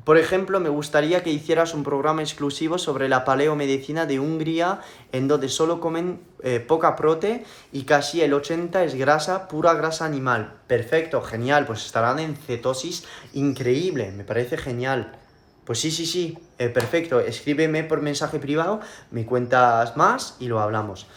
por 0.03 0.17
ejemplo, 0.17 0.59
me 0.59 0.69
gustaría 0.69 1.23
que 1.23 1.31
hicieras 1.31 1.73
un 1.73 1.83
programa 1.83 2.21
exclusivo 2.21 2.77
sobre 2.77 3.09
la 3.09 3.23
paleomedicina 3.23 4.05
de 4.05 4.19
Hungría, 4.19 4.81
en 5.11 5.27
donde 5.27 5.49
solo 5.49 5.79
comen 5.79 6.21
eh, 6.43 6.59
poca 6.59 6.95
prote 6.95 7.43
y 7.71 7.83
casi 7.83 8.21
el 8.21 8.33
80 8.33 8.83
es 8.83 8.95
grasa, 8.95 9.47
pura 9.47 9.73
grasa 9.73 10.05
animal. 10.05 10.53
Perfecto, 10.67 11.21
genial, 11.21 11.65
pues 11.65 11.85
estarán 11.85 12.19
en 12.19 12.35
cetosis 12.35 13.05
increíble, 13.33 14.11
me 14.11 14.23
parece 14.23 14.57
genial. 14.57 15.17
Pues 15.65 15.79
sí, 15.79 15.91
sí, 15.91 16.05
sí, 16.05 16.37
eh, 16.57 16.69
perfecto. 16.69 17.19
Escríbeme 17.19 17.83
por 17.83 18.01
mensaje 18.01 18.39
privado, 18.39 18.79
me 19.11 19.25
cuentas 19.25 19.95
más 19.95 20.35
y 20.39 20.47
lo 20.47 20.59
hablamos. 20.59 21.07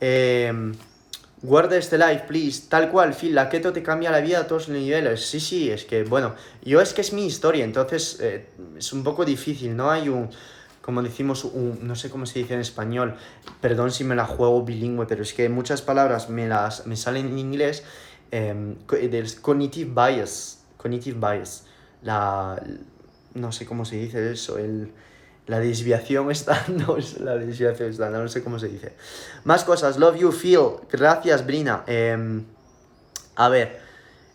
Em, 0.00 0.74
guarda 1.42 1.76
este 1.76 1.98
live, 1.98 2.24
please. 2.26 2.68
Tal 2.68 2.90
cual, 2.90 3.14
Phil, 3.14 3.34
la 3.34 3.48
keto 3.48 3.72
te 3.72 3.82
cambia 3.82 4.10
la 4.10 4.20
vida 4.20 4.40
a 4.40 4.46
todos 4.46 4.68
los 4.68 4.78
niveles. 4.78 5.26
Sí, 5.26 5.40
sí, 5.40 5.70
es 5.70 5.84
que, 5.84 6.04
bueno, 6.04 6.34
yo 6.64 6.80
es 6.80 6.94
que 6.94 7.00
es 7.00 7.12
mi 7.12 7.26
historia, 7.26 7.64
entonces 7.64 8.18
eh, 8.20 8.46
es 8.78 8.92
un 8.92 9.02
poco 9.02 9.24
difícil, 9.24 9.76
¿no? 9.76 9.90
Hay 9.90 10.08
un, 10.08 10.30
como 10.80 11.02
decimos, 11.02 11.44
un, 11.44 11.80
no 11.82 11.96
sé 11.96 12.10
cómo 12.10 12.26
se 12.26 12.38
dice 12.38 12.54
en 12.54 12.60
español, 12.60 13.16
perdón 13.60 13.90
si 13.90 14.04
me 14.04 14.14
la 14.14 14.24
juego 14.24 14.62
bilingüe, 14.62 15.06
pero 15.06 15.22
es 15.22 15.34
que 15.34 15.48
muchas 15.48 15.82
palabras 15.82 16.30
me, 16.30 16.46
las, 16.48 16.86
me 16.86 16.96
salen 16.96 17.28
en 17.28 17.38
inglés, 17.38 17.84
eh, 18.30 18.76
cognitive 19.40 19.90
bias, 19.94 20.64
cognitive 20.76 21.18
bias, 21.18 21.64
la 22.02 22.62
no 23.34 23.50
sé 23.50 23.64
cómo 23.66 23.84
se 23.84 23.96
dice 23.96 24.32
eso, 24.32 24.58
el, 24.58 24.92
la 25.46 25.58
desviación 25.60 26.30
está, 26.30 26.64
no, 26.68 26.96
la 27.20 27.36
desviación 27.36 27.90
está, 27.90 28.10
no 28.10 28.28
sé 28.28 28.42
cómo 28.42 28.58
se 28.58 28.68
dice. 28.68 28.92
Más 29.44 29.64
cosas, 29.64 29.98
love 29.98 30.16
you, 30.16 30.32
feel, 30.32 30.76
gracias, 30.90 31.46
Brina. 31.46 31.84
Em, 31.86 32.44
a 33.36 33.48
ver, 33.48 33.80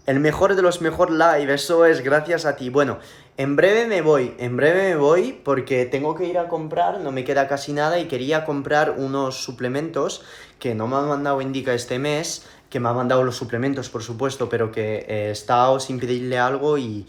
el 0.05 0.20
mejor 0.20 0.55
de 0.55 0.62
los 0.62 0.82
mejor 0.82 1.12
live, 1.12 1.53
eso 1.53 1.86
es 1.86 2.01
gracias 2.01 2.45
a 2.45 2.55
ti. 2.55 2.70
Bueno, 2.70 2.99
en 3.38 3.55
breve 3.55 3.86
me 3.86 4.01
voy, 4.01 4.34
en 4.39 4.58
breve 4.58 4.89
me 4.89 4.95
voy 4.95 5.39
porque 5.43 5.86
tengo 5.86 6.16
que 6.16 6.26
ir 6.26 6.39
a 6.39 6.47
comprar, 6.47 7.01
no 7.01 7.12
me 7.12 7.24
queda 7.24 7.47
casi 7.47 7.72
nada 7.72 7.99
y 7.99 8.08
quería 8.08 8.45
comprar 8.45 8.95
unos 8.97 9.43
suplementos 9.43 10.24
que 10.60 10.74
no 10.74 10.88
me 10.88 10.95
han 10.95 11.08
mandado 11.08 11.39
Indica 11.41 11.74
este 11.74 11.99
mes, 11.99 12.47
que 12.70 12.80
me 12.80 12.89
han 12.89 12.95
mandado 12.95 13.24
los 13.24 13.36
suplementos, 13.36 13.89
por 13.89 14.01
supuesto, 14.01 14.49
pero 14.49 14.72
que 14.72 15.05
he 15.08 15.30
estado 15.30 15.80
sin 15.80 15.99
pedirle 15.99 16.39
algo 16.39 16.78
y 16.78 17.05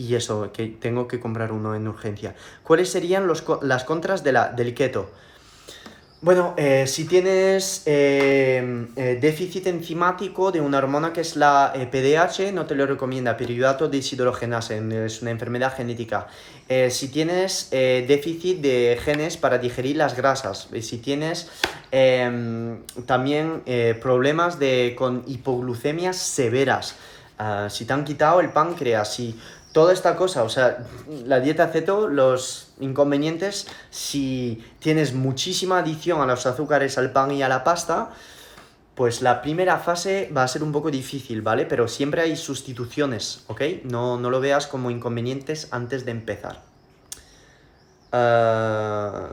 y 0.00 0.14
eso, 0.14 0.50
que 0.50 0.66
tengo 0.66 1.06
que 1.06 1.20
comprar 1.20 1.52
uno 1.52 1.74
en 1.74 1.86
urgencia. 1.86 2.34
¿Cuáles 2.62 2.88
serían 2.88 3.26
los, 3.26 3.44
las 3.60 3.84
contras 3.84 4.24
de 4.24 4.32
la, 4.32 4.48
del 4.48 4.72
keto? 4.72 5.10
Bueno, 6.22 6.52
eh, 6.58 6.86
si 6.86 7.06
tienes 7.06 7.82
eh, 7.86 8.86
eh, 8.96 9.18
déficit 9.20 9.66
enzimático 9.66 10.52
de 10.52 10.60
una 10.60 10.76
hormona 10.76 11.14
que 11.14 11.22
es 11.22 11.34
la 11.34 11.72
PDH, 11.74 12.52
no 12.52 12.66
te 12.66 12.74
lo 12.74 12.86
recomienda, 12.86 13.38
piridato 13.38 13.88
de 13.88 13.98
deshidrogenasa, 13.98 14.74
es 14.74 15.22
una 15.22 15.30
enfermedad 15.30 15.74
genética. 15.74 16.28
si 16.90 17.08
tienes 17.08 17.70
déficit 17.70 18.60
de 18.60 18.98
genes 19.02 19.38
para 19.38 19.56
digerir 19.58 19.96
las 19.96 20.14
grasas, 20.14 20.68
si 20.82 20.98
tienes 20.98 21.48
em, 21.90 22.80
también 23.06 23.62
problemas 24.00 24.58
de, 24.58 24.94
con 24.96 25.24
hipoglucemias 25.26 26.16
severas, 26.16 26.96
ah, 27.38 27.68
si 27.70 27.86
te 27.86 27.94
han 27.94 28.04
quitado 28.04 28.40
el 28.40 28.50
páncreas, 28.50 29.14
si 29.14 29.34
toda 29.72 29.92
esta 29.92 30.16
cosa, 30.16 30.42
o 30.42 30.48
sea, 30.48 30.84
la 31.26 31.40
dieta 31.40 31.68
ceto, 31.68 32.08
los 32.08 32.72
inconvenientes, 32.80 33.66
si 33.90 34.64
tienes 34.80 35.14
muchísima 35.14 35.78
adición 35.78 36.20
a 36.20 36.26
los 36.26 36.46
azúcares, 36.46 36.98
al 36.98 37.12
pan 37.12 37.30
y 37.32 37.42
a 37.42 37.48
la 37.48 37.62
pasta, 37.62 38.10
pues 38.94 39.22
la 39.22 39.42
primera 39.42 39.78
fase 39.78 40.30
va 40.36 40.42
a 40.42 40.48
ser 40.48 40.62
un 40.62 40.72
poco 40.72 40.90
difícil, 40.90 41.40
¿vale? 41.42 41.66
Pero 41.66 41.88
siempre 41.88 42.22
hay 42.22 42.36
sustituciones, 42.36 43.44
¿ok? 43.46 43.62
No, 43.84 44.18
no 44.18 44.30
lo 44.30 44.40
veas 44.40 44.66
como 44.66 44.90
inconvenientes 44.90 45.68
antes 45.70 46.04
de 46.04 46.10
empezar. 46.10 46.62
Ah, 48.12 49.30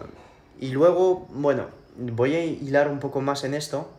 y 0.59 0.69
luego, 0.69 1.27
bueno, 1.31 1.65
voy 1.97 2.35
a 2.35 2.45
hilar 2.45 2.87
un 2.87 2.99
poco 2.99 3.21
más 3.21 3.43
en 3.43 3.55
esto 3.55 3.89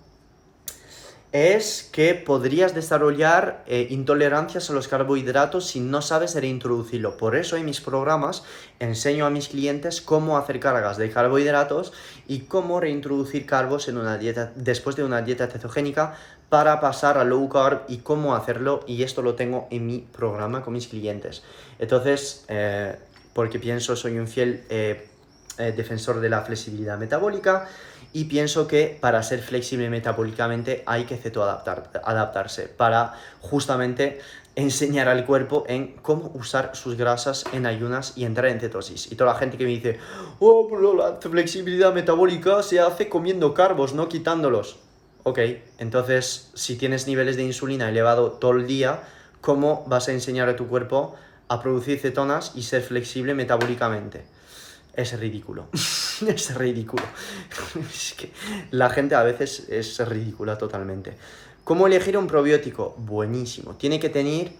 es 1.33 1.89
que 1.93 2.14
podrías 2.14 2.74
desarrollar 2.74 3.62
eh, 3.66 3.87
intolerancias 3.91 4.70
a 4.70 4.72
los 4.72 4.89
carbohidratos 4.89 5.66
si 5.66 5.81
no 5.81 6.01
sabes 6.01 6.35
reintroducirlo. 6.35 7.18
Por 7.18 7.37
eso 7.37 7.57
en 7.57 7.66
mis 7.66 7.81
programas 7.81 8.45
enseño 8.79 9.26
a 9.26 9.31
mis 9.31 9.49
clientes 9.49 10.01
cómo 10.01 10.39
hacer 10.39 10.59
cargas 10.59 10.97
de 10.97 11.11
carbohidratos 11.11 11.93
y 12.26 12.41
cómo 12.41 12.81
reintroducir 12.81 13.45
carbos 13.45 13.89
en 13.89 13.99
una 13.99 14.16
dieta, 14.16 14.53
después 14.55 14.97
de 14.97 15.05
una 15.05 15.20
dieta 15.20 15.49
cetogénica 15.49 16.14
para 16.49 16.81
pasar 16.81 17.18
a 17.18 17.24
low 17.24 17.47
carb 17.51 17.83
y 17.89 17.99
cómo 17.99 18.35
hacerlo. 18.35 18.81
Y 18.87 19.03
esto 19.03 19.20
lo 19.20 19.35
tengo 19.35 19.68
en 19.70 19.87
mi 19.87 19.99
programa 19.99 20.62
con 20.62 20.72
mis 20.72 20.89
clientes. 20.89 21.43
Entonces, 21.79 22.47
eh, 22.49 22.97
porque 23.35 23.59
pienso, 23.59 23.97
soy 23.97 24.18
un 24.18 24.29
fiel 24.29 24.64
eh, 24.70 25.09
defensor 25.59 26.20
de 26.20 26.31
la 26.31 26.41
flexibilidad 26.41 26.97
metabólica 26.97 27.68
y 28.13 28.25
pienso 28.25 28.67
que 28.67 28.97
para 29.01 29.23
ser 29.23 29.41
flexible 29.41 29.91
metabólicamente 29.91 30.83
hay 30.87 31.05
que 31.05 31.15
adaptar, 31.15 31.91
adaptarse 32.05 32.69
para 32.69 33.15
justamente 33.41 34.21
enseñar 34.59 35.09
al 35.09 35.25
cuerpo 35.25 35.65
en 35.69 35.95
cómo 36.03 36.33
usar 36.35 36.75
sus 36.75 36.97
grasas 36.97 37.45
en 37.53 37.65
ayunas 37.65 38.15
y 38.17 38.25
entrar 38.25 38.47
en 38.47 38.59
cetosis. 38.59 39.13
Y 39.13 39.15
toda 39.15 39.33
la 39.33 39.39
gente 39.39 39.57
que 39.57 39.65
me 39.65 39.71
dice, 39.71 39.99
oh, 40.41 40.67
pero 40.69 40.95
la 40.95 41.17
flexibilidad 41.21 41.95
metabólica 41.95 42.63
se 42.65 42.81
hace 42.81 43.09
comiendo 43.09 43.55
carbos, 43.55 43.95
no 43.95 44.09
quitándolos. 44.09 44.79
Ok, 45.23 45.39
entonces 45.79 46.51
si 46.55 46.77
tienes 46.77 47.07
niveles 47.07 47.37
de 47.37 47.45
insulina 47.45 47.89
elevado 47.89 48.33
todo 48.33 48.53
el 48.53 48.67
día, 48.67 49.03
¿cómo 49.41 49.85
vas 49.87 50.09
a 50.09 50.13
enseñar 50.13 50.49
a 50.49 50.57
tu 50.57 50.67
cuerpo 50.67 51.15
a 51.49 51.63
producir 51.63 52.01
cetonas 52.01 52.53
y 52.57 52.63
ser 52.63 52.83
flexible 52.83 53.35
metabólicamente? 53.35 54.25
Es 54.95 55.18
ridículo. 55.18 55.68
es 55.72 56.55
ridículo. 56.55 57.05
es 57.95 58.14
que 58.14 58.30
la 58.70 58.91
gente 58.91 59.14
a 59.14 59.22
veces 59.22 59.66
es 59.68 59.99
ridícula 60.09 60.59
totalmente. 60.59 61.16
¿Cómo 61.64 61.86
elegir 61.86 62.16
un 62.16 62.26
probiótico? 62.26 62.95
Buenísimo. 62.99 63.74
Tiene 63.74 64.01
que 64.01 64.09
tener 64.09 64.53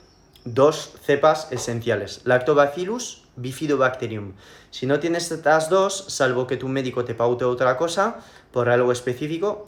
dos 0.44 0.92
cepas 1.04 1.48
esenciales. 1.50 2.20
Lactobacillus, 2.24 3.24
bifidobacterium. 3.36 4.34
Si 4.70 4.86
no 4.86 5.00
tienes 5.00 5.30
estas 5.30 5.70
dos, 5.70 6.04
salvo 6.08 6.46
que 6.46 6.56
tu 6.56 6.68
médico 6.68 7.04
te 7.04 7.14
paute 7.14 7.44
otra 7.44 7.76
cosa, 7.76 8.18
por 8.52 8.68
algo 8.68 8.92
específico, 8.92 9.64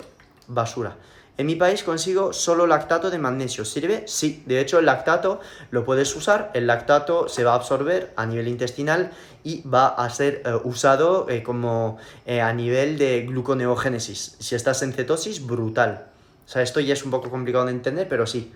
basura. 0.49 0.97
En 1.41 1.47
mi 1.47 1.57
país 1.57 1.83
consigo 1.83 2.35
solo 2.35 2.67
lactato 2.67 3.11
de 3.11 3.17
magnesio. 3.17 3.65
¿Sirve? 3.65 4.05
Sí. 4.07 4.43
De 4.45 4.61
hecho, 4.61 4.79
el 4.79 4.85
lactato 4.85 5.41
lo 5.71 5.87
puedes 5.87 6.15
usar. 6.15 6.51
El 6.53 6.67
lactato 6.67 7.31
se 7.31 7.45
va 7.45 7.53
a 7.53 7.55
absorber 7.55 8.13
a 8.17 8.27
nivel 8.27 8.47
intestinal 8.47 9.11
y 9.43 9.67
va 9.67 9.89
a 9.89 10.11
ser 10.11 10.43
eh, 10.45 10.53
usado 10.65 11.31
eh, 11.31 11.43
como 11.43 11.97
eh, 12.27 12.43
a 12.43 12.53
nivel 12.53 12.99
de 12.99 13.23
gluconeogénesis. 13.23 14.37
Si 14.39 14.55
estás 14.55 14.83
en 14.83 14.93
cetosis, 14.93 15.47
brutal. 15.47 16.09
O 16.45 16.49
sea, 16.51 16.61
esto 16.61 16.79
ya 16.79 16.93
es 16.93 17.07
un 17.07 17.11
poco 17.11 17.31
complicado 17.31 17.65
de 17.65 17.73
entender, 17.73 18.07
pero 18.07 18.27
sí. 18.27 18.53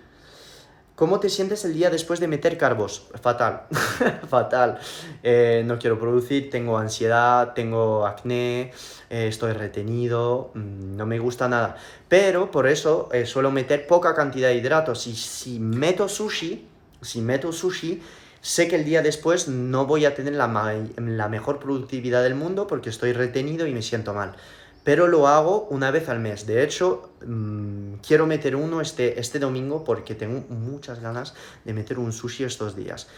¿Cómo 0.95 1.19
te 1.19 1.27
sientes 1.29 1.65
el 1.65 1.73
día 1.73 1.89
después 1.89 2.21
de 2.21 2.29
meter 2.29 2.57
carbos? 2.57 3.07
Fatal, 3.21 3.63
fatal. 4.29 4.79
Eh, 5.23 5.61
no 5.65 5.77
quiero 5.77 5.99
producir, 5.99 6.49
tengo 6.49 6.77
ansiedad, 6.77 7.53
tengo 7.53 8.05
acné, 8.05 8.71
eh, 9.09 9.27
estoy 9.27 9.51
retenido, 9.51 10.51
mm, 10.53 10.95
no 10.95 11.05
me 11.05 11.19
gusta 11.19 11.49
nada. 11.49 11.75
Pero 12.07 12.49
por 12.49 12.65
eso 12.65 13.09
eh, 13.11 13.25
suelo 13.25 13.51
meter 13.51 13.87
poca 13.87 14.15
cantidad 14.15 14.47
de 14.47 14.55
hidratos. 14.55 15.05
Y 15.07 15.15
si 15.17 15.59
meto 15.59 16.07
sushi, 16.07 16.65
si 17.01 17.19
meto 17.19 17.51
sushi, 17.51 18.01
sé 18.39 18.69
que 18.69 18.77
el 18.77 18.85
día 18.85 19.01
después 19.01 19.49
no 19.49 19.85
voy 19.85 20.05
a 20.05 20.15
tener 20.15 20.35
la, 20.35 20.47
la 20.95 21.27
mejor 21.27 21.59
productividad 21.59 22.23
del 22.23 22.35
mundo 22.35 22.67
porque 22.67 22.89
estoy 22.89 23.11
retenido 23.11 23.67
y 23.67 23.73
me 23.73 23.81
siento 23.81 24.13
mal 24.13 24.37
pero 24.85 25.07
lo 25.07 25.27
hago 25.27 25.67
una 25.71 25.89
vez 25.89 26.07
al 26.09 26.19
mes. 26.19 26.45
De 26.45 26.63
hecho, 26.63 27.09
mm, 27.25 27.95
quiero 28.05 28.27
meter 28.27 28.55
uno 28.55 28.81
este, 28.81 29.19
este 29.19 29.39
domingo 29.39 29.83
porque 29.83 30.13
tengo 30.13 30.45
muchas 30.47 31.01
ganas 31.01 31.33
de 31.65 31.73
meter 31.73 31.97
un 31.97 32.13
sushi 32.13 32.45
estos 32.45 32.75
días. 32.75 33.09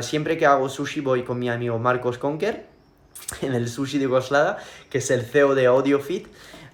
siempre 0.00 0.38
que 0.38 0.46
hago 0.46 0.68
sushi 0.70 1.02
voy 1.02 1.22
con 1.22 1.38
mi 1.38 1.50
amigo 1.50 1.78
Marcos 1.78 2.16
Conker 2.16 2.64
en 3.42 3.54
el 3.54 3.68
sushi 3.68 3.98
de 3.98 4.06
Goslada, 4.06 4.56
que 4.88 4.98
es 4.98 5.10
el 5.10 5.22
CEO 5.22 5.54
de 5.54 5.66
AudioFit. 5.66 6.26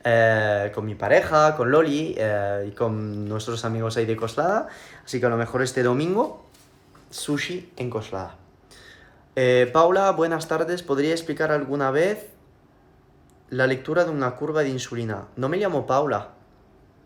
Eh, 0.05 0.73
con 0.75 0.85
mi 0.85 0.97
pareja, 0.97 1.57
con 1.57 1.71
Loli 1.71 2.15
eh, 2.17 2.67
y 2.69 2.73
con 2.73 3.29
nuestros 3.29 3.65
amigos 3.65 3.97
ahí 3.97 4.07
de 4.07 4.17
Coslada. 4.17 4.69
Así 5.05 5.19
que 5.19 5.27
a 5.27 5.29
lo 5.29 5.37
mejor 5.37 5.63
este 5.63 5.83
domingo, 5.83 6.47
sushi 7.11 7.73
en 7.77 7.91
Coslada. 7.91 8.37
Eh, 9.35 9.69
Paula, 9.73 10.11
buenas 10.13 10.47
tardes. 10.47 10.83
¿Podría 10.83 11.13
explicar 11.13 11.51
alguna 11.51 11.91
vez 11.91 12.32
la 13.53 13.67
lectura 13.67 14.05
de 14.05 14.11
una 14.11 14.35
curva 14.35 14.63
de 14.63 14.71
insulina. 14.71 15.27
No 15.37 15.51
me 15.51 15.59
llamo 15.59 15.87
Paula. 15.87 16.29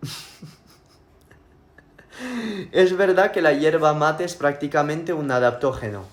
es 2.73 2.97
verdad 2.97 3.33
que 3.33 3.43
la 3.43 3.53
hierba 3.53 3.95
mate 3.95 4.23
es 4.23 4.37
prácticamente 4.37 5.13
un 5.13 5.29
adaptógeno. 5.33 6.05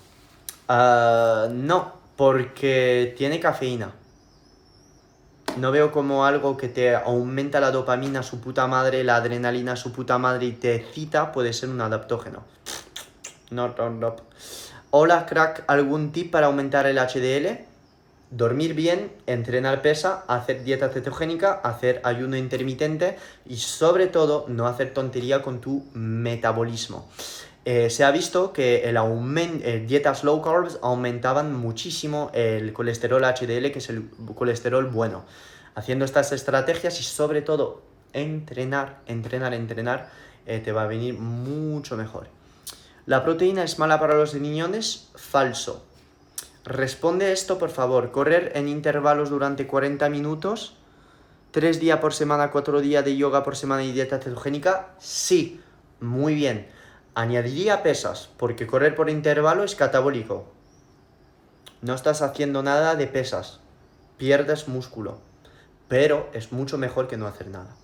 Ah, 0.66 1.46
no, 1.52 1.92
porque 2.16 3.14
tiene 3.16 3.38
cafeína. 3.38 3.92
No 5.56 5.70
veo 5.70 5.92
como 5.92 6.26
algo 6.26 6.56
que 6.56 6.66
te 6.66 6.96
aumenta 6.96 7.60
la 7.60 7.70
dopamina 7.70 8.24
su 8.24 8.40
puta 8.40 8.66
madre, 8.66 9.04
la 9.04 9.14
adrenalina 9.14 9.76
su 9.76 9.92
puta 9.92 10.18
madre 10.18 10.46
y 10.46 10.52
te 10.52 10.84
cita 10.92 11.30
puede 11.30 11.52
ser 11.52 11.68
un 11.68 11.80
adaptógeno. 11.80 12.42
No, 13.50 13.68
no, 13.68 13.88
no. 13.88 14.16
Hola, 14.90 15.26
crack, 15.26 15.62
¿algún 15.68 16.10
tip 16.10 16.32
para 16.32 16.46
aumentar 16.46 16.86
el 16.86 16.98
HDL? 16.98 17.73
Dormir 18.30 18.74
bien, 18.74 19.12
entrenar 19.26 19.82
pesa, 19.82 20.24
hacer 20.28 20.64
dieta 20.64 20.88
cetogénica, 20.88 21.52
hacer 21.52 22.00
ayuno 22.04 22.36
intermitente 22.36 23.16
y 23.46 23.56
sobre 23.56 24.06
todo 24.06 24.46
no 24.48 24.66
hacer 24.66 24.92
tontería 24.92 25.42
con 25.42 25.60
tu 25.60 25.84
metabolismo. 25.94 27.08
Eh, 27.64 27.88
se 27.88 28.04
ha 28.04 28.10
visto 28.10 28.52
que 28.52 28.88
el 28.88 28.98
eh, 28.98 29.84
dietas 29.86 30.22
low 30.22 30.42
carbs 30.42 30.78
aumentaban 30.82 31.54
muchísimo 31.54 32.30
el 32.34 32.72
colesterol 32.74 33.22
HDL, 33.22 33.70
que 33.70 33.78
es 33.78 33.88
el 33.88 34.10
colesterol 34.34 34.86
bueno. 34.86 35.24
Haciendo 35.74 36.04
estas 36.04 36.32
estrategias 36.32 37.00
y 37.00 37.04
sobre 37.04 37.40
todo 37.40 37.82
entrenar, 38.12 39.00
entrenar, 39.06 39.54
entrenar, 39.54 40.10
eh, 40.46 40.60
te 40.60 40.72
va 40.72 40.82
a 40.82 40.86
venir 40.86 41.18
mucho 41.18 41.96
mejor. 41.96 42.28
¿La 43.06 43.24
proteína 43.24 43.64
es 43.64 43.78
mala 43.78 43.98
para 43.98 44.14
los 44.14 44.34
riñones? 44.34 45.08
Falso. 45.14 45.84
Responde 46.64 47.32
esto, 47.32 47.58
por 47.58 47.68
favor. 47.68 48.10
Correr 48.10 48.52
en 48.54 48.68
intervalos 48.68 49.28
durante 49.28 49.66
40 49.66 50.08
minutos. 50.08 50.74
¿Tres 51.50 51.78
días 51.78 51.98
por 52.00 52.14
semana, 52.14 52.50
cuatro 52.50 52.80
días 52.80 53.04
de 53.04 53.16
yoga 53.16 53.44
por 53.44 53.54
semana 53.54 53.84
y 53.84 53.92
dieta 53.92 54.18
cetogénica? 54.18 54.88
Sí, 54.98 55.60
muy 56.00 56.34
bien. 56.34 56.66
Añadiría 57.14 57.82
pesas, 57.82 58.30
porque 58.38 58.66
correr 58.66 58.94
por 58.94 59.10
intervalo 59.10 59.62
es 59.62 59.74
catabólico. 59.74 60.46
No 61.82 61.94
estás 61.94 62.22
haciendo 62.22 62.62
nada 62.62 62.96
de 62.96 63.08
pesas. 63.08 63.60
Pierdes 64.16 64.66
músculo. 64.66 65.18
Pero 65.86 66.30
es 66.32 66.50
mucho 66.50 66.78
mejor 66.78 67.08
que 67.08 67.18
no 67.18 67.26
hacer 67.26 67.48
nada. 67.48 67.76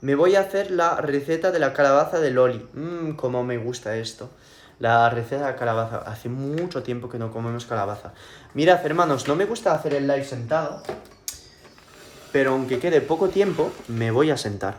Me 0.00 0.14
voy 0.14 0.36
a 0.36 0.40
hacer 0.40 0.70
la 0.70 1.00
receta 1.00 1.50
de 1.50 1.58
la 1.58 1.72
calabaza 1.72 2.20
de 2.20 2.30
Loli. 2.30 2.64
Mmm, 2.74 3.16
cómo 3.16 3.42
me 3.42 3.58
gusta 3.58 3.96
esto 3.96 4.30
la 4.78 5.08
receta 5.10 5.46
de 5.46 5.56
calabaza. 5.56 5.98
Hace 5.98 6.28
mucho 6.28 6.82
tiempo 6.82 7.08
que 7.08 7.18
no 7.18 7.32
comemos 7.32 7.66
calabaza. 7.66 8.12
Mirad, 8.54 8.84
hermanos, 8.84 9.28
no 9.28 9.36
me 9.36 9.44
gusta 9.44 9.74
hacer 9.74 9.94
el 9.94 10.06
live 10.06 10.24
sentado, 10.24 10.82
pero 12.32 12.52
aunque 12.52 12.78
quede 12.78 13.00
poco 13.00 13.28
tiempo, 13.28 13.72
me 13.88 14.10
voy 14.10 14.30
a 14.30 14.36
sentar. 14.36 14.76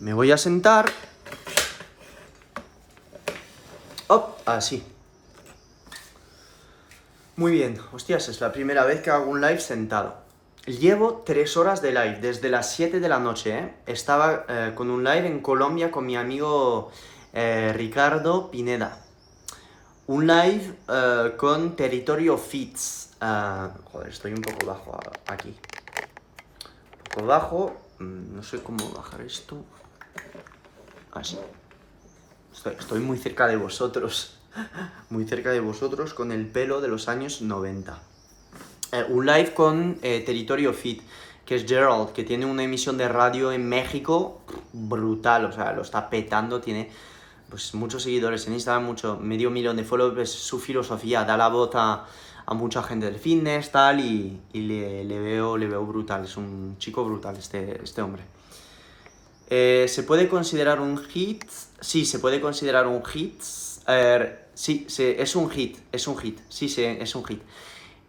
Me 0.00 0.12
voy 0.12 0.32
a 0.32 0.36
sentar. 0.36 0.90
¡Oh! 4.08 4.36
Así. 4.44 4.84
Muy 7.36 7.52
bien. 7.52 7.78
Hostias, 7.92 8.28
es 8.28 8.40
la 8.40 8.52
primera 8.52 8.84
vez 8.84 9.00
que 9.00 9.10
hago 9.10 9.30
un 9.30 9.40
live 9.40 9.60
sentado. 9.60 10.22
Llevo 10.66 11.22
tres 11.26 11.56
horas 11.56 11.82
de 11.82 11.90
live, 11.90 12.18
desde 12.20 12.48
las 12.48 12.70
7 12.72 13.00
de 13.00 13.08
la 13.08 13.18
noche, 13.18 13.58
¿eh? 13.58 13.74
Estaba 13.86 14.44
eh, 14.48 14.72
con 14.76 14.90
un 14.90 15.02
live 15.02 15.26
en 15.26 15.40
Colombia 15.40 15.90
con 15.90 16.06
mi 16.06 16.16
amigo 16.16 16.92
eh, 17.32 17.72
Ricardo 17.74 18.50
Pineda. 18.50 18.98
Un 20.06 20.26
live 20.26 20.74
eh, 20.88 21.32
con 21.36 21.74
Territorio 21.76 22.36
Fits. 22.36 23.10
Eh, 23.20 23.68
joder, 23.90 24.08
estoy 24.08 24.32
un 24.32 24.42
poco 24.42 24.66
bajo 24.66 25.00
aquí. 25.26 25.48
Un 25.48 27.14
poco 27.14 27.26
bajo. 27.26 27.76
Mm, 27.98 28.36
no 28.36 28.42
sé 28.42 28.62
cómo 28.62 28.90
bajar 28.90 29.22
esto. 29.22 29.64
Así. 31.12 31.38
Estoy, 32.52 33.00
muy 33.00 33.18
cerca 33.18 33.46
de 33.46 33.56
vosotros. 33.56 34.38
Muy 35.08 35.26
cerca 35.26 35.50
de 35.50 35.60
vosotros 35.60 36.12
con 36.12 36.30
el 36.30 36.46
pelo 36.46 36.82
de 36.82 36.88
los 36.88 37.08
años 37.08 37.40
90. 37.40 37.98
un 39.08 39.24
live 39.24 39.54
con 39.54 39.94
Territorio 39.94 40.74
Fit 40.74 41.02
que 41.46 41.56
es 41.56 41.66
Gerald, 41.66 42.12
que 42.12 42.24
tiene 42.24 42.46
una 42.46 42.62
emisión 42.62 42.96
de 42.96 43.08
radio 43.08 43.52
en 43.52 43.68
México 43.68 44.42
brutal, 44.72 45.46
o 45.46 45.52
sea, 45.52 45.72
lo 45.72 45.82
está 45.82 46.08
petando, 46.08 46.60
tiene 46.60 46.90
pues 47.52 47.74
muchos 47.74 48.04
seguidores 48.04 48.46
en 48.46 48.54
Instagram, 48.54 48.82
mucho, 48.82 49.18
medio 49.20 49.50
millón 49.50 49.76
de 49.76 49.84
followers, 49.84 50.30
su 50.30 50.58
filosofía 50.58 51.22
da 51.24 51.36
la 51.36 51.48
voz 51.48 51.72
a, 51.74 52.06
mucha 52.54 52.82
gente 52.82 53.04
del 53.04 53.16
fitness, 53.16 53.70
tal, 53.70 54.00
y, 54.00 54.40
le, 54.54 55.20
veo, 55.20 55.58
le 55.58 55.66
veo 55.66 55.84
brutal, 55.84 56.24
es 56.24 56.38
un 56.38 56.76
chico 56.78 57.04
brutal 57.04 57.36
este, 57.36 57.78
este 57.84 58.00
hombre. 58.00 58.22
Eh, 59.50 59.84
¿Se 59.86 60.02
puede 60.02 60.30
considerar 60.30 60.80
un 60.80 60.96
hit? 60.96 61.44
Sí, 61.78 62.06
se 62.06 62.20
puede 62.20 62.40
considerar 62.40 62.86
un 62.86 63.04
hit. 63.04 63.42
sí, 64.54 64.86
es 64.88 65.36
un 65.36 65.50
hit, 65.50 65.76
es 65.92 66.08
un 66.08 66.16
hit, 66.16 66.38
sí, 66.48 66.70
sí, 66.70 66.84
es 66.84 67.14
un 67.14 67.24
hit. 67.26 67.42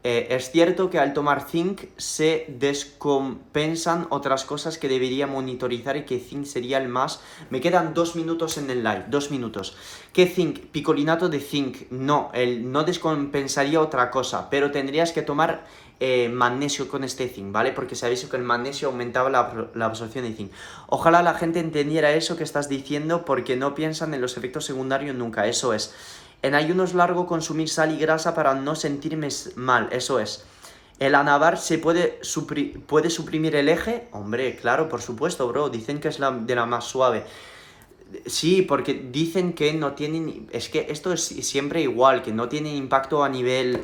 Eh, 0.03 0.27
es 0.31 0.51
cierto 0.51 0.89
que 0.89 0.99
al 0.99 1.13
tomar 1.13 1.47
zinc 1.49 1.83
se 1.95 2.45
descompensan 2.59 4.07
otras 4.09 4.43
cosas 4.43 4.77
que 4.77 4.89
debería 4.89 5.27
monitorizar 5.27 5.95
y 5.95 6.03
que 6.03 6.19
zinc 6.19 6.45
sería 6.45 6.77
el 6.77 6.89
más... 6.89 7.21
Me 7.49 7.61
quedan 7.61 7.93
dos 7.93 8.15
minutos 8.15 8.57
en 8.57 8.69
el 8.69 8.83
live, 8.83 9.05
dos 9.07 9.31
minutos. 9.31 9.77
¿Qué 10.11 10.27
zinc? 10.27 10.59
Picolinato 10.71 11.29
de 11.29 11.39
zinc. 11.39 11.89
No, 11.89 12.31
el, 12.33 12.69
no 12.71 12.83
descompensaría 12.83 13.79
otra 13.79 14.11
cosa, 14.11 14.49
pero 14.49 14.71
tendrías 14.71 15.13
que 15.13 15.21
tomar 15.21 15.63
eh, 16.05 16.27
magnesio 16.27 16.89
con 16.89 17.05
este 17.05 17.29
zinc, 17.29 17.53
¿vale? 17.53 17.71
Porque 17.71 17.95
visto 18.09 18.29
que 18.29 18.35
el 18.35 18.43
magnesio 18.43 18.89
aumentaba 18.89 19.29
la, 19.29 19.85
absorción 19.85 20.25
de 20.25 20.33
zinc. 20.33 20.51
Ojalá 20.87 21.21
la 21.21 21.33
gente 21.35 21.59
entendiera 21.59 22.11
eso 22.11 22.35
que 22.35 22.43
estás 22.43 22.67
diciendo 22.67 23.23
porque 23.23 23.55
no 23.55 23.73
piensan 23.73 24.13
en 24.13 24.19
los 24.19 24.35
efectos 24.35 24.65
secundarios 24.65 25.15
nunca, 25.15 25.47
eso 25.47 25.73
es. 25.73 25.93
En 26.43 26.53
ayunos 26.53 26.93
largo 26.93 27.25
consumir 27.25 27.69
sal 27.69 27.91
y 27.91 27.97
grasa 27.97 28.35
para 28.35 28.53
no 28.53 28.75
sentirme 28.75 29.29
mal, 29.55 29.87
eso 29.91 30.19
es. 30.19 30.45
¿El 30.99 31.15
anabar 31.15 31.57
se 31.57 31.79
puede, 31.79 32.19
puede 32.85 33.09
suprimir 33.09 33.55
el 33.55 33.67
eje? 33.67 34.07
Hombre, 34.11 34.55
claro, 34.55 34.87
por 34.87 35.01
supuesto, 35.01 35.47
bro. 35.47 35.69
Dicen 35.69 35.99
que 35.99 36.09
es 36.09 36.19
la, 36.19 36.29
de 36.29 36.53
la 36.53 36.67
más 36.67 36.83
suave. 36.83 37.23
Sí, 38.27 38.61
porque 38.61 38.93
dicen 38.93 39.53
que 39.53 39.73
no 39.73 39.93
tienen... 39.93 40.47
Es 40.51 40.69
que 40.69 40.85
esto 40.89 41.11
es 41.11 41.23
siempre 41.23 41.81
igual, 41.81 42.21
que 42.21 42.31
no 42.31 42.47
tiene 42.47 42.75
impacto 42.75 43.23
a 43.23 43.29
nivel... 43.29 43.81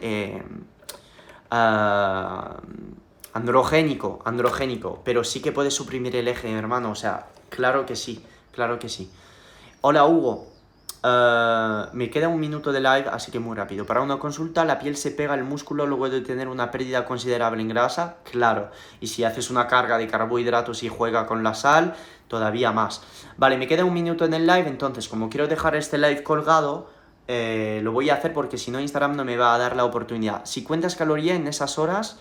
Ah, 1.50 2.62
androgénico, 3.34 4.20
androgénico, 4.26 5.02
pero 5.04 5.24
sí 5.24 5.42
que 5.42 5.52
puede 5.52 5.72
suprimir 5.72 6.16
el 6.16 6.28
eje, 6.28 6.52
hermano, 6.52 6.92
o 6.92 6.96
sea, 6.96 7.28
claro 7.50 7.86
que 7.86 7.96
sí, 7.96 8.24
claro 8.52 8.80
que 8.80 8.90
sí. 8.90 9.10
Hola 9.82 10.06
Hugo, 10.06 10.48
eh, 11.02 11.86
me 11.94 12.10
queda 12.10 12.28
un 12.28 12.40
minuto 12.40 12.72
de 12.72 12.80
live, 12.80 13.06
así 13.12 13.32
que 13.32 13.40
muy 13.40 13.56
rápido. 13.56 13.86
Para 13.86 14.02
una 14.02 14.20
consulta, 14.20 14.66
la 14.66 14.80
piel 14.80 14.98
se 14.98 15.12
pega 15.12 15.34
al 15.34 15.44
músculo 15.44 15.86
luego 15.86 16.10
de 16.10 16.22
tener 16.22 16.48
una 16.48 16.72
pérdida 16.72 17.06
considerable 17.06 17.62
en 17.62 17.70
grasa, 17.70 18.18
claro. 18.30 18.72
Y 19.00 19.08
si 19.08 19.24
haces 19.24 19.50
una 19.50 19.68
carga 19.68 19.98
de 19.98 20.08
carbohidratos 20.08 20.84
y 20.84 20.90
juega 20.90 21.26
con 21.26 21.44
la 21.44 21.54
sal, 21.54 21.96
todavía 22.28 22.72
más. 22.72 23.02
Vale, 23.38 23.58
me 23.58 23.68
queda 23.68 23.86
un 23.86 23.94
minuto 23.94 24.26
en 24.26 24.34
el 24.34 24.46
live, 24.46 24.68
entonces 24.68 25.08
como 25.08 25.30
quiero 25.30 25.48
dejar 25.48 25.76
este 25.76 25.98
live 25.98 26.24
colgado, 26.24 26.90
eh, 27.28 27.80
lo 27.84 27.92
voy 27.92 28.10
a 28.10 28.16
hacer 28.16 28.34
porque 28.34 28.58
si 28.58 28.72
no 28.72 28.80
Instagram 28.80 29.16
no 29.16 29.24
me 29.24 29.38
va 29.38 29.54
a 29.54 29.58
dar 29.58 29.76
la 29.76 29.86
oportunidad. 29.86 30.46
Si 30.46 30.64
cuentas 30.64 30.96
caloría 30.96 31.36
en 31.36 31.48
esas 31.48 31.80
horas, 31.80 32.18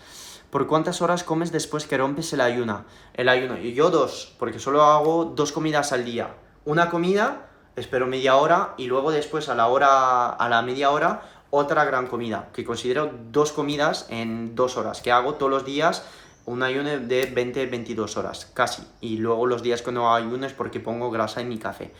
¿por 0.49 0.67
cuántas 0.67 1.01
horas 1.01 1.23
comes 1.23 1.51
después 1.51 1.85
que 1.85 1.97
rompes 1.97 2.31
el 2.33 2.41
ayuno? 2.41 2.85
El 3.13 3.27
ayuno. 3.27 3.57
Yo 3.57 3.89
dos, 3.89 4.35
porque 4.39 4.59
solo 4.59 4.83
hago 4.83 5.25
dos 5.25 5.51
comidas 5.51 5.91
al 5.91 6.05
día. 6.05 6.35
Una 6.63 6.89
comida 6.89 7.48
espero 7.79 8.07
media 8.07 8.35
hora 8.35 8.73
y 8.77 8.87
luego 8.87 9.11
después 9.11 9.49
a 9.49 9.55
la 9.55 9.67
hora, 9.67 10.29
a 10.29 10.49
la 10.49 10.61
media 10.61 10.91
hora, 10.91 11.21
otra 11.49 11.85
gran 11.85 12.07
comida, 12.07 12.49
que 12.53 12.63
considero 12.63 13.11
dos 13.31 13.51
comidas 13.51 14.05
en 14.09 14.55
dos 14.55 14.77
horas, 14.77 15.01
que 15.01 15.11
hago 15.11 15.35
todos 15.35 15.51
los 15.51 15.65
días 15.65 16.03
un 16.45 16.63
ayuno 16.63 16.89
de 16.89 17.33
20-22 17.33 18.17
horas, 18.17 18.49
casi. 18.53 18.81
Y 19.01 19.17
luego 19.17 19.45
los 19.45 19.61
días 19.61 19.81
que 19.81 19.91
no 19.91 20.13
ayuno 20.13 20.47
es 20.47 20.53
porque 20.53 20.79
pongo 20.79 21.11
grasa 21.11 21.41
en 21.41 21.49
mi 21.49 21.59
café. 21.59 21.91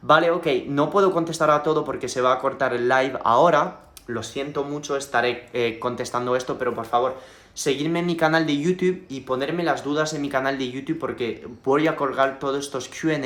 Vale, 0.00 0.30
ok, 0.30 0.46
no 0.66 0.88
puedo 0.90 1.12
contestar 1.12 1.50
a 1.50 1.62
todo 1.62 1.84
porque 1.84 2.08
se 2.08 2.20
va 2.20 2.32
a 2.32 2.38
cortar 2.38 2.72
el 2.74 2.88
live 2.88 3.18
ahora. 3.22 3.80
Lo 4.06 4.22
siento 4.22 4.64
mucho, 4.64 4.96
estaré 4.96 5.50
eh, 5.52 5.78
contestando 5.78 6.36
esto, 6.36 6.56
pero 6.58 6.74
por 6.74 6.86
favor, 6.86 7.16
seguirme 7.54 8.00
en 8.00 8.06
mi 8.06 8.16
canal 8.16 8.46
de 8.46 8.56
YouTube 8.56 9.04
y 9.08 9.20
ponerme 9.20 9.62
las 9.62 9.84
dudas 9.84 10.14
en 10.14 10.22
mi 10.22 10.28
canal 10.28 10.58
de 10.58 10.70
YouTube 10.70 10.98
porque 10.98 11.46
voy 11.64 11.86
a 11.86 11.96
colgar 11.96 12.38
todos 12.38 12.64
estos 12.64 12.88
QA 12.88 13.18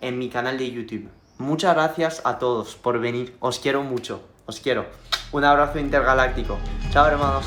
en 0.00 0.18
mi 0.18 0.28
canal 0.28 0.58
de 0.58 0.70
YouTube. 0.70 1.08
Muchas 1.38 1.74
gracias 1.74 2.22
a 2.24 2.38
todos 2.38 2.76
por 2.76 3.00
venir. 3.00 3.36
Os 3.40 3.58
quiero 3.58 3.82
mucho. 3.82 4.22
Os 4.46 4.60
quiero. 4.60 4.86
Un 5.32 5.44
abrazo 5.44 5.78
intergaláctico. 5.78 6.58
Chao, 6.90 7.06
hermanos. 7.06 7.46